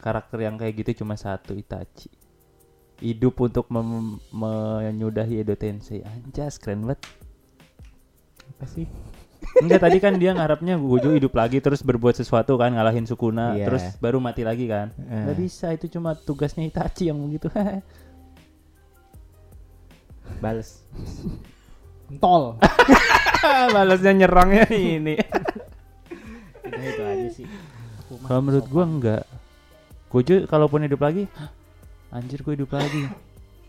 karakter 0.00 0.40
yang 0.40 0.56
kayak 0.56 0.80
gitu 0.80 1.04
cuma 1.04 1.12
satu 1.14 1.52
Itachi. 1.52 2.08
Hidup 3.04 3.36
untuk 3.38 3.68
mem- 3.68 4.16
menyudahi 4.32 5.44
Edo 5.44 5.52
Tensei. 5.52 6.00
Anjas 6.00 6.56
keren 6.56 6.88
banget. 6.88 7.04
Apa 8.54 8.64
sih? 8.70 8.86
Enggak 9.60 9.84
tadi 9.84 10.00
kan 10.00 10.16
dia 10.16 10.32
ngarepnya 10.32 10.80
Gojo 10.80 11.12
hidup 11.12 11.36
lagi 11.36 11.60
terus 11.60 11.84
berbuat 11.84 12.16
sesuatu 12.16 12.56
kan 12.56 12.72
ngalahin 12.72 13.04
Sukuna 13.04 13.52
Iya. 13.54 13.68
terus 13.68 13.84
baru 14.00 14.16
mati 14.18 14.40
lagi 14.40 14.64
kan. 14.66 14.90
Eh. 14.96 15.28
Nggak 15.28 15.38
bisa 15.38 15.66
itu 15.70 15.86
cuma 15.92 16.16
tugasnya 16.16 16.64
Itachi 16.64 17.12
yang 17.12 17.20
begitu. 17.20 17.52
Bales. 20.42 20.82
Tol. 22.20 22.56
Balasnya 23.76 24.12
nyerangnya 24.16 24.66
ini. 24.72 25.14
Udah 26.64 26.84
itu 26.84 27.02
aja 27.04 27.28
sih. 27.30 27.46
Kalau 28.24 28.40
menurut 28.40 28.66
gua 28.68 28.84
enggak. 28.84 29.24
Gojo 30.08 30.46
kalaupun 30.46 30.86
hidup 30.86 31.02
lagi, 31.02 31.26
"Hah, 31.34 31.50
anjir 32.14 32.40
gue 32.40 32.54
hidup 32.54 32.70
lagi. 32.70 33.10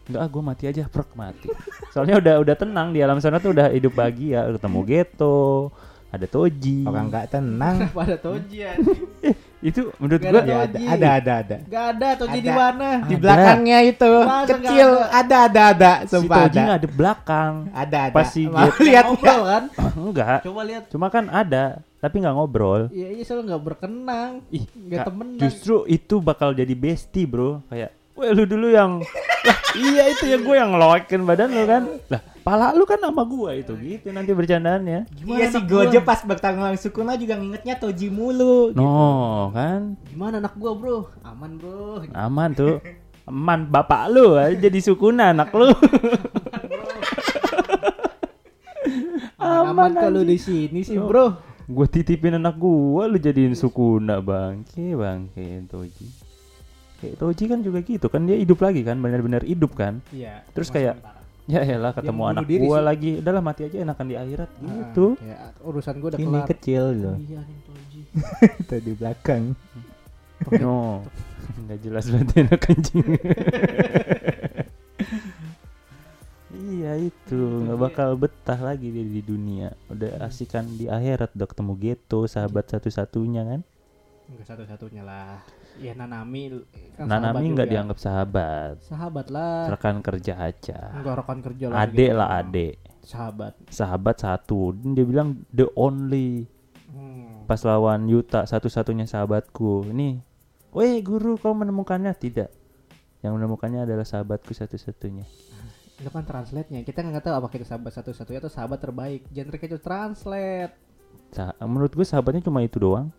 Enggak, 0.05 0.21
ah, 0.21 0.29
gue 0.29 0.41
mati 0.41 0.63
aja, 0.65 0.83
prek 0.85 1.09
mati. 1.13 1.49
Soalnya 1.89 2.21
udah 2.21 2.35
udah 2.39 2.55
tenang 2.55 2.93
di 2.93 3.01
alam 3.01 3.17
sana 3.17 3.37
tuh 3.37 3.51
udah 3.51 3.69
hidup 3.69 3.91
bahagia, 3.91 4.45
udah 4.45 4.55
ketemu 4.55 4.79
Geto, 4.85 5.73
ada 6.07 6.25
Toji. 6.25 6.85
Orang 6.85 7.09
nggak 7.09 7.25
tenang. 7.27 7.75
pada 7.97 8.15
Toji 8.15 8.57
ya. 8.61 8.73
Itu 9.59 9.89
menurut 9.97 10.21
Nggak 10.21 10.29
gua 10.29 10.39
ada 10.39 10.53
ada, 10.53 10.61
Toji. 10.69 10.85
ada 10.85 11.07
ada 11.11 11.31
ada. 11.35 11.55
Gak 11.65 11.85
ada 11.91 12.07
Toji 12.15 12.37
di 12.39 12.51
mana? 12.53 12.87
Di 13.01 13.15
belakangnya 13.17 13.79
itu 13.83 14.11
Masa 14.21 14.45
kecil 14.53 14.89
ada 15.09 15.35
ada 15.49 15.61
ada. 15.73 15.91
si 16.05 16.13
Sumpah 16.13 16.37
Toji 16.37 16.53
ada. 16.53 16.61
nggak 16.63 16.77
ada 16.77 16.89
belakang. 16.93 17.53
Ada 17.73 17.97
ada. 18.05 18.13
Pas 18.13 18.27
si 18.29 18.43
lihat 18.79 19.03
ngobrol 19.09 19.41
kan? 19.43 19.63
Enggak. 20.05 20.39
Coba 20.45 20.61
lihat. 20.63 20.83
Cuma 20.87 21.07
kan 21.09 21.25
ada, 21.27 21.63
tapi 21.97 22.15
nggak 22.21 22.35
ngobrol. 22.37 22.93
Iya 22.93 23.09
iya 23.11 23.23
selalu 23.25 23.41
nggak 23.49 23.63
berkenang. 23.65 24.31
Ih, 24.47 24.63
Nggak 24.69 25.01
temenan. 25.03 25.39
justru 25.41 25.81
itu 25.89 26.21
bakal 26.21 26.53
jadi 26.53 26.71
bestie, 26.71 27.25
Bro. 27.25 27.65
Kayak, 27.65 27.89
"Weh, 28.15 28.31
lu 28.31 28.43
dulu 28.47 28.71
yang 28.71 29.03
Lah, 29.45 29.57
iya 29.77 30.09
itu 30.09 30.25
ya 30.25 30.39
gue 30.39 30.55
yang 30.55 30.71
ngeloekin 30.73 31.21
badan 31.23 31.51
lu 31.51 31.63
kan." 31.67 31.83
Lah, 32.07 32.21
pala 32.41 32.71
lu 32.71 32.85
kan 32.85 33.01
sama 33.01 33.25
gua 33.25 33.57
itu 33.57 33.73
gitu 33.75 34.13
nanti 34.13 34.31
bercandaannya. 34.31 35.09
Gimana 35.11 35.37
Iya 35.37 35.45
si 35.49 35.57
anak 35.59 35.65
Gojo 35.67 35.99
gua? 35.99 36.07
pas 36.07 36.19
bertarung 36.21 36.61
lawan 36.61 36.77
Sukuna 36.77 37.17
juga 37.17 37.35
ngingetnya 37.35 37.75
Toji 37.75 38.07
mulu. 38.09 38.69
gitu. 38.71 38.79
No, 38.79 39.49
kan 39.49 39.97
Gimana 40.07 40.37
anak 40.39 40.53
gua 40.55 40.71
bro? 40.77 40.97
Aman 41.21 41.57
bro. 41.57 42.05
aman 42.13 42.49
tuh. 42.53 42.77
Aman 43.25 43.65
bapak 43.67 44.13
lu 44.13 44.37
aja 44.37 44.53
jadi 44.53 44.79
sukuna 44.79 45.33
anak 45.33 45.49
lu. 45.51 45.73
Aman, 49.35 49.73
Aman 49.73 49.91
kalau 49.93 50.21
di 50.21 50.37
sini 50.37 50.81
sih 50.81 50.95
bro. 50.97 51.33
gue 51.65 51.87
titipin 51.89 52.37
anak 52.37 52.61
gua 52.61 53.09
lu 53.09 53.17
jadiin 53.17 53.57
sukuna 53.57 54.21
bangke 54.21 54.93
bangke 54.93 55.65
Toji. 55.65 56.24
Kayak 57.07 57.17
Toji 57.17 57.43
kan 57.45 57.59
juga 57.61 57.79
gitu 57.79 58.07
kan 58.07 58.21
dia 58.23 58.35
hidup 58.35 58.59
lagi 58.59 58.81
kan 58.81 58.97
benar-benar 58.97 59.41
hidup 59.41 59.71
kan. 59.73 60.01
Iya. 60.09 60.41
Terus 60.51 60.69
kayak- 60.69 60.97
sementara. 60.97 61.13
Ya 61.45 61.61
elah 61.61 61.93
ketemu 61.93 62.21
anak 62.25 62.41
gua 62.49 62.57
sih. 62.75 62.81
lagi. 62.81 63.11
Udahlah 63.21 63.37
mati 63.39 63.61
aja 63.63 63.77
enakan 63.79 64.05
di 64.07 64.15
akhirat 64.15 64.49
Ah, 64.49 64.65
gitu. 64.65 65.05
kayak 65.15 65.41
urusan 65.61 65.95
gua 65.95 66.09
udah 66.09 66.17
Ini 66.17 66.25
kelar. 66.33 66.47
kecil 66.49 66.83
loh. 66.95 67.15
Iya 67.15 67.39
nih 67.39 67.59
Toji. 67.61 67.99
Itu 68.61 68.75
di 68.81 68.91
belakang. 68.91 69.43
No. 70.57 71.05
Enggak 71.55 71.79
jelas 71.79 72.03
berarti 72.07 72.35
anak 72.41 72.61
anjing. 72.65 73.07
iya 76.55 76.95
itu 76.97 77.35
nggak 77.35 77.79
bakal 77.79 78.09
betah 78.15 78.57
lagi 78.57 78.89
dia 78.89 79.05
di 79.05 79.21
dunia. 79.21 79.69
Udah 79.85 80.23
asikan 80.23 80.65
di 80.67 80.87
akhirat 80.87 81.35
udah 81.35 81.45
ketemu 81.45 81.73
Geto 81.75 82.25
sahabat 82.25 82.65
satu-satunya 82.67 83.45
kan. 83.45 83.61
Enggak 84.27 84.45
satu-satunya 84.49 85.03
lah. 85.03 85.45
Ya 85.75 85.91
Nanami 85.91 86.63
kan 86.95 87.05
Nanami 87.05 87.51
nggak 87.51 87.67
dianggap 87.67 87.99
sahabat. 87.99 88.79
sahabat 88.81 89.27
lah. 89.27 89.67
Rekan 89.69 89.99
kerja 89.99 90.39
aja. 90.39 90.95
Enggak 90.95 91.15
rekan 91.19 91.39
kerja 91.43 91.65
lah. 91.67 91.83
Adek 91.83 92.09
gitu. 92.09 92.17
lah 92.17 92.29
adek. 92.39 92.73
Sahabat. 93.01 93.53
Sahabat 93.67 94.15
satu. 94.17 94.59
Dia 94.73 95.03
bilang 95.03 95.43
the 95.49 95.67
only 95.75 96.47
Hmm. 96.89 97.43
pas 97.43 97.59
lawan 97.61 98.07
Yuta 98.07 98.47
satu-satunya 98.47 99.03
sahabatku. 99.03 99.91
Ini, 99.91 100.15
weh 100.71 101.03
guru 101.03 101.35
kau 101.35 101.51
menemukannya 101.51 102.15
tidak? 102.15 102.55
Yang 103.19 103.33
menemukannya 103.35 103.83
adalah 103.83 104.07
sahabatku 104.07 104.55
satu-satunya. 104.55 105.27
Itu 105.95 106.07
kan 106.07 106.23
translate-nya. 106.23 106.87
Kita 106.87 107.03
nggak 107.03 107.19
tahu 107.21 107.35
apa 107.35 107.47
itu 107.51 107.67
sahabat 107.67 107.91
satu-satunya 107.91 108.39
atau 108.39 108.47
sahabat 108.47 108.79
terbaik. 108.79 109.27
Genre 109.27 109.57
itu 109.57 109.75
translate. 109.77 110.71
Sa- 111.29 111.55
menurut 111.59 111.91
gue 111.91 112.03
sahabatnya 112.03 112.39
cuma 112.39 112.63
itu 112.63 112.79
doang. 112.79 113.11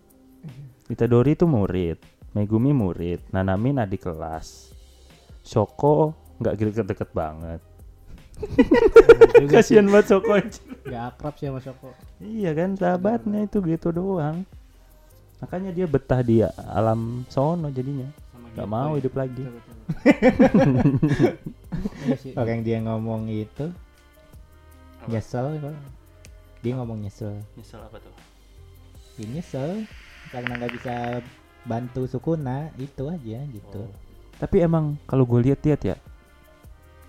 Itadori 0.87 1.35
itu 1.35 1.45
murid, 1.45 1.99
Megumi 2.37 2.77
murid, 2.77 3.25
Nanamin 3.33 3.81
adik 3.81 4.05
kelas, 4.05 4.69
Shoko 5.41 6.13
nggak 6.37 6.53
deket-deket 6.61 7.09
banget. 7.17 7.61
Sih. 8.37 9.49
Kasian 9.49 9.89
banget 9.89 10.13
Shoko. 10.13 10.37
Nggak 10.85 11.03
akrab 11.17 11.35
sih 11.41 11.49
sama 11.49 11.61
Shoko. 11.65 11.89
Iya 12.21 12.53
kan 12.53 12.77
sahabatnya 12.77 13.49
itu 13.49 13.65
gitu 13.65 13.89
doang. 13.89 14.45
Makanya 15.41 15.73
dia 15.73 15.89
betah 15.89 16.21
di 16.21 16.45
alam 16.69 17.25
sono 17.33 17.73
jadinya. 17.73 18.05
Sama 18.33 18.49
Gak 18.53 18.69
mau 18.69 18.93
ya. 18.93 18.97
hidup 19.01 19.15
lagi. 19.17 19.45
Betul, 19.49 19.57
betul. 19.57 21.33
Iya 22.09 22.17
sih. 22.17 22.33
Orang 22.37 22.65
dia 22.65 22.81
ngomong 22.81 23.29
itu 23.29 23.69
nyesel 25.09 25.57
kok. 25.61 25.77
Dia 26.65 26.73
ngomong 26.77 27.05
nyesel. 27.05 27.37
Nyesel 27.57 27.81
apa 27.81 27.97
tuh? 28.01 28.13
Dia 29.17 29.29
nyesel 29.29 29.85
karena 30.33 30.53
nggak 30.57 30.73
bisa 30.73 30.95
bantu 31.67 32.07
Sukuna 32.07 32.71
itu 32.79 33.11
aja 33.11 33.39
gitu. 33.43 33.83
Oh. 33.83 33.91
Tapi 34.39 34.63
emang 34.63 34.95
kalau 35.05 35.27
gue 35.27 35.51
lihat-lihat 35.51 35.81
ya, 35.83 35.97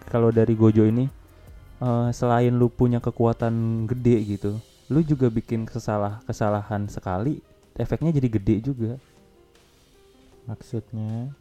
kalau 0.10 0.34
dari 0.34 0.58
Gojo 0.58 0.84
ini 0.84 1.06
eh, 1.80 2.10
selain 2.12 2.52
lu 2.52 2.68
punya 2.68 2.98
kekuatan 2.98 3.86
gede 3.86 4.18
gitu, 4.38 4.52
lu 4.90 5.00
juga 5.06 5.30
bikin 5.30 5.64
kesalah 5.70 6.20
kesalahan 6.26 6.90
sekali, 6.90 7.40
efeknya 7.78 8.12
jadi 8.12 8.30
gede 8.34 8.56
juga. 8.66 8.92
Maksudnya 10.48 11.32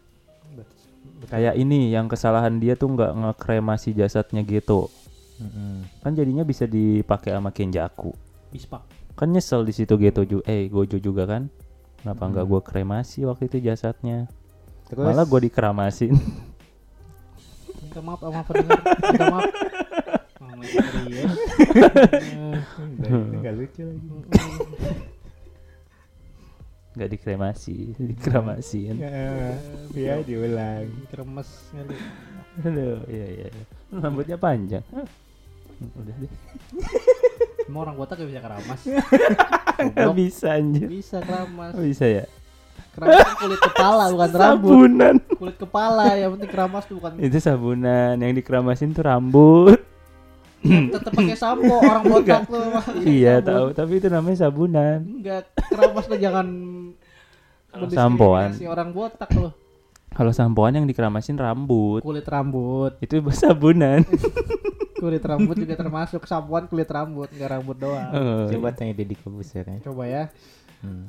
Kayak 1.26 1.54
ini 1.58 1.90
yang 1.90 2.06
kesalahan 2.06 2.58
dia 2.58 2.78
tuh 2.78 2.92
nggak 2.92 3.14
ngekremasi 3.14 3.94
jasadnya 3.94 4.42
gitu, 4.46 4.90
mm-mm. 5.38 5.86
kan 6.02 6.12
jadinya 6.14 6.42
bisa 6.46 6.66
dipakai 6.66 7.34
sama 7.34 7.50
Kenjaku. 7.50 8.14
Bispak. 8.50 8.82
Kan 9.16 9.32
nyesel 9.32 9.64
di 9.64 9.72
situ 9.74 9.96
gitu 9.96 10.22
juga, 10.22 10.44
eh 10.46 10.68
Gojo 10.70 11.00
juga 11.00 11.24
kan. 11.26 11.48
Kenapa 12.06 12.22
nggak 12.30 12.46
Hmm. 12.46 12.52
gue 12.54 12.62
kremasi 12.62 13.26
waktu 13.26 13.50
itu 13.50 13.58
jasadnya? 13.66 14.30
terus 14.86 15.10
Malah 15.10 15.26
gue 15.26 15.50
dikeramasin. 15.50 16.14
Minta 17.82 17.98
maaf 17.98 18.22
sama 18.22 18.46
pendengar. 18.46 18.78
Minta 19.10 19.26
maaf. 19.26 19.50
Nggak 23.10 23.54
lucu 23.58 23.82
lagi. 23.82 24.06
nggak 26.94 27.10
dikremasi, 27.10 27.98
dikeramasin. 27.98 29.02
Iya 29.90 30.22
diulang. 30.22 30.86
Kremes. 31.10 31.50
Aduh, 32.62 33.02
iya 33.10 33.26
iya. 33.34 33.46
iya. 33.50 33.64
Rambutnya 33.90 34.38
panjang. 34.38 34.86
Hah. 34.94 35.10
Udah 35.98 36.14
deh. 36.22 36.30
Semua 37.66 37.82
orang 37.82 37.98
botak 37.98 38.14
gak 38.16 38.30
bisa 38.30 38.40
keramas. 38.40 38.80
Gak 39.98 40.14
bisa 40.14 40.46
anjir. 40.54 40.86
Bisa 40.86 41.18
keramas. 41.18 41.74
Oh, 41.74 41.82
bisa 41.82 42.06
ya? 42.06 42.24
Keramas 42.94 43.18
kan 43.20 43.34
kulit 43.36 43.60
kepala 43.60 44.04
bukan 44.08 44.30
rambut. 44.30 44.70
Sabunan. 44.70 45.14
Kulit 45.34 45.56
kepala 45.58 46.04
yang 46.14 46.30
penting 46.38 46.48
keramas 46.48 46.82
tuh 46.86 46.94
bukan 46.96 47.18
Itu 47.18 47.36
sabunan 47.36 48.14
yang 48.16 48.32
dikeramasin 48.32 48.94
tuh 48.94 49.04
rambut. 49.04 49.80
tetap 50.66 51.12
pakai 51.14 51.36
sampo 51.36 51.78
orang 51.84 52.02
botak 52.02 52.42
tuh. 52.48 52.64
iya 53.06 53.38
tahu, 53.38 53.70
tapi 53.70 54.00
itu 54.00 54.08
namanya 54.08 54.48
sabunan. 54.48 54.98
Enggak, 54.98 55.46
keramas 55.68 56.04
tuh 56.06 56.18
jangan 56.18 56.46
Kalau 57.70 57.86
sampoan. 57.92 58.50
orang 58.64 58.88
botak 58.90 59.30
loh. 59.36 59.52
Kalau 60.10 60.32
sampoan 60.32 60.72
yang 60.74 60.86
dikeramasin 60.88 61.36
rambut. 61.36 62.00
Kulit 62.00 62.24
rambut, 62.24 62.96
Itu 62.98 63.20
sabunan. 63.28 64.06
kulit 64.96 65.22
rambut 65.22 65.56
juga 65.56 65.74
termasuk 65.76 66.22
sampoan 66.24 66.66
kulit 66.66 66.88
rambut, 66.88 67.28
enggak 67.32 67.50
rambut 67.52 67.76
doang. 67.76 68.10
Oh, 68.12 68.44
Coba 68.48 68.72
tanya 68.72 68.96
Deddy 68.96 69.16
Kobuser 69.16 69.64
ya. 69.64 69.78
Coba 69.84 70.04
ya, 70.08 70.22
Hmm. 70.84 71.08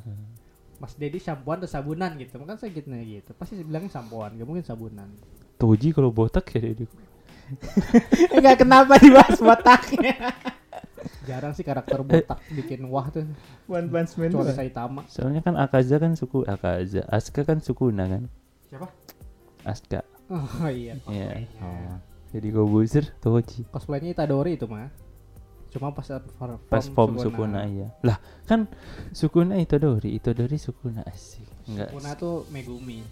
Mas 0.78 0.94
Dedi 0.94 1.18
sampoan 1.18 1.58
atau 1.60 1.70
sabunan 1.70 2.14
gitu. 2.22 2.38
Makanya 2.38 2.62
saya 2.62 2.72
gitu 2.72 2.88
gitu. 2.94 3.32
Pasti 3.34 3.58
bilangnya 3.60 3.90
sampoan, 3.90 4.38
gak 4.38 4.48
mungkin 4.48 4.64
sabunan. 4.66 5.10
Toji 5.58 5.90
kalau 5.90 6.14
botak 6.14 6.54
ya 6.54 6.70
dia. 6.78 6.88
Enggak 8.38 8.62
kenapa 8.62 9.00
dibahas 9.02 9.40
botaknya. 9.42 10.36
Jarang 11.26 11.56
sih 11.58 11.66
karakter 11.66 12.04
botak 12.06 12.40
bikin 12.54 12.86
wah 12.88 13.10
tuh. 13.10 13.26
One 13.66 13.90
Punch 13.90 14.16
Man. 14.22 14.30
Kecuali. 14.32 14.54
Saitama. 14.54 15.02
Soalnya 15.10 15.42
kan 15.42 15.58
Akaza 15.58 15.98
kan 15.98 16.14
suku 16.14 16.46
Akaza, 16.46 17.04
Asuka 17.10 17.42
kan 17.48 17.58
sukuna 17.64 18.06
kan. 18.06 18.24
Siapa? 18.70 18.88
Asuka. 19.66 20.06
Oh 20.30 20.68
iya. 20.70 21.00
Iya. 21.08 21.48
Oh. 21.64 21.98
Jadi 22.32 22.48
Gobuzer 22.52 23.06
Toji. 23.24 23.68
Cosplaynya 23.72 24.12
Itadori 24.12 24.60
itu 24.60 24.68
mah. 24.68 24.92
Cuma 25.72 25.92
pas 25.92 26.08
saat 26.08 26.24
form, 26.40 26.60
Pas 26.72 26.86
form 26.88 27.20
Sukuna 27.20 27.68
iya. 27.68 27.92
Lah, 28.04 28.18
kan 28.48 28.68
Sukuna 29.12 29.60
Itadori, 29.60 30.16
Itadori 30.16 30.56
Sukuna 30.56 31.04
asik. 31.08 31.48
Enggak. 31.68 31.92
Sukuna 31.92 32.12
tuh 32.16 32.48
Megumi. 32.52 33.04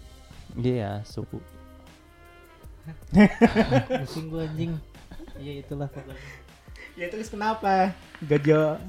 Iya, 0.56 1.04
suku. 1.04 1.36
Pusing 4.06 4.26
gua 4.30 4.46
anjing. 4.46 4.72
Iya 5.36 5.52
itulah 5.60 5.90
pokoknya. 5.90 6.16
Ya 6.96 7.06
terus 7.12 7.28
kenapa? 7.28 7.92
Gojo 8.24 8.80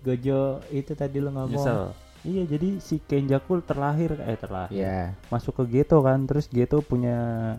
Gojo 0.00 0.62
itu 0.72 0.92
tadi 0.94 1.18
lu 1.18 1.28
ngomong. 1.34 1.52
Nyesel. 1.52 1.92
Iya, 2.26 2.42
jadi 2.50 2.82
si 2.82 2.98
Kenjaku 2.98 3.62
terlahir 3.62 4.16
eh 4.24 4.38
terlahir. 4.38 4.74
Iya. 4.74 4.98
Masuk 5.30 5.62
ke 5.62 5.64
Geto 5.78 6.02
kan, 6.02 6.24
terus 6.26 6.50
Geto 6.50 6.82
punya 6.82 7.58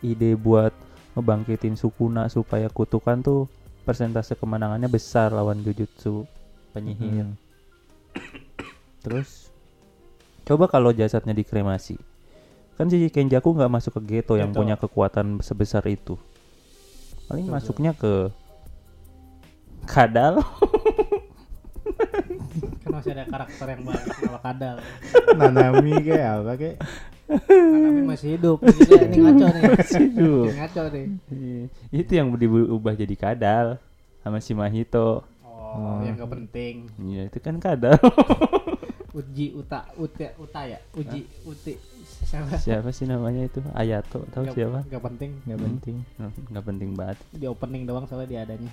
ide 0.00 0.36
buat 0.36 0.72
ngebangkitin 1.16 1.76
Sukuna 1.76 2.28
supaya 2.32 2.70
kutukan 2.70 3.20
tuh 3.20 3.40
persentase 3.84 4.36
kemenangannya 4.36 4.86
besar 4.86 5.32
lawan 5.34 5.60
Jujutsu 5.64 6.24
penyihir. 6.76 7.26
Mhm. 7.26 7.36
Terus 9.00 9.50
coba 10.44 10.68
kalau 10.68 10.92
jasadnya 10.92 11.32
dikremasi. 11.32 11.96
Kan 12.76 12.88
si 12.88 13.12
Kenjaku 13.12 13.52
nggak 13.52 13.72
masuk 13.72 14.00
ke 14.00 14.18
Geto 14.18 14.40
yang 14.40 14.56
punya 14.56 14.76
kekuatan 14.78 15.44
sebesar 15.44 15.84
itu. 15.90 16.16
Paling 17.28 17.46
masuknya 17.50 17.92
ke 17.92 18.32
Kadal. 19.84 20.40
Masih 23.00 23.12
ada 23.12 23.24
karakter 23.26 23.66
yang 23.66 23.82
banyak 23.82 24.06
kalau 24.14 24.40
kadal. 24.40 24.76
Nanami 25.32 25.92
kayak 25.98 26.28
apa 26.36 26.52
kayak? 26.54 26.76
Tapi 27.30 28.00
masih 28.04 28.28
hidup. 28.34 28.58
Jadi 28.60 29.06
ini 29.08 29.16
ngaco 29.22 29.46
nih. 29.48 29.62
hidup. 29.96 30.44
Ini 30.44 30.56
ngaco 30.58 30.82
nih. 30.86 31.06
Iya. 31.30 31.62
Itu 31.90 32.12
yang 32.12 32.28
diubah 32.34 32.92
jadi 32.92 33.14
Kadal 33.14 33.66
sama 34.20 34.38
si 34.38 34.52
Mahito. 34.52 35.24
Oh, 35.40 36.02
yang 36.02 36.14
gak 36.14 36.28
penting. 36.28 36.90
Iya, 36.98 37.22
itu 37.26 37.38
kan 37.38 37.56
Kadal. 37.56 37.96
Uji 39.10 39.50
Uta 39.52 39.90
Uta 39.94 40.28
Uta 40.36 40.60
ya. 40.64 40.78
Uji 40.92 41.26
Uti 41.42 41.74
siapa? 42.20 42.54
siapa 42.56 42.88
sih 42.90 43.04
namanya 43.04 43.42
itu? 43.42 43.58
Ayato, 43.72 44.22
tahu 44.28 44.44
Nggak- 44.44 44.54
siapa? 44.54 44.78
nggak 44.84 45.02
penting. 45.04 45.30
Nggak 45.40 45.56
Hmm. 45.56 45.66
penting. 45.66 45.96
Hmm, 46.14 46.30
Nggak 46.46 46.64
penting 46.64 46.90
banget. 46.94 47.18
Di 47.32 47.46
opening 47.46 47.82
doang 47.84 48.04
soalnya 48.04 48.28
dia 48.28 48.40
adanya. 48.44 48.70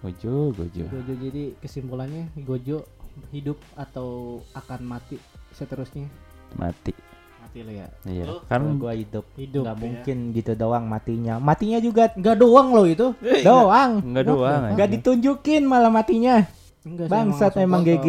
Gojo, 0.00 0.48
Gojo. 0.50 0.84
Gojo 0.86 1.12
jadi 1.18 1.56
kesimpulannya 1.58 2.28
Gojo 2.38 2.84
hidup 3.30 3.58
atau 3.74 4.08
akan 4.52 4.80
mati 4.84 5.16
seterusnya. 5.50 6.06
Mati. 6.54 6.92
Mati 7.40 7.58
lo 7.60 7.70
ya. 7.70 7.86
Iya. 8.04 8.24
Lu? 8.26 8.36
Kan 8.44 8.76
gua 8.76 8.92
hidup, 8.92 9.24
Hidup. 9.34 9.62
nggak 9.62 9.76
ya. 9.76 9.80
mungkin 9.80 10.16
gitu 10.30 10.52
doang 10.52 10.84
matinya. 10.84 11.34
Matinya 11.36 11.78
juga 11.78 12.10
Enggak 12.10 12.36
doang 12.36 12.68
loh 12.70 12.86
itu. 12.86 13.14
doang. 13.42 14.02
enggak 14.02 14.24
doang. 14.24 14.60
Nggak 14.72 14.88
ditunjukin 14.92 15.62
malah 15.62 15.88
matinya. 15.88 16.42
Enggak 16.82 17.06
Bangsat 17.06 17.54
emang 17.56 17.80
potong. 17.80 18.00
GG. 18.00 18.08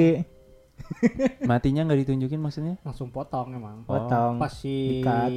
Matinya 1.46 1.82
nggak 1.82 2.00
ditunjukin 2.04 2.38
maksudnya? 2.38 2.76
Langsung 2.82 3.08
potong 3.08 3.54
emang. 3.54 3.82
Oh. 3.84 3.96
Potong. 3.96 4.38
Pas 4.38 4.52
si 4.52 5.00
Dikat. 5.00 5.30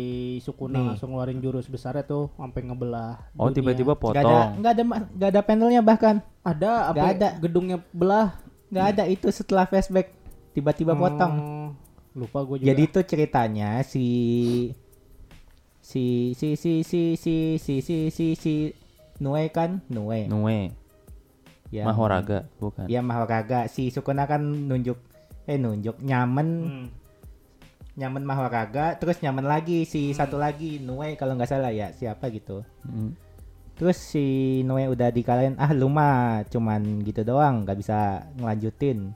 Sukuna 0.43 0.77
Nih. 0.77 0.87
langsung 0.89 1.09
ngeluarin 1.11 1.39
jurus 1.39 1.67
besarnya 1.67 2.03
tuh 2.03 2.35
sampai 2.35 2.65
ngebelah. 2.65 3.33
Oh, 3.35 3.49
tiba-tiba 3.49 3.95
Nggak 3.95 4.13
ada, 4.13 4.27
potong. 4.27 4.49
nggak 4.59 4.73
ada, 4.73 4.83
ma- 4.83 5.09
nggak 5.09 5.31
ada 5.31 5.41
panelnya 5.41 5.81
bahkan. 5.81 6.17
ada 6.41 6.89
apa 6.89 6.97
Nggak 6.97 7.11
ada. 7.15 7.29
gedungnya 7.39 7.77
belah. 7.93 8.29
Nggak 8.69 8.87
ada 8.91 9.05
itu 9.05 9.27
setelah 9.29 9.65
flashback 9.65 10.13
tiba-tiba 10.53 10.93
potong. 10.93 11.35
Oh, 11.35 11.69
Lupa 12.15 12.43
gue 12.43 12.57
juga. 12.61 12.69
Jadi 12.69 12.83
itu 12.85 13.01
ceritanya 13.03 13.81
si 13.83 14.07
si 15.81 16.05
si 16.35 16.53
si 16.53 16.83
si 16.83 17.15
si 17.15 17.35
si 17.57 17.75
si 17.79 17.97
si 18.09 18.27
si 18.35 18.55
Nue 19.19 19.49
kan 19.49 19.81
Nue. 19.89 20.27
Nue, 20.27 20.71
Yang- 21.69 21.87
Mahoraga, 21.87 22.39
bukan. 22.57 22.87
Iya 22.87 23.01
Mahoraga. 23.01 23.67
Si 23.67 23.89
Sukuna 23.89 24.25
kan 24.25 24.41
nunjuk 24.41 24.99
eh 25.45 25.57
nunjuk 25.57 25.99
nyamen 26.01 26.49
Hmm. 26.61 26.87
nyamen 27.95 28.23
Mahoraga 28.23 28.95
terus 28.95 29.19
nyamen 29.19 29.43
lagi 29.43 29.83
si 29.83 30.13
Hmm. 30.13 30.17
satu 30.17 30.37
lagi 30.37 30.79
Nue 30.79 31.17
kalau 31.17 31.35
nggak 31.35 31.49
salah 31.49 31.73
ya 31.73 31.91
siapa 31.91 32.29
gitu. 32.29 32.63
Mm. 32.85 33.17
Terus 33.79 33.95
si 33.97 34.27
Nue 34.67 34.91
udah 34.91 35.09
dikalahin 35.09 35.55
ah 35.55 35.71
lu 35.71 35.87
mah 35.87 36.43
cuman 36.51 36.83
gitu 37.07 37.23
doang 37.23 37.63
nggak 37.63 37.79
bisa 37.79 37.99
ngelanjutin 38.37 39.15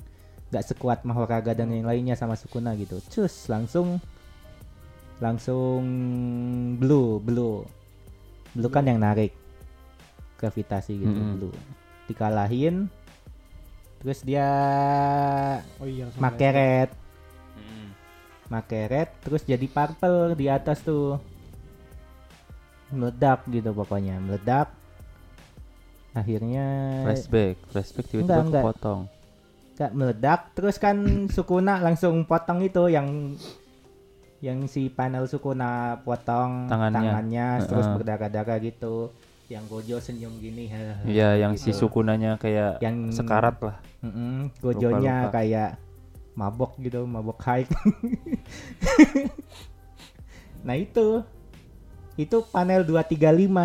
nggak 0.54 0.64
sekuat 0.64 1.02
Mahoraga 1.02 1.50
dan 1.52 1.74
yang 1.74 1.82
lainnya 1.84 2.14
sama 2.14 2.38
Sukuna 2.38 2.78
gitu. 2.78 3.02
Cus 3.10 3.50
langsung 3.50 3.98
langsung 5.18 5.82
blue 6.78 7.18
blue 7.18 7.62
blue 8.52 8.70
kan 8.70 8.82
yang 8.82 8.98
narik 8.98 9.30
gravitasi 10.34 10.98
gitu 10.98 11.14
Mm-mm. 11.14 11.34
blue 11.38 11.54
dikalahin 12.10 12.90
terus 14.02 14.26
dia 14.26 14.42
Oh 15.78 15.86
iya. 15.86 16.10
langsung 16.10 16.18
make 16.18 16.34
flashback. 16.34 16.58
red 16.58 16.90
make 18.50 18.80
red 18.90 19.08
terus 19.22 19.42
jadi 19.46 19.62
purple 19.70 20.34
di 20.34 20.50
atas 20.50 20.82
tuh 20.82 21.22
meledak 22.92 23.44
gitu 23.46 23.72
pokoknya 23.72 24.16
meledak 24.18 24.68
akhirnya 26.12 26.66
flashback 27.02 27.56
flashback 27.66 28.04
Enggak, 28.04 28.12
tiba-tiba 28.12 28.42
enggak. 28.42 28.62
kepotong 28.62 29.00
Kak 29.72 29.92
meledak 29.92 30.40
terus 30.52 30.76
kan 30.76 30.96
Sukuna 31.26 31.80
langsung 31.80 32.22
potong 32.22 32.60
itu 32.60 32.86
yang 32.86 33.32
yang 34.38 34.66
si 34.66 34.86
panel 34.86 35.24
Sukuna 35.24 35.96
potong 35.98 36.68
Tangannya. 36.68 37.64
terus 37.64 37.80
Heeh. 37.82 37.96
berdarah-darah 37.96 38.58
gitu 38.58 39.08
yang 39.48 39.64
Gojo 39.64 39.96
senyum 39.96 40.36
gini 40.36 40.68
Iya, 41.04 41.36
yang 41.38 41.56
si 41.56 41.70
gitu. 41.70 41.88
sukunanya 41.88 42.36
kayak 42.36 42.80
Yang- 42.80 43.12
sekarat 43.14 43.56
lah. 43.60 43.76
Mm-mm, 44.00 44.52
Gojonya 44.58 44.98
Lupa-lupa. 45.24 45.34
kayak 45.34 45.70
mabok 46.32 46.72
gitu 46.76 47.00
mabok 47.04 47.38
high 47.40 47.68
nah 50.62 50.72
itu 50.74 51.20
itu 52.14 52.36
panel 52.46 52.82
235 52.82 53.18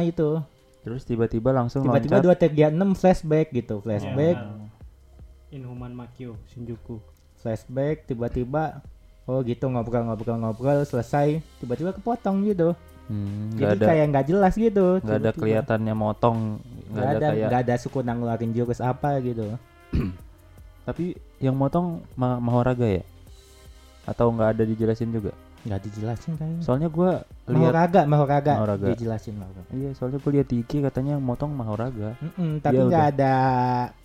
itu 0.08 0.30
Terus 0.80 1.04
tiba-tiba 1.04 1.52
langsung 1.52 1.84
tiba-tiba 1.84 2.22
loncat. 2.22 2.48
236 2.48 2.96
flashback 2.96 3.48
gitu 3.52 3.76
flashback 3.80 4.36
Iya. 4.36 4.66
Inhuman 5.54 5.92
Makyo 5.92 6.36
Shinjuku. 6.48 7.00
flashback 7.38 8.04
tiba-tiba 8.06 8.84
oh 9.24 9.40
gitu 9.42 9.66
ngobrol-ngobrol-ngobrol 9.66 10.84
selesai 10.84 11.40
tiba-tiba 11.58 11.92
kepotong 11.92 12.44
gitu 12.46 12.72
Hmm, 13.08 13.56
jadi 13.56 13.80
ada 13.80 13.86
kayak 13.88 14.06
nggak 14.12 14.26
jelas 14.28 14.54
gitu 14.54 15.00
nggak 15.00 15.16
ada 15.18 15.32
kelihatannya 15.32 15.96
motong, 15.96 16.60
nggak 16.60 16.92
nggak 16.92 17.08
ada 17.08 17.16
ada 17.18 17.28
kayak. 17.30 17.48
nggak 17.48 17.62
ada 17.64 17.76
suku 17.80 18.00
ngeluarin 18.02 18.52
jurus 18.52 18.84
apa 18.84 19.24
gitu 19.24 19.56
Tapi 20.84 21.06
yang 21.38 21.56
motong 21.56 22.04
ma 22.14 22.36
Mahoraga 22.36 22.84
ya? 22.84 23.04
Atau 24.04 24.28
nggak 24.30 24.56
ada 24.56 24.64
dijelasin 24.64 25.08
juga? 25.10 25.32
Nggak 25.68 25.82
dijelasin 25.84 26.34
kayaknya. 26.34 26.62
Soalnya 26.64 26.88
gua 26.88 27.12
lihat 27.44 27.60
Mahoraga 27.70 28.02
Mahoraga 28.04 28.54
Mahoraga. 28.56 28.88
dijelasin 28.92 29.36
Mahoraga 29.36 29.70
Iya, 29.70 29.90
soalnya 29.94 30.18
gua 30.18 30.32
lihat 30.34 30.48
di 30.48 30.56
IG 30.60 30.72
katanya 30.82 31.12
yang 31.20 31.24
motong 31.24 31.52
Mahoraga. 31.52 32.16
Mm-mm, 32.18 32.64
tapi 32.64 32.74
Ya 32.74 32.84
nggak 32.84 33.06
udah. 33.06 33.14
ada 33.14 33.34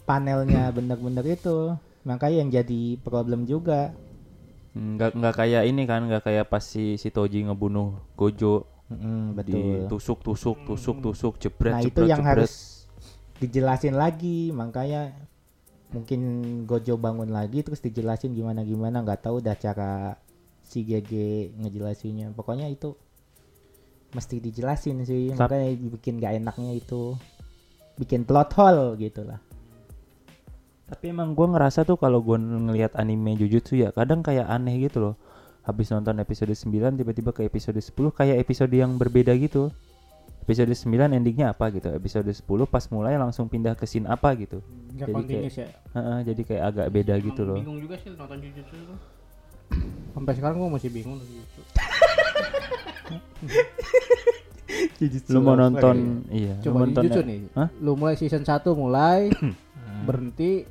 panelnya 0.02 0.62
bener-bener 0.76 1.24
itu. 1.24 1.78
Makanya 2.02 2.36
yang 2.36 2.50
jadi 2.50 2.82
problem 2.98 3.46
juga. 3.46 3.94
Nggak 4.72 5.14
nggak 5.14 5.34
kayak 5.36 5.62
ini 5.64 5.82
kan, 5.84 6.02
nggak 6.04 6.24
kayak 6.24 6.44
pas 6.48 6.60
si 6.60 6.96
si 6.96 7.08
Toji 7.08 7.46
ngebunuh 7.46 7.94
Gojo. 8.12 8.66
Mm-mm, 8.88 9.38
betul. 9.38 9.86
Ditusuk 9.86 10.18
tusuk 10.20 10.58
tusuk 10.64 10.96
tusuk 11.00 11.34
jebret 11.38 11.72
nah 11.72 11.80
jebret 11.80 11.92
itu 11.94 12.02
yang 12.10 12.20
jebret. 12.20 12.32
harus 12.44 12.52
dijelasin 13.38 13.94
lagi. 13.94 14.50
Makanya 14.50 15.14
mungkin 15.92 16.20
Gojo 16.64 16.96
bangun 16.96 17.28
lagi 17.28 17.60
terus 17.60 17.78
dijelasin 17.78 18.32
gimana 18.32 18.64
gimana 18.64 19.00
nggak 19.00 19.22
tahu 19.22 19.38
dah 19.38 19.52
cara 19.54 20.16
si 20.62 20.82
GG 20.82 21.12
ngejelasinnya 21.58 22.32
pokoknya 22.32 22.66
itu 22.66 22.94
mesti 24.12 24.38
dijelasin 24.38 25.02
sih 25.04 25.32
Tap- 25.32 25.48
makanya 25.48 25.68
bikin 25.92 26.20
gak 26.20 26.36
enaknya 26.36 26.76
itu 26.76 27.16
bikin 27.96 28.24
plot 28.24 28.52
hole 28.54 28.96
gitu 28.96 29.24
lah 29.24 29.40
Tapi 30.86 31.08
emang 31.08 31.32
gua 31.32 31.48
ngerasa 31.48 31.88
tuh 31.88 31.96
kalau 31.96 32.20
gua 32.20 32.36
ngelihat 32.36 32.92
anime 33.00 33.32
Jujutsu 33.40 33.80
ya 33.80 33.96
kadang 33.96 34.20
kayak 34.20 34.44
aneh 34.44 34.76
gitu 34.76 35.00
loh. 35.00 35.14
Habis 35.64 35.88
nonton 35.88 36.20
episode 36.20 36.52
9 36.52 36.68
tiba-tiba 37.00 37.32
ke 37.32 37.48
episode 37.48 37.80
10 37.80 38.12
kayak 38.12 38.36
episode 38.36 38.68
yang 38.68 39.00
berbeda 39.00 39.32
gitu. 39.40 39.72
Episode 40.44 40.68
9 40.68 41.16
endingnya 41.16 41.56
apa 41.56 41.72
gitu. 41.72 41.88
Episode 41.96 42.28
10 42.28 42.44
pas 42.68 42.84
mulai 42.92 43.16
langsung 43.16 43.48
pindah 43.48 43.72
ke 43.72 43.88
scene 43.88 44.04
apa 44.04 44.36
gitu. 44.36 44.60
Jadi 44.92 45.12
continuous 45.16 45.56
ya. 45.56 45.68
Heeh, 45.96 46.18
jadi 46.28 46.42
kayak 46.44 46.64
agak 46.68 46.86
beda 46.92 47.14
Emang 47.16 47.26
gitu 47.30 47.42
loh. 47.48 47.56
Bingung 47.56 47.78
juga 47.80 47.96
sih 47.96 48.12
nonton 48.12 48.38
Jujutsu 48.44 48.74
itu. 48.76 48.94
Sampai 50.12 50.32
sekarang 50.36 50.56
gua 50.60 50.76
masih 50.76 50.90
bingung 50.92 51.18
Jujutsu. 54.98 55.30
Lu 55.34 55.40
mau 55.44 55.58
nonton 55.58 56.24
iya, 56.32 56.56
lu 56.62 56.64
Coba 56.64 56.78
nonton 56.86 57.02
Jujutsu 57.04 57.22
nih. 57.26 57.38
Hah? 57.58 57.68
Lu 57.82 57.92
mulai 57.98 58.14
season 58.16 58.42
1 58.46 58.62
mulai 58.72 59.28
berhenti 60.06 60.64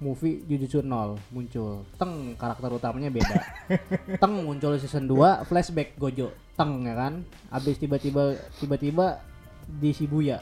movie 0.00 0.42
Jujutsu 0.48 0.80
0 0.82 1.20
muncul. 1.30 1.84
Teng 2.00 2.34
karakter 2.34 2.70
utamanya 2.72 3.12
beda. 3.12 3.38
Teng 4.22 4.32
muncul 4.42 4.80
season 4.80 5.06
2 5.06 5.46
flashback 5.46 5.94
Gojo. 6.00 6.32
Teng 6.56 6.88
ya 6.88 6.94
kan. 6.96 7.22
Abis 7.52 7.76
tiba-tiba 7.78 8.34
tiba-tiba 8.58 9.20
di 9.68 9.92
Shibuya. 9.94 10.40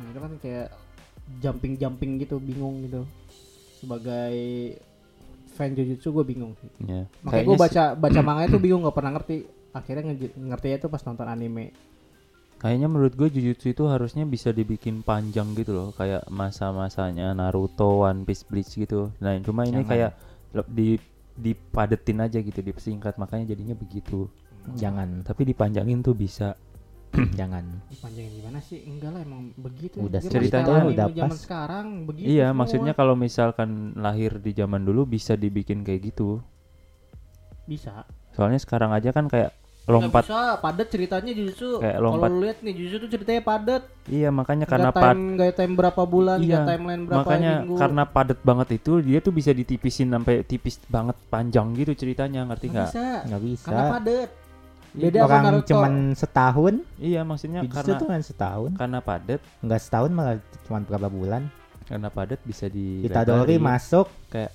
Nah, 0.00 0.08
itu 0.10 0.18
kan 0.18 0.32
kayak 0.40 0.68
jumping-jumping 1.38 2.18
gitu, 2.24 2.40
bingung 2.42 2.82
gitu. 2.82 3.06
Sebagai 3.78 4.34
fan 5.54 5.72
Jujutsu 5.72 6.10
gue 6.10 6.24
bingung 6.26 6.52
sih. 6.58 6.70
Iya. 6.82 7.06
Makanya 7.22 7.44
gue 7.46 7.56
baca 7.56 7.82
baca 7.94 8.20
manga 8.20 8.42
itu 8.44 8.58
bingung 8.58 8.82
nggak 8.82 8.96
pernah 8.96 9.12
ngerti. 9.14 9.36
Akhirnya 9.70 10.10
nge- 10.10 10.34
ngertinya 10.36 10.76
itu 10.76 10.88
pas 10.88 11.02
nonton 11.02 11.26
anime. 11.26 11.70
Kayaknya 12.58 12.88
menurut 12.88 13.14
gue 13.14 13.28
Jujutsu 13.30 13.70
itu 13.70 13.84
harusnya 13.86 14.24
bisa 14.24 14.48
dibikin 14.48 15.00
panjang 15.00 15.52
gitu 15.52 15.70
loh, 15.70 15.88
kayak 15.92 16.24
masa-masanya 16.28 17.36
Naruto, 17.36 18.02
One 18.02 18.24
Piece, 18.24 18.42
Bleach 18.42 18.72
gitu. 18.72 19.12
Nah, 19.20 19.36
cuma 19.40 19.62
ini 19.62 19.84
Jangan. 19.84 19.90
kayak 19.90 20.10
le- 20.54 20.70
di 20.70 20.88
dipadetin 21.34 22.22
aja 22.22 22.38
gitu, 22.38 22.62
dipersingkat 22.62 23.18
makanya 23.18 23.52
jadinya 23.52 23.74
begitu. 23.74 24.30
jangan 24.64 25.20
Tapi 25.20 25.44
dipanjangin 25.44 26.00
tuh 26.00 26.16
bisa. 26.16 26.56
Jangan 27.32 27.64
Panjangin 27.94 28.32
gimana 28.36 28.58
sih? 28.60 28.84
Enggak 28.84 29.10
lah 29.10 29.20
emang 29.22 29.54
begitu. 29.54 29.96
Udah 29.98 30.20
ceritanya 30.20 30.84
udah 30.84 31.06
anime 31.06 31.16
zaman 31.16 31.30
pas. 31.30 31.40
sekarang 31.40 31.86
begitu. 32.04 32.26
iya, 32.28 32.48
semua. 32.48 32.58
maksudnya 32.60 32.92
kalau 32.92 33.14
misalkan 33.14 33.70
lahir 33.94 34.36
di 34.36 34.52
zaman 34.52 34.82
dulu 34.82 35.06
bisa 35.06 35.32
dibikin 35.34 35.80
kayak 35.80 36.10
gitu. 36.10 36.42
bisa. 37.64 38.04
Soalnya 38.32 38.58
sekarang 38.58 38.90
aja 38.90 39.08
kan 39.08 39.24
kayak 39.24 39.56
Nggak 39.84 39.94
lompat. 40.00 40.22
bisa 40.24 40.40
padat 40.58 40.88
ceritanya 40.88 41.32
justru. 41.32 41.76
Kayak 41.76 41.96
Kalau 41.96 42.08
lompat. 42.10 42.28
lu 42.28 42.38
lihat 42.40 42.58
nih 42.60 42.74
justru 42.74 42.96
tuh 43.00 43.10
ceritanya 43.10 43.42
padat. 43.42 43.82
Iya, 44.06 44.28
makanya 44.28 44.64
karena 44.64 44.90
time, 44.90 45.04
pad 45.04 45.16
nggak 45.36 45.50
time 45.54 45.72
berapa 45.74 46.02
bulan, 46.04 46.38
Iya, 46.40 46.60
timeline 46.64 47.02
berapa 47.04 47.20
makanya 47.20 47.52
minggu. 47.60 47.74
karena 47.76 48.02
padat 48.04 48.38
banget 48.40 48.68
itu 48.74 48.92
dia 49.00 49.18
tuh 49.20 49.32
bisa 49.32 49.50
ditipisin 49.50 50.08
sampai 50.08 50.40
tipis 50.42 50.80
banget 50.88 51.16
panjang 51.28 51.72
gitu 51.74 51.92
ceritanya, 51.94 52.44
ngerti 52.44 52.66
nggak 52.68 52.80
nggak? 52.80 52.92
bisa. 52.92 53.06
nggak 53.28 53.42
bisa 53.44 53.68
Karena 53.68 53.84
padat. 53.92 54.28
Beda 54.94 55.26
orang 55.26 55.66
cuman 55.66 55.92
setahun? 56.14 56.74
Iya, 57.02 57.26
maksudnya 57.26 57.66
karena 57.66 57.98
tuh 57.98 58.06
kan 58.06 58.20
setahun. 58.22 58.70
karena 58.78 58.98
padat. 59.02 59.40
Nggak 59.58 59.80
setahun 59.82 60.10
malah 60.14 60.38
cuma 60.70 60.78
berapa 60.86 61.10
bulan? 61.10 61.50
Karena 61.84 62.08
padat 62.08 62.40
bisa 62.46 62.70
di 62.70 63.02
Itadori 63.04 63.58
masuk 63.58 64.06
kayak 64.30 64.54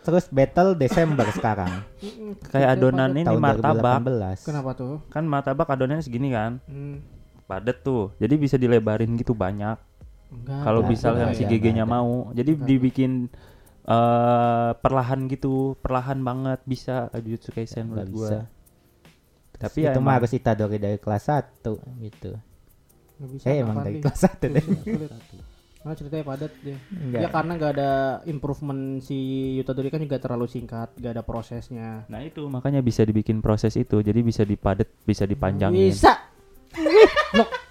terus 0.00 0.30
battle 0.32 0.78
Desember 0.78 1.26
sekarang. 1.36 1.82
Kayak 2.48 2.78
adonan 2.78 3.10
ini 3.12 3.26
martabak. 3.36 4.00
2018 4.00 4.48
Kenapa 4.48 4.70
tuh? 4.72 4.94
kan 5.10 5.26
martabak 5.26 5.68
adonannya 5.68 6.00
segini 6.06 6.30
kan? 6.32 6.62
Hmm, 6.70 7.02
padat 7.44 7.82
tuh. 7.82 8.14
Jadi 8.22 8.34
bisa 8.38 8.54
dilebarin 8.56 9.18
gitu 9.18 9.34
banyak. 9.34 9.76
Enggak. 10.30 10.62
kalau 10.62 10.86
misalnya 10.86 11.34
ada, 11.34 11.34
si 11.34 11.42
GG-nya 11.42 11.82
mau. 11.82 12.30
jadi 12.30 12.54
Ada. 12.54 12.62
dibikin 12.62 13.26
eh 13.82 14.70
perlahan 14.78 15.26
gitu. 15.26 15.74
Perlahan 15.82 16.22
banget 16.22 16.62
bisa. 16.64 17.10
Jujutsu 17.10 17.50
Kaisen 17.50 17.90
menurut 17.90 18.14
bisa. 18.14 18.46
Tapi 19.60 19.84
ya 19.84 19.92
itu 19.92 20.00
mah 20.00 20.16
harus 20.16 20.32
Itadori 20.32 20.80
dari 20.80 20.96
kelas 20.96 21.24
1 21.28 21.60
gitu 22.00 22.32
Nggak 23.20 23.28
bisa, 23.30 23.44
saya 23.44 23.56
emang 23.60 23.76
dari 23.78 24.00
nih? 24.00 24.02
kelas 24.02 24.20
1 24.24 24.48
deh. 24.48 24.64
Karena 25.80 25.92
ceritanya 25.92 26.24
padat 26.24 26.52
dia. 26.60 26.76
Enggak. 26.92 27.20
Ya 27.20 27.28
karena 27.28 27.52
nggak 27.56 27.72
ada 27.72 27.90
improvement 28.24 28.82
si 29.00 29.16
Yutadori 29.56 29.88
kan 29.88 30.00
juga 30.00 30.16
terlalu 30.16 30.44
singkat, 30.44 30.92
nggak 30.96 31.12
ada 31.12 31.24
prosesnya. 31.24 32.04
nah 32.08 32.20
itu 32.20 32.48
makanya 32.48 32.80
bisa 32.80 33.00
dibikin 33.00 33.40
proses 33.40 33.76
itu 33.76 34.00
jadi 34.00 34.20
bisa 34.20 34.44
dipadet 34.44 34.88
bisa 35.04 35.24
dipanjangin 35.24 35.92
Bisa. 35.92 36.16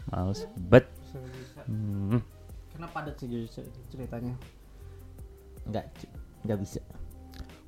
males 0.07 0.45
bet 0.57 0.85
Hmm. 1.65 2.17
Karena 2.73 2.87
padat 2.89 3.13
sih 3.17 3.45
ceritanya. 3.89 4.33
enggak 5.65 5.85
enggak 6.41 6.57
bisa 6.57 6.81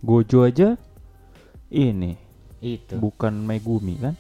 Gojo 0.02 0.42
aja 0.42 0.74
ini 1.70 2.18
itu 2.62 2.96
bukan 3.02 3.34
Megumi 3.34 3.98
kan 3.98 4.14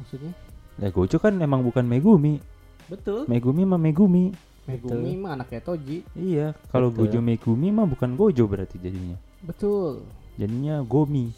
Maksudnya? 0.00 0.32
Ya 0.80 0.88
Gojo 0.88 1.20
kan 1.20 1.36
emang 1.42 1.60
bukan 1.60 1.84
Megumi 1.84 2.40
Betul. 2.88 3.28
Megumi 3.28 3.62
mah 3.66 3.76
Megumi 3.76 4.32
Megumi 4.64 5.12
mah 5.18 5.34
anaknya 5.34 5.60
Toji. 5.66 6.06
Iya 6.14 6.54
kalau. 6.70 6.94
Gojo 6.94 7.18
Megumi 7.18 7.68
mah 7.74 7.84
bukan 7.90 8.14
Gojo 8.14 8.46
berarti 8.46 8.78
jadinya 8.78 9.18
Betul. 9.42 10.06
Jadinya 10.38 10.80
Gomi 10.86 11.34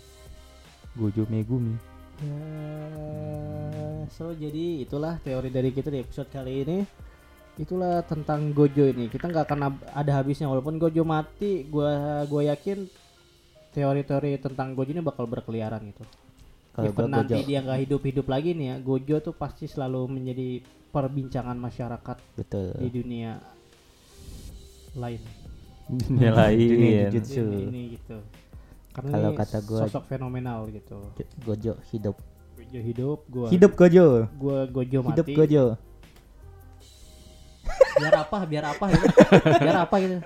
Gojo 0.94 1.24
Megumi 1.26 1.74
Ya, 2.22 4.07
so 4.14 4.30
jadi 4.30 4.86
itulah 4.86 5.18
teori 5.26 5.50
dari 5.50 5.74
kita 5.74 5.90
di 5.90 5.98
episode 6.07 6.30
kali 6.30 6.62
ini. 6.62 6.78
Itulah 7.59 8.07
tentang 8.07 8.55
Gojo 8.55 8.86
ini. 8.86 9.11
Kita 9.11 9.26
nggak 9.26 9.44
akan 9.50 9.61
ada 9.90 10.12
habisnya 10.22 10.46
walaupun 10.46 10.78
Gojo 10.78 11.03
mati, 11.03 11.66
gua 11.66 12.22
gua 12.30 12.46
yakin 12.55 12.86
teori-teori 13.74 14.38
tentang 14.38 14.78
Gojo 14.78 14.94
ini 14.94 15.03
bakal 15.03 15.26
berkeliaran 15.26 15.82
gitu. 15.90 16.07
Kalau 16.73 16.89
even 16.89 16.97
gua 16.99 17.09
nanti 17.12 17.35
Gojo. 17.35 17.47
dia 17.47 17.59
nggak 17.61 17.81
hidup-hidup 17.81 18.27
lagi 18.27 18.51
nih 18.53 18.66
ya, 18.66 18.77
Gojo 18.79 19.16
tuh 19.20 19.35
pasti 19.35 19.64
selalu 19.66 20.09
menjadi 20.11 20.49
perbincangan 20.89 21.55
masyarakat 21.55 22.16
Betul. 22.35 22.73
di 22.79 22.89
dunia 22.91 23.41
lain. 24.95 25.20
Dunia 25.85 26.09
Dunia 26.09 26.33
lain. 26.35 26.59
jujutsu. 27.07 27.45
Ini, 27.45 27.61
ini 27.66 27.83
gitu. 27.93 28.16
Karena 28.91 29.11
Kalau 29.11 29.31
ini 29.31 29.39
kata 29.39 29.59
gua- 29.62 29.83
sosok 29.83 30.05
fenomenal 30.07 30.59
gitu. 30.68 30.97
Gojo 31.43 31.77
hidup. 31.91 32.16
Gojo 32.55 32.81
hidup, 32.81 33.18
gua 33.27 33.47
Hidup 33.49 33.73
Gojo. 33.75 34.07
gua 34.33 34.59
Gojo 34.66 34.99
mati. 35.03 35.11
Hidup 35.12 35.27
Gojo. 35.35 35.64
Biar 37.93 38.14
apa? 38.18 38.39
Biar 38.45 38.64
apa 38.66 38.85
gitu. 38.89 39.07
Biar 39.61 39.77
apa 39.79 39.95
gitu. 39.99 40.16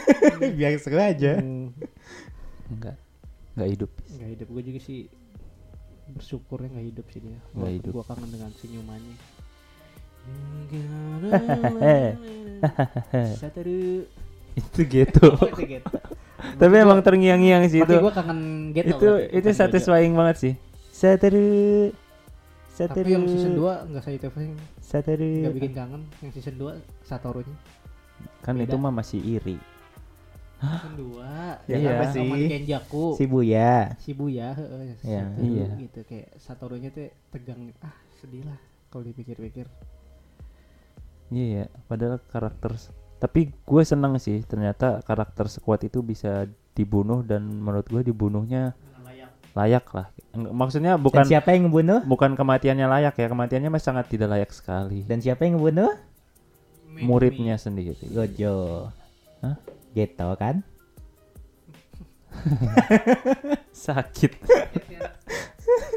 Biar 0.58 0.72
seru 0.76 0.96
aja. 0.96 1.40
Hmm, 1.40 1.72
Enggak. 2.68 2.96
Enggak 3.54 3.68
hidup. 3.70 3.90
nggak 4.10 4.28
hidup 4.30 4.48
gue 4.48 4.62
juga 4.64 4.80
sih 4.80 5.00
bersyukurnya 6.10 6.68
nggak 6.74 6.86
hidup 6.92 7.06
sih 7.12 7.20
dia. 7.24 7.38
Nggak 7.56 7.72
hidup. 7.80 7.92
Gua 7.96 8.04
kangen 8.04 8.30
dengan 8.32 8.50
senyumannya. 8.60 9.16
Satu 13.40 13.60
itu 14.54 14.80
gitu. 14.86 15.26
Oh, 15.34 15.50
itu 15.50 15.62
gitu. 15.78 15.96
Tapi 16.60 16.74
emang 16.76 17.00
terngiang-ngiang 17.00 17.64
sih 17.72 17.80
itu. 17.80 17.94
gue 17.96 18.12
kangen 18.12 18.68
gitu. 18.76 18.92
itu 18.92 19.08
itu 19.32 19.48
satisfying 19.56 20.12
banget 20.12 20.36
sih. 20.36 20.52
Sataru. 20.92 21.88
Tapi 22.74 23.06
yang 23.06 23.22
season 23.30 23.54
2 23.54 23.86
enggak 23.86 24.02
saya 24.02 24.18
satisfying, 24.18 24.58
Sataru. 24.82 25.30
enggak 25.40 25.54
bikin 25.56 25.72
kangen. 25.72 26.02
Yang 26.20 26.32
season 26.38 26.54
2 26.60 26.76
Satoru-nya. 27.06 27.56
Kan 28.44 28.60
beda. 28.60 28.68
itu 28.68 28.76
mah 28.76 28.92
masih 28.92 29.24
iri. 29.24 29.56
Season 30.66 30.94
2. 30.96 31.70
Yang 31.70 31.80
Iya. 31.80 31.90
apa 31.92 32.04
sih? 32.06 32.20
Sama 32.24 32.36
Kenjaku. 32.48 33.04
Shibuya. 33.16 33.72
Shibuya 33.98 34.48
heeh. 34.52 34.82
Iya. 35.00 35.22
Satoru 35.24 35.44
Iya. 35.46 35.66
gitu 35.78 36.00
kayak 36.04 36.28
Satoru-nya 36.36 36.90
tuh 36.90 37.06
tegang. 37.28 37.60
Ah, 37.78 37.94
sedih 38.16 38.42
lah 38.42 38.58
kalau 38.88 39.02
dipikir-pikir. 39.02 39.66
Iya, 41.28 41.44
ya, 41.44 41.64
padahal 41.84 42.20
karakter 42.24 42.76
tapi 43.16 43.48
gue 43.48 43.82
seneng 43.82 44.20
sih 44.20 44.44
ternyata 44.44 45.00
karakter 45.00 45.48
sekuat 45.48 45.80
itu 45.82 46.04
bisa 46.04 46.44
dibunuh 46.72 47.24
dan 47.24 47.40
menurut 47.48 47.88
gue 47.88 48.04
dibunuhnya 48.04 48.76
layak 49.54 49.86
lah. 49.88 50.10
Eng- 50.30 50.52
Maksudnya 50.52 50.94
Dan 50.94 51.02
bukan 51.02 51.24
siapa 51.24 51.54
yang 51.54 51.66
ngebunuh? 51.66 52.04
bukan 52.04 52.34
kematiannya 52.34 52.84
layak 52.84 53.14
ya, 53.16 53.26
kematiannya 53.26 53.70
mah 53.70 53.80
sangat 53.80 54.10
tidak 54.10 54.28
layak 54.28 54.50
sekali. 54.50 55.02
Dan 55.02 55.22
siapa 55.22 55.42
yang 55.42 55.56
ngebunuh? 55.56 55.94
Muridnya 57.00 57.56
sendiri. 57.56 57.96
Gojo. 58.04 58.90
Hah? 59.40 59.56
Gitu 59.94 60.28
kan? 60.34 60.66
Sakit. 63.72 64.32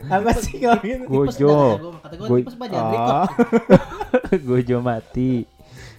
Apa 0.08 0.32
sih 0.38 0.64
ngomongin? 0.64 1.02
Gojo. 1.04 1.56
Kata 2.00 2.14
gue 2.16 2.28
Go- 2.28 2.38
tipes 2.40 2.56
badan 2.56 2.82
record. 2.88 3.18
Oh. 3.20 3.28
Gojo 4.48 4.78
mati. 4.80 5.44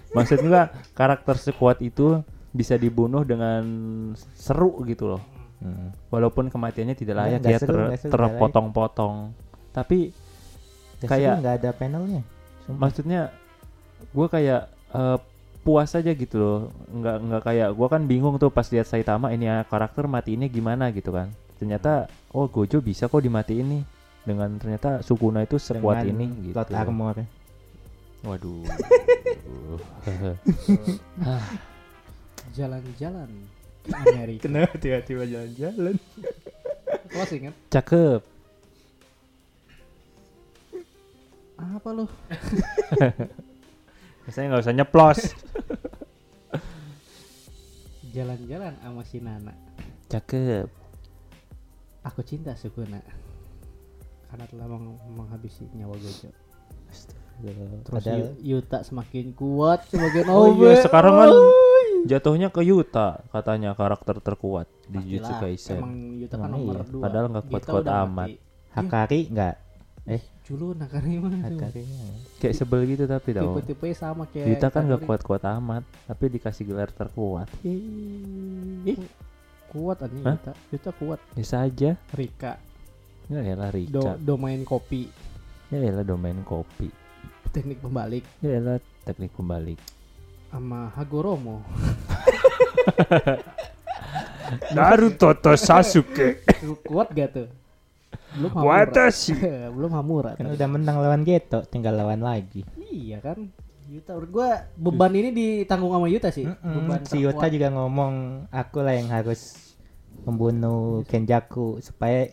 Maksud 0.09 0.41
gua 0.41 0.73
karakter 0.97 1.37
sekuat 1.37 1.85
itu 1.85 2.25
bisa 2.49 2.81
dibunuh 2.81 3.29
dengan 3.29 3.61
seru 4.33 4.73
gitu 4.89 5.15
loh. 5.17 5.23
Hmm. 5.61 5.93
Walaupun 6.09 6.49
kematiannya 6.49 6.97
tidak 6.97 7.15
layak 7.19 7.41
ya 7.45 7.59
ter- 7.61 8.09
terpotong-potong. 8.09 9.35
Tapi 9.75 10.15
Kayak 10.99 11.11
Kayak- 11.11 11.37
nggak 11.39 11.55
ada 11.63 11.71
panelnya. 11.71 12.23
Sumpah. 12.67 12.79
maksudnya 12.85 13.21
gue 14.11 14.27
kayak 14.27 14.63
eh, 14.93 15.19
puas 15.69 15.93
aja 15.93 16.09
gitu 16.16 16.41
loh 16.41 16.73
nggak 16.89 17.16
nggak 17.29 17.43
kayak 17.45 17.69
gue 17.77 17.89
kan 17.93 18.03
bingung 18.09 18.41
tuh 18.41 18.49
pas 18.49 18.64
lihat 18.73 18.89
Saitama 18.89 19.37
ini 19.37 19.53
ya 19.53 19.69
karakter 19.69 20.09
matiinnya 20.09 20.49
gimana 20.49 20.89
gitu 20.97 21.12
kan 21.12 21.29
ternyata 21.61 22.09
oh 22.33 22.49
Gojo 22.49 22.81
bisa 22.81 23.05
kok 23.05 23.21
dimatiin 23.21 23.69
nih 23.69 23.83
dengan 24.25 24.57
ternyata 24.57 25.05
Sukuna 25.05 25.45
itu 25.45 25.61
sekuat 25.61 26.09
Dengan 26.09 26.25
ini 26.25 26.27
gitu 26.49 26.57
plot 26.57 26.73
armor. 26.73 27.21
waduh 28.25 28.64
Jalan-jalan 32.57 33.29
Amerika. 33.93 34.49
Kenapa 34.49 34.75
tiba-tiba 34.81 35.25
jalan-jalan? 35.29 35.97
Closing 37.12 37.53
kan? 37.53 37.55
cakep 37.69 38.21
Apa 41.59 41.89
lu? 41.93 42.07
Saya 44.29 44.49
nggak 44.49 44.62
usah 44.62 44.74
nyeplos 44.74 45.20
Jalan-jalan 48.09 48.72
sama 48.74 49.03
si 49.05 49.20
Nana. 49.20 49.53
cakep 50.07 50.66
Aku 52.01 52.24
cinta 52.24 52.57
Sukuna. 52.57 53.05
Karena 54.26 54.45
telah 54.49 54.66
meng- 54.66 54.97
menghabisi 55.12 55.68
nyawa 55.72 55.93
Gojo. 55.95 56.31
Terus 57.39 57.85
Padahal 57.87 58.18
Yu- 58.41 58.59
Yuta 58.59 58.81
semakin 58.81 59.31
kuat, 59.31 59.85
semakin 59.87 60.24
oh 60.33 60.51
over. 60.51 60.72
iya 60.72 60.81
sekarang 60.81 61.14
kan 61.14 61.31
jatuhnya 62.03 62.49
ke 62.49 62.64
Yuta 62.64 63.22
katanya 63.29 63.76
karakter 63.76 64.18
terkuat 64.18 64.66
di 64.89 64.99
Jujutsu 65.05 65.33
Kaisen 65.37 65.79
Emang 65.79 65.95
Yuta 66.16 66.35
kan 66.35 66.49
nomor 66.49 66.81
iya. 66.81 66.89
dua. 66.89 67.03
Padahal 67.05 67.26
nggak 67.29 67.45
kuat-kuat 67.47 67.85
amat. 67.87 68.09
mati. 68.09 68.33
Hakari 68.72 69.20
enggak? 69.29 69.55
Eh, 70.09 70.23
Julu 70.43 70.73
Nakari 70.73 71.21
mah 71.21 71.29
tuh. 71.29 71.61
Hakari. 71.61 71.85
kayak 72.41 72.55
sebel 72.57 72.89
gitu 72.89 73.05
tapi 73.05 73.31
tau 73.31 73.53
Tipe-tipe 73.53 73.93
sama 73.93 74.25
kayak 74.25 74.47
Yuta 74.49 74.69
kan 74.69 74.89
Itadori. 74.89 75.05
kuat-kuat 75.05 75.43
amat 75.55 75.85
tapi 76.07 76.25
dikasih 76.31 76.65
gelar 76.65 76.89
terkuat 76.89 77.45
Ih, 77.61 78.97
kuat 79.69 80.01
aja 80.01 80.17
Hah? 80.25 80.35
Yuta. 80.35 80.53
Yuta 80.73 80.91
kuat. 80.93 81.21
bisa 81.33 81.61
aja 81.61 81.91
Rika, 82.11 82.57
ya 83.29 83.41
elah 83.45 83.69
do, 83.69 84.01
Rika 84.01 84.13
domain 84.19 84.65
kopi, 84.65 85.13
ya 85.69 85.77
elah 85.79 86.01
domain 86.03 86.41
kopi 86.41 86.89
teknik 87.49 87.79
pembalik 87.79 88.25
ya 88.41 88.57
elah 88.57 88.77
teknik 89.05 89.33
pembalik 89.33 89.77
sama 90.49 90.89
Hagoromo. 90.91 91.61
Naruto 94.73 95.37
to 95.37 95.53
Sasuke 95.55 96.41
kuat 96.81 97.13
gak 97.13 97.37
tuh? 97.37 97.49
Belum 98.37 98.51
Hamura. 98.53 98.68
Watashi 98.85 99.33
Belum 99.76 99.93
Hamura. 99.95 100.33
Kan 100.37 100.53
udah 100.53 100.68
menang 100.68 100.97
lawan 101.01 101.22
Geto, 101.24 101.64
tinggal 101.64 101.97
lawan 101.97 102.20
lagi. 102.20 102.66
Iya 102.76 103.22
kan? 103.24 103.49
Yuta 103.89 104.12
menurut 104.12 104.31
gua 104.31 104.49
beban 104.76 105.12
ini 105.16 105.33
ditanggung 105.33 105.97
sama 105.97 106.12
Yuta 106.12 106.29
sih. 106.29 106.45
Beban 106.45 107.01
si 107.09 107.24
Yuta 107.24 107.49
juga 107.49 107.72
ngomong 107.72 108.45
aku 108.53 108.85
lah 108.85 108.93
yang 108.93 109.09
harus 109.09 109.72
membunuh 110.29 111.09
Kenjaku 111.09 111.81
supaya 111.81 112.29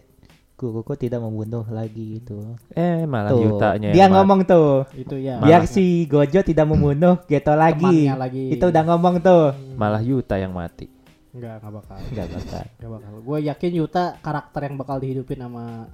guruku 0.55 0.95
tidak 0.95 1.19
membunuh 1.19 1.63
lagi 1.67 2.19
gitu. 2.19 2.55
eh 2.71 3.03
malah 3.03 3.31
Tuh, 3.31 3.43
Yutanya 3.43 3.91
dia 3.91 4.07
ngomong 4.07 4.47
tuh. 4.47 4.87
itu 4.95 5.15
ya. 5.19 5.39
Biar 5.39 5.67
si 5.67 6.07
Gojo 6.07 6.39
tidak 6.43 6.67
membunuh 6.67 7.19
Geto 7.27 7.55
lagi. 7.55 8.07
Temannya 8.07 8.19
lagi. 8.19 8.43
Itu 8.51 8.71
udah 8.71 8.83
ngomong 8.87 9.15
tuh. 9.19 9.51
malah 9.75 9.99
Yuta 9.99 10.35
yang 10.35 10.51
mati 10.55 10.94
Enggak, 11.35 11.59
enggak 11.59 11.73
bakal. 11.83 11.99
Enggak 11.99 12.27
bakal. 12.31 12.63
Enggak 12.79 12.91
bakal. 12.95 13.11
Gue 13.19 13.39
yakin 13.43 13.71
Yuta 13.75 14.05
karakter 14.23 14.61
yang 14.71 14.79
bakal 14.79 15.03
dihidupin 15.03 15.43
sama 15.43 15.91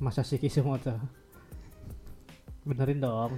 Masashi 0.00 0.40
Kishimoto. 0.40 0.96
Benerin 2.64 3.04
dong. 3.04 3.36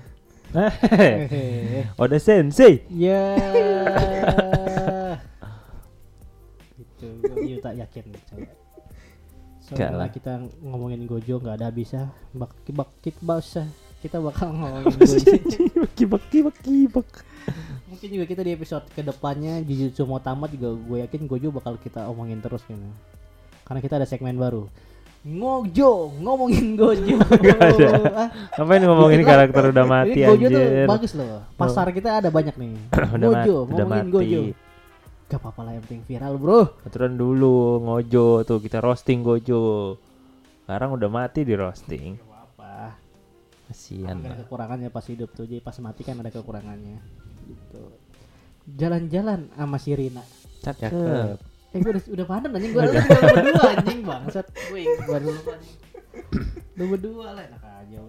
Oda 2.03 2.19
Sensei 2.23 2.87
Ya. 2.91 3.35
Itu 6.79 7.09
Yuta 7.43 7.75
yakin 7.75 8.15
coba. 8.15 8.51
Soalnya 9.59 10.11
kita 10.11 10.43
ngomongin 10.63 11.03
Gojo 11.07 11.43
nggak 11.43 11.59
ada 11.59 11.67
habisnya. 11.71 12.15
Bak 12.31 12.55
bak 12.71 12.91
basah. 13.23 13.67
Kita 13.99 14.23
bakal 14.23 14.55
ngomongin 14.55 14.95
Gojo. 15.03 15.35
kibak 15.99 16.23
kibak 16.31 16.57
kibak 16.63 17.11
Mungkin 18.01 18.17
juga 18.17 18.33
kita 18.33 18.41
di 18.41 18.57
episode 18.57 18.89
ke 18.97 19.05
depannya 19.05 19.61
Jujutsu 19.61 20.09
mau 20.09 20.17
tamat 20.17 20.49
juga 20.57 20.73
gue 20.73 21.05
yakin 21.05 21.29
Gojo 21.29 21.53
bakal 21.53 21.77
kita 21.77 22.09
omongin 22.09 22.41
terus 22.41 22.65
gitu. 22.65 22.81
Karena 23.69 23.85
kita 23.85 24.01
ada 24.01 24.09
segmen 24.09 24.41
baru. 24.41 24.73
Ngojo, 25.21 26.17
ngomongin 26.17 26.81
Gojo. 26.81 27.21
ada. 27.61 27.89
Ah, 28.17 28.29
ngapain 28.57 28.81
ngomongin 28.89 29.21
dikit 29.21 29.29
lah. 29.29 29.37
karakter 29.45 29.63
udah 29.77 29.85
mati 29.85 30.17
Ini 30.17 30.29
Gojo 30.33 30.47
tuh 30.49 30.65
anjir 30.65 30.89
bagus 30.89 31.13
loh. 31.13 31.45
Pasar 31.61 31.93
kita 31.93 32.25
ada 32.25 32.33
banyak 32.33 32.57
nih. 32.57 32.73
udah, 33.21 33.29
Gojo, 33.29 33.37
mati, 33.37 33.51
udah 33.53 33.85
ngomongin 33.85 34.09
mati 34.09 34.15
Gojo. 34.17 34.41
Gak 35.29 35.39
apa-apa 35.45 35.61
lah 35.61 35.73
yang 35.77 35.85
penting 35.85 36.03
viral 36.09 36.35
bro. 36.41 36.61
aturan 36.89 37.21
dulu 37.21 37.85
ngojo 37.85 38.49
tuh 38.49 38.65
kita 38.65 38.81
roasting 38.81 39.21
gojo 39.21 40.01
sekarang 40.65 40.97
udah 40.97 41.11
mati 41.13 41.45
di 41.45 41.53
roasting 41.53 42.17
Gak 42.17 42.25
apa-apa. 42.25 42.97
kasihan 43.69 44.25
Ada 44.25 44.41
kekurangannya 44.41 44.89
pas 44.89 45.05
hidup 45.05 45.37
tuh. 45.37 45.45
Jadi 45.45 45.61
pas 45.61 45.77
mati 45.85 46.01
kan 46.01 46.17
ada 46.17 46.33
kekurangannya. 46.33 47.29
Gitu. 47.51 47.83
Jalan-jalan 48.79 49.51
sama 49.51 49.77
si 49.77 49.91
Rina. 49.93 50.23
cakep. 50.61 51.39
Eh 51.71 51.79
gue 51.79 51.91
udah, 51.95 52.05
udah 52.13 52.27
panen 52.27 52.51
anjing 52.51 52.73
gue 52.75 52.83
baru 52.83 52.93
berdua 53.33 53.65
anjing 53.73 54.01
bangsat 54.03 54.47
gue 54.51 54.81
yang 54.83 55.01
baru 55.07 55.27
lupa 55.31 55.51
anjing. 55.57 55.79
Lu 56.75 56.85
berdua 56.91 57.27
lah 57.33 57.43
enak 57.47 57.63
aja. 57.63 58.01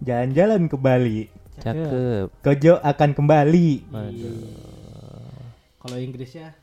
Jalan-jalan 0.00 0.60
ke 0.66 0.76
Bali. 0.76 1.20
cakep 1.60 2.32
Gojo 2.40 2.74
akan 2.80 3.10
kembali. 3.12 3.70
Iya. 3.84 4.32
Kalau 5.76 5.96
Inggrisnya 5.96 6.56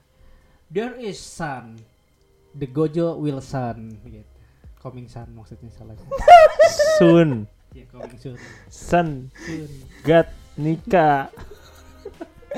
There 0.68 0.98
is 0.98 1.22
sun 1.22 1.78
The 2.52 2.66
Gojo 2.66 3.16
will 3.16 3.40
sun 3.40 3.94
gitu. 4.02 4.26
coming 4.78 5.06
sun 5.06 5.30
maksudnya 5.36 5.70
salah. 5.76 5.94
Sun, 6.98 7.46
ya 7.76 7.86
coming 7.92 8.18
soon. 8.18 8.38
Sun, 8.72 9.08
Soon. 9.38 9.70
God, 10.02 10.28
nikah. 10.56 11.28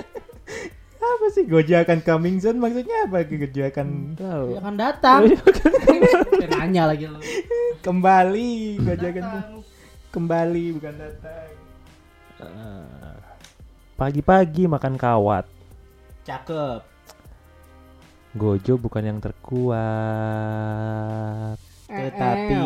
Apa 1.09 1.25
sih 1.31 1.47
Gojo 1.47 1.73
akan 1.73 1.99
coming 2.03 2.37
soon 2.37 2.59
maksudnya 2.59 3.07
apa 3.07 3.23
Gojo 3.23 3.61
akan 3.65 3.87
Tahu. 4.13 4.47
Ya 4.53 4.59
akan 4.61 4.75
datang. 4.75 5.21
Nanya 6.53 6.91
lagi 6.91 7.07
lu. 7.07 7.19
kembali 7.87 8.77
Gojo 8.77 9.07
akan 9.07 9.23
Datang. 9.25 9.63
kembali 10.09 10.65
bukan 10.75 10.93
datang. 10.95 11.47
Eh, 12.39 13.15
Pagi-pagi 13.95 14.63
makan 14.65 14.95
kawat. 14.95 15.43
Cakep. 16.23 16.83
Gojo 18.31 18.73
bukan 18.77 19.03
yang 19.03 19.19
terkuat. 19.19 19.79
Tetapi 21.89 22.61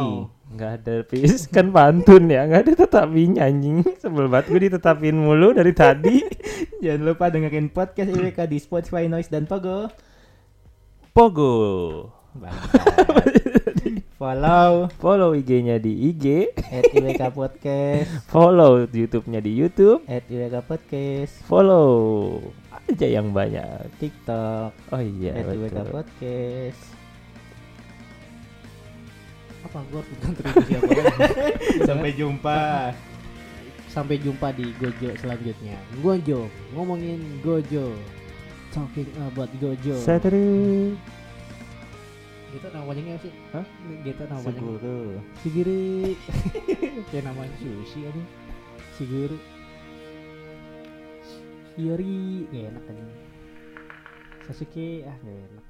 Nggak 0.53 0.71
ada 0.81 0.95
pis. 1.01 1.45
Kan 1.55 1.73
pantun 1.73 2.29
ya 2.29 2.45
nggak 2.45 2.61
ada 2.69 2.73
tetapinya 2.85 3.49
anjing. 3.49 3.81
Sebel 3.97 4.29
banget 4.29 4.53
gue 4.53 4.59
ditetapin 4.69 5.17
mulu 5.17 5.51
dari 5.57 5.73
tadi. 5.73 6.21
Jangan 6.83 7.01
lupa 7.01 7.33
dengerin 7.33 7.73
podcast 7.73 8.13
IWK 8.13 8.39
di 8.45 8.57
Spotify, 8.61 9.09
Noise 9.09 9.33
dan 9.33 9.49
Pogo. 9.49 9.89
Pogo. 11.11 11.53
Follow. 14.23 14.87
Follow 15.03 15.35
IG-nya 15.35 15.83
di 15.83 16.13
IG 16.13 16.55
at 16.55 16.87
IWK 16.95 17.35
Podcast, 17.35 18.07
follow 18.31 18.87
YouTube-nya 18.87 19.43
di 19.43 19.51
YouTube. 19.51 19.99
At 20.07 20.23
IWK 20.31 20.63
Podcast, 20.63 21.43
follow 21.43 22.39
aja 22.71 23.07
yang 23.19 23.35
banyak. 23.35 23.83
TikTok, 23.99 24.71
oh 24.95 25.03
iya 25.03 25.43
at 25.43 25.45
IWK 25.51 25.91
Podcast. 25.91 27.02
Apa 29.73 29.81
gua 29.89 30.05
harus 30.05 30.17
kontribusi 30.21 30.71
apa? 30.77 30.91
Sampai 31.89 32.09
jumpa. 32.13 32.57
Sampai 33.89 34.21
jumpa 34.21 34.53
di 34.53 34.69
Gojo 34.77 35.09
selanjutnya. 35.17 35.81
Gojo, 35.97 36.45
ngomongin 36.77 37.41
Gojo. 37.41 37.89
Talking 38.69 39.09
about 39.17 39.49
Gojo. 39.57 39.97
Satri 39.97 40.93
Gitu 42.53 42.67
namanya 42.69 43.01
nggak 43.01 43.21
sih? 43.25 43.33
Hah? 43.49 43.65
Gitu 44.05 44.23
namanya. 44.29 44.45
Seguru. 44.53 45.01
Sigiri. 45.41 46.13
Kayak 47.09 47.33
namanya 47.33 47.55
sushi 47.57 47.99
aja. 48.05 48.23
Sigiri. 48.93 49.37
Yori, 51.81 52.45
gak 52.53 52.69
enak 52.69 52.85
aja. 52.93 53.05
Sasuke, 54.45 55.01
ah 55.09 55.17
gak 55.25 55.33
enak. 55.33 55.62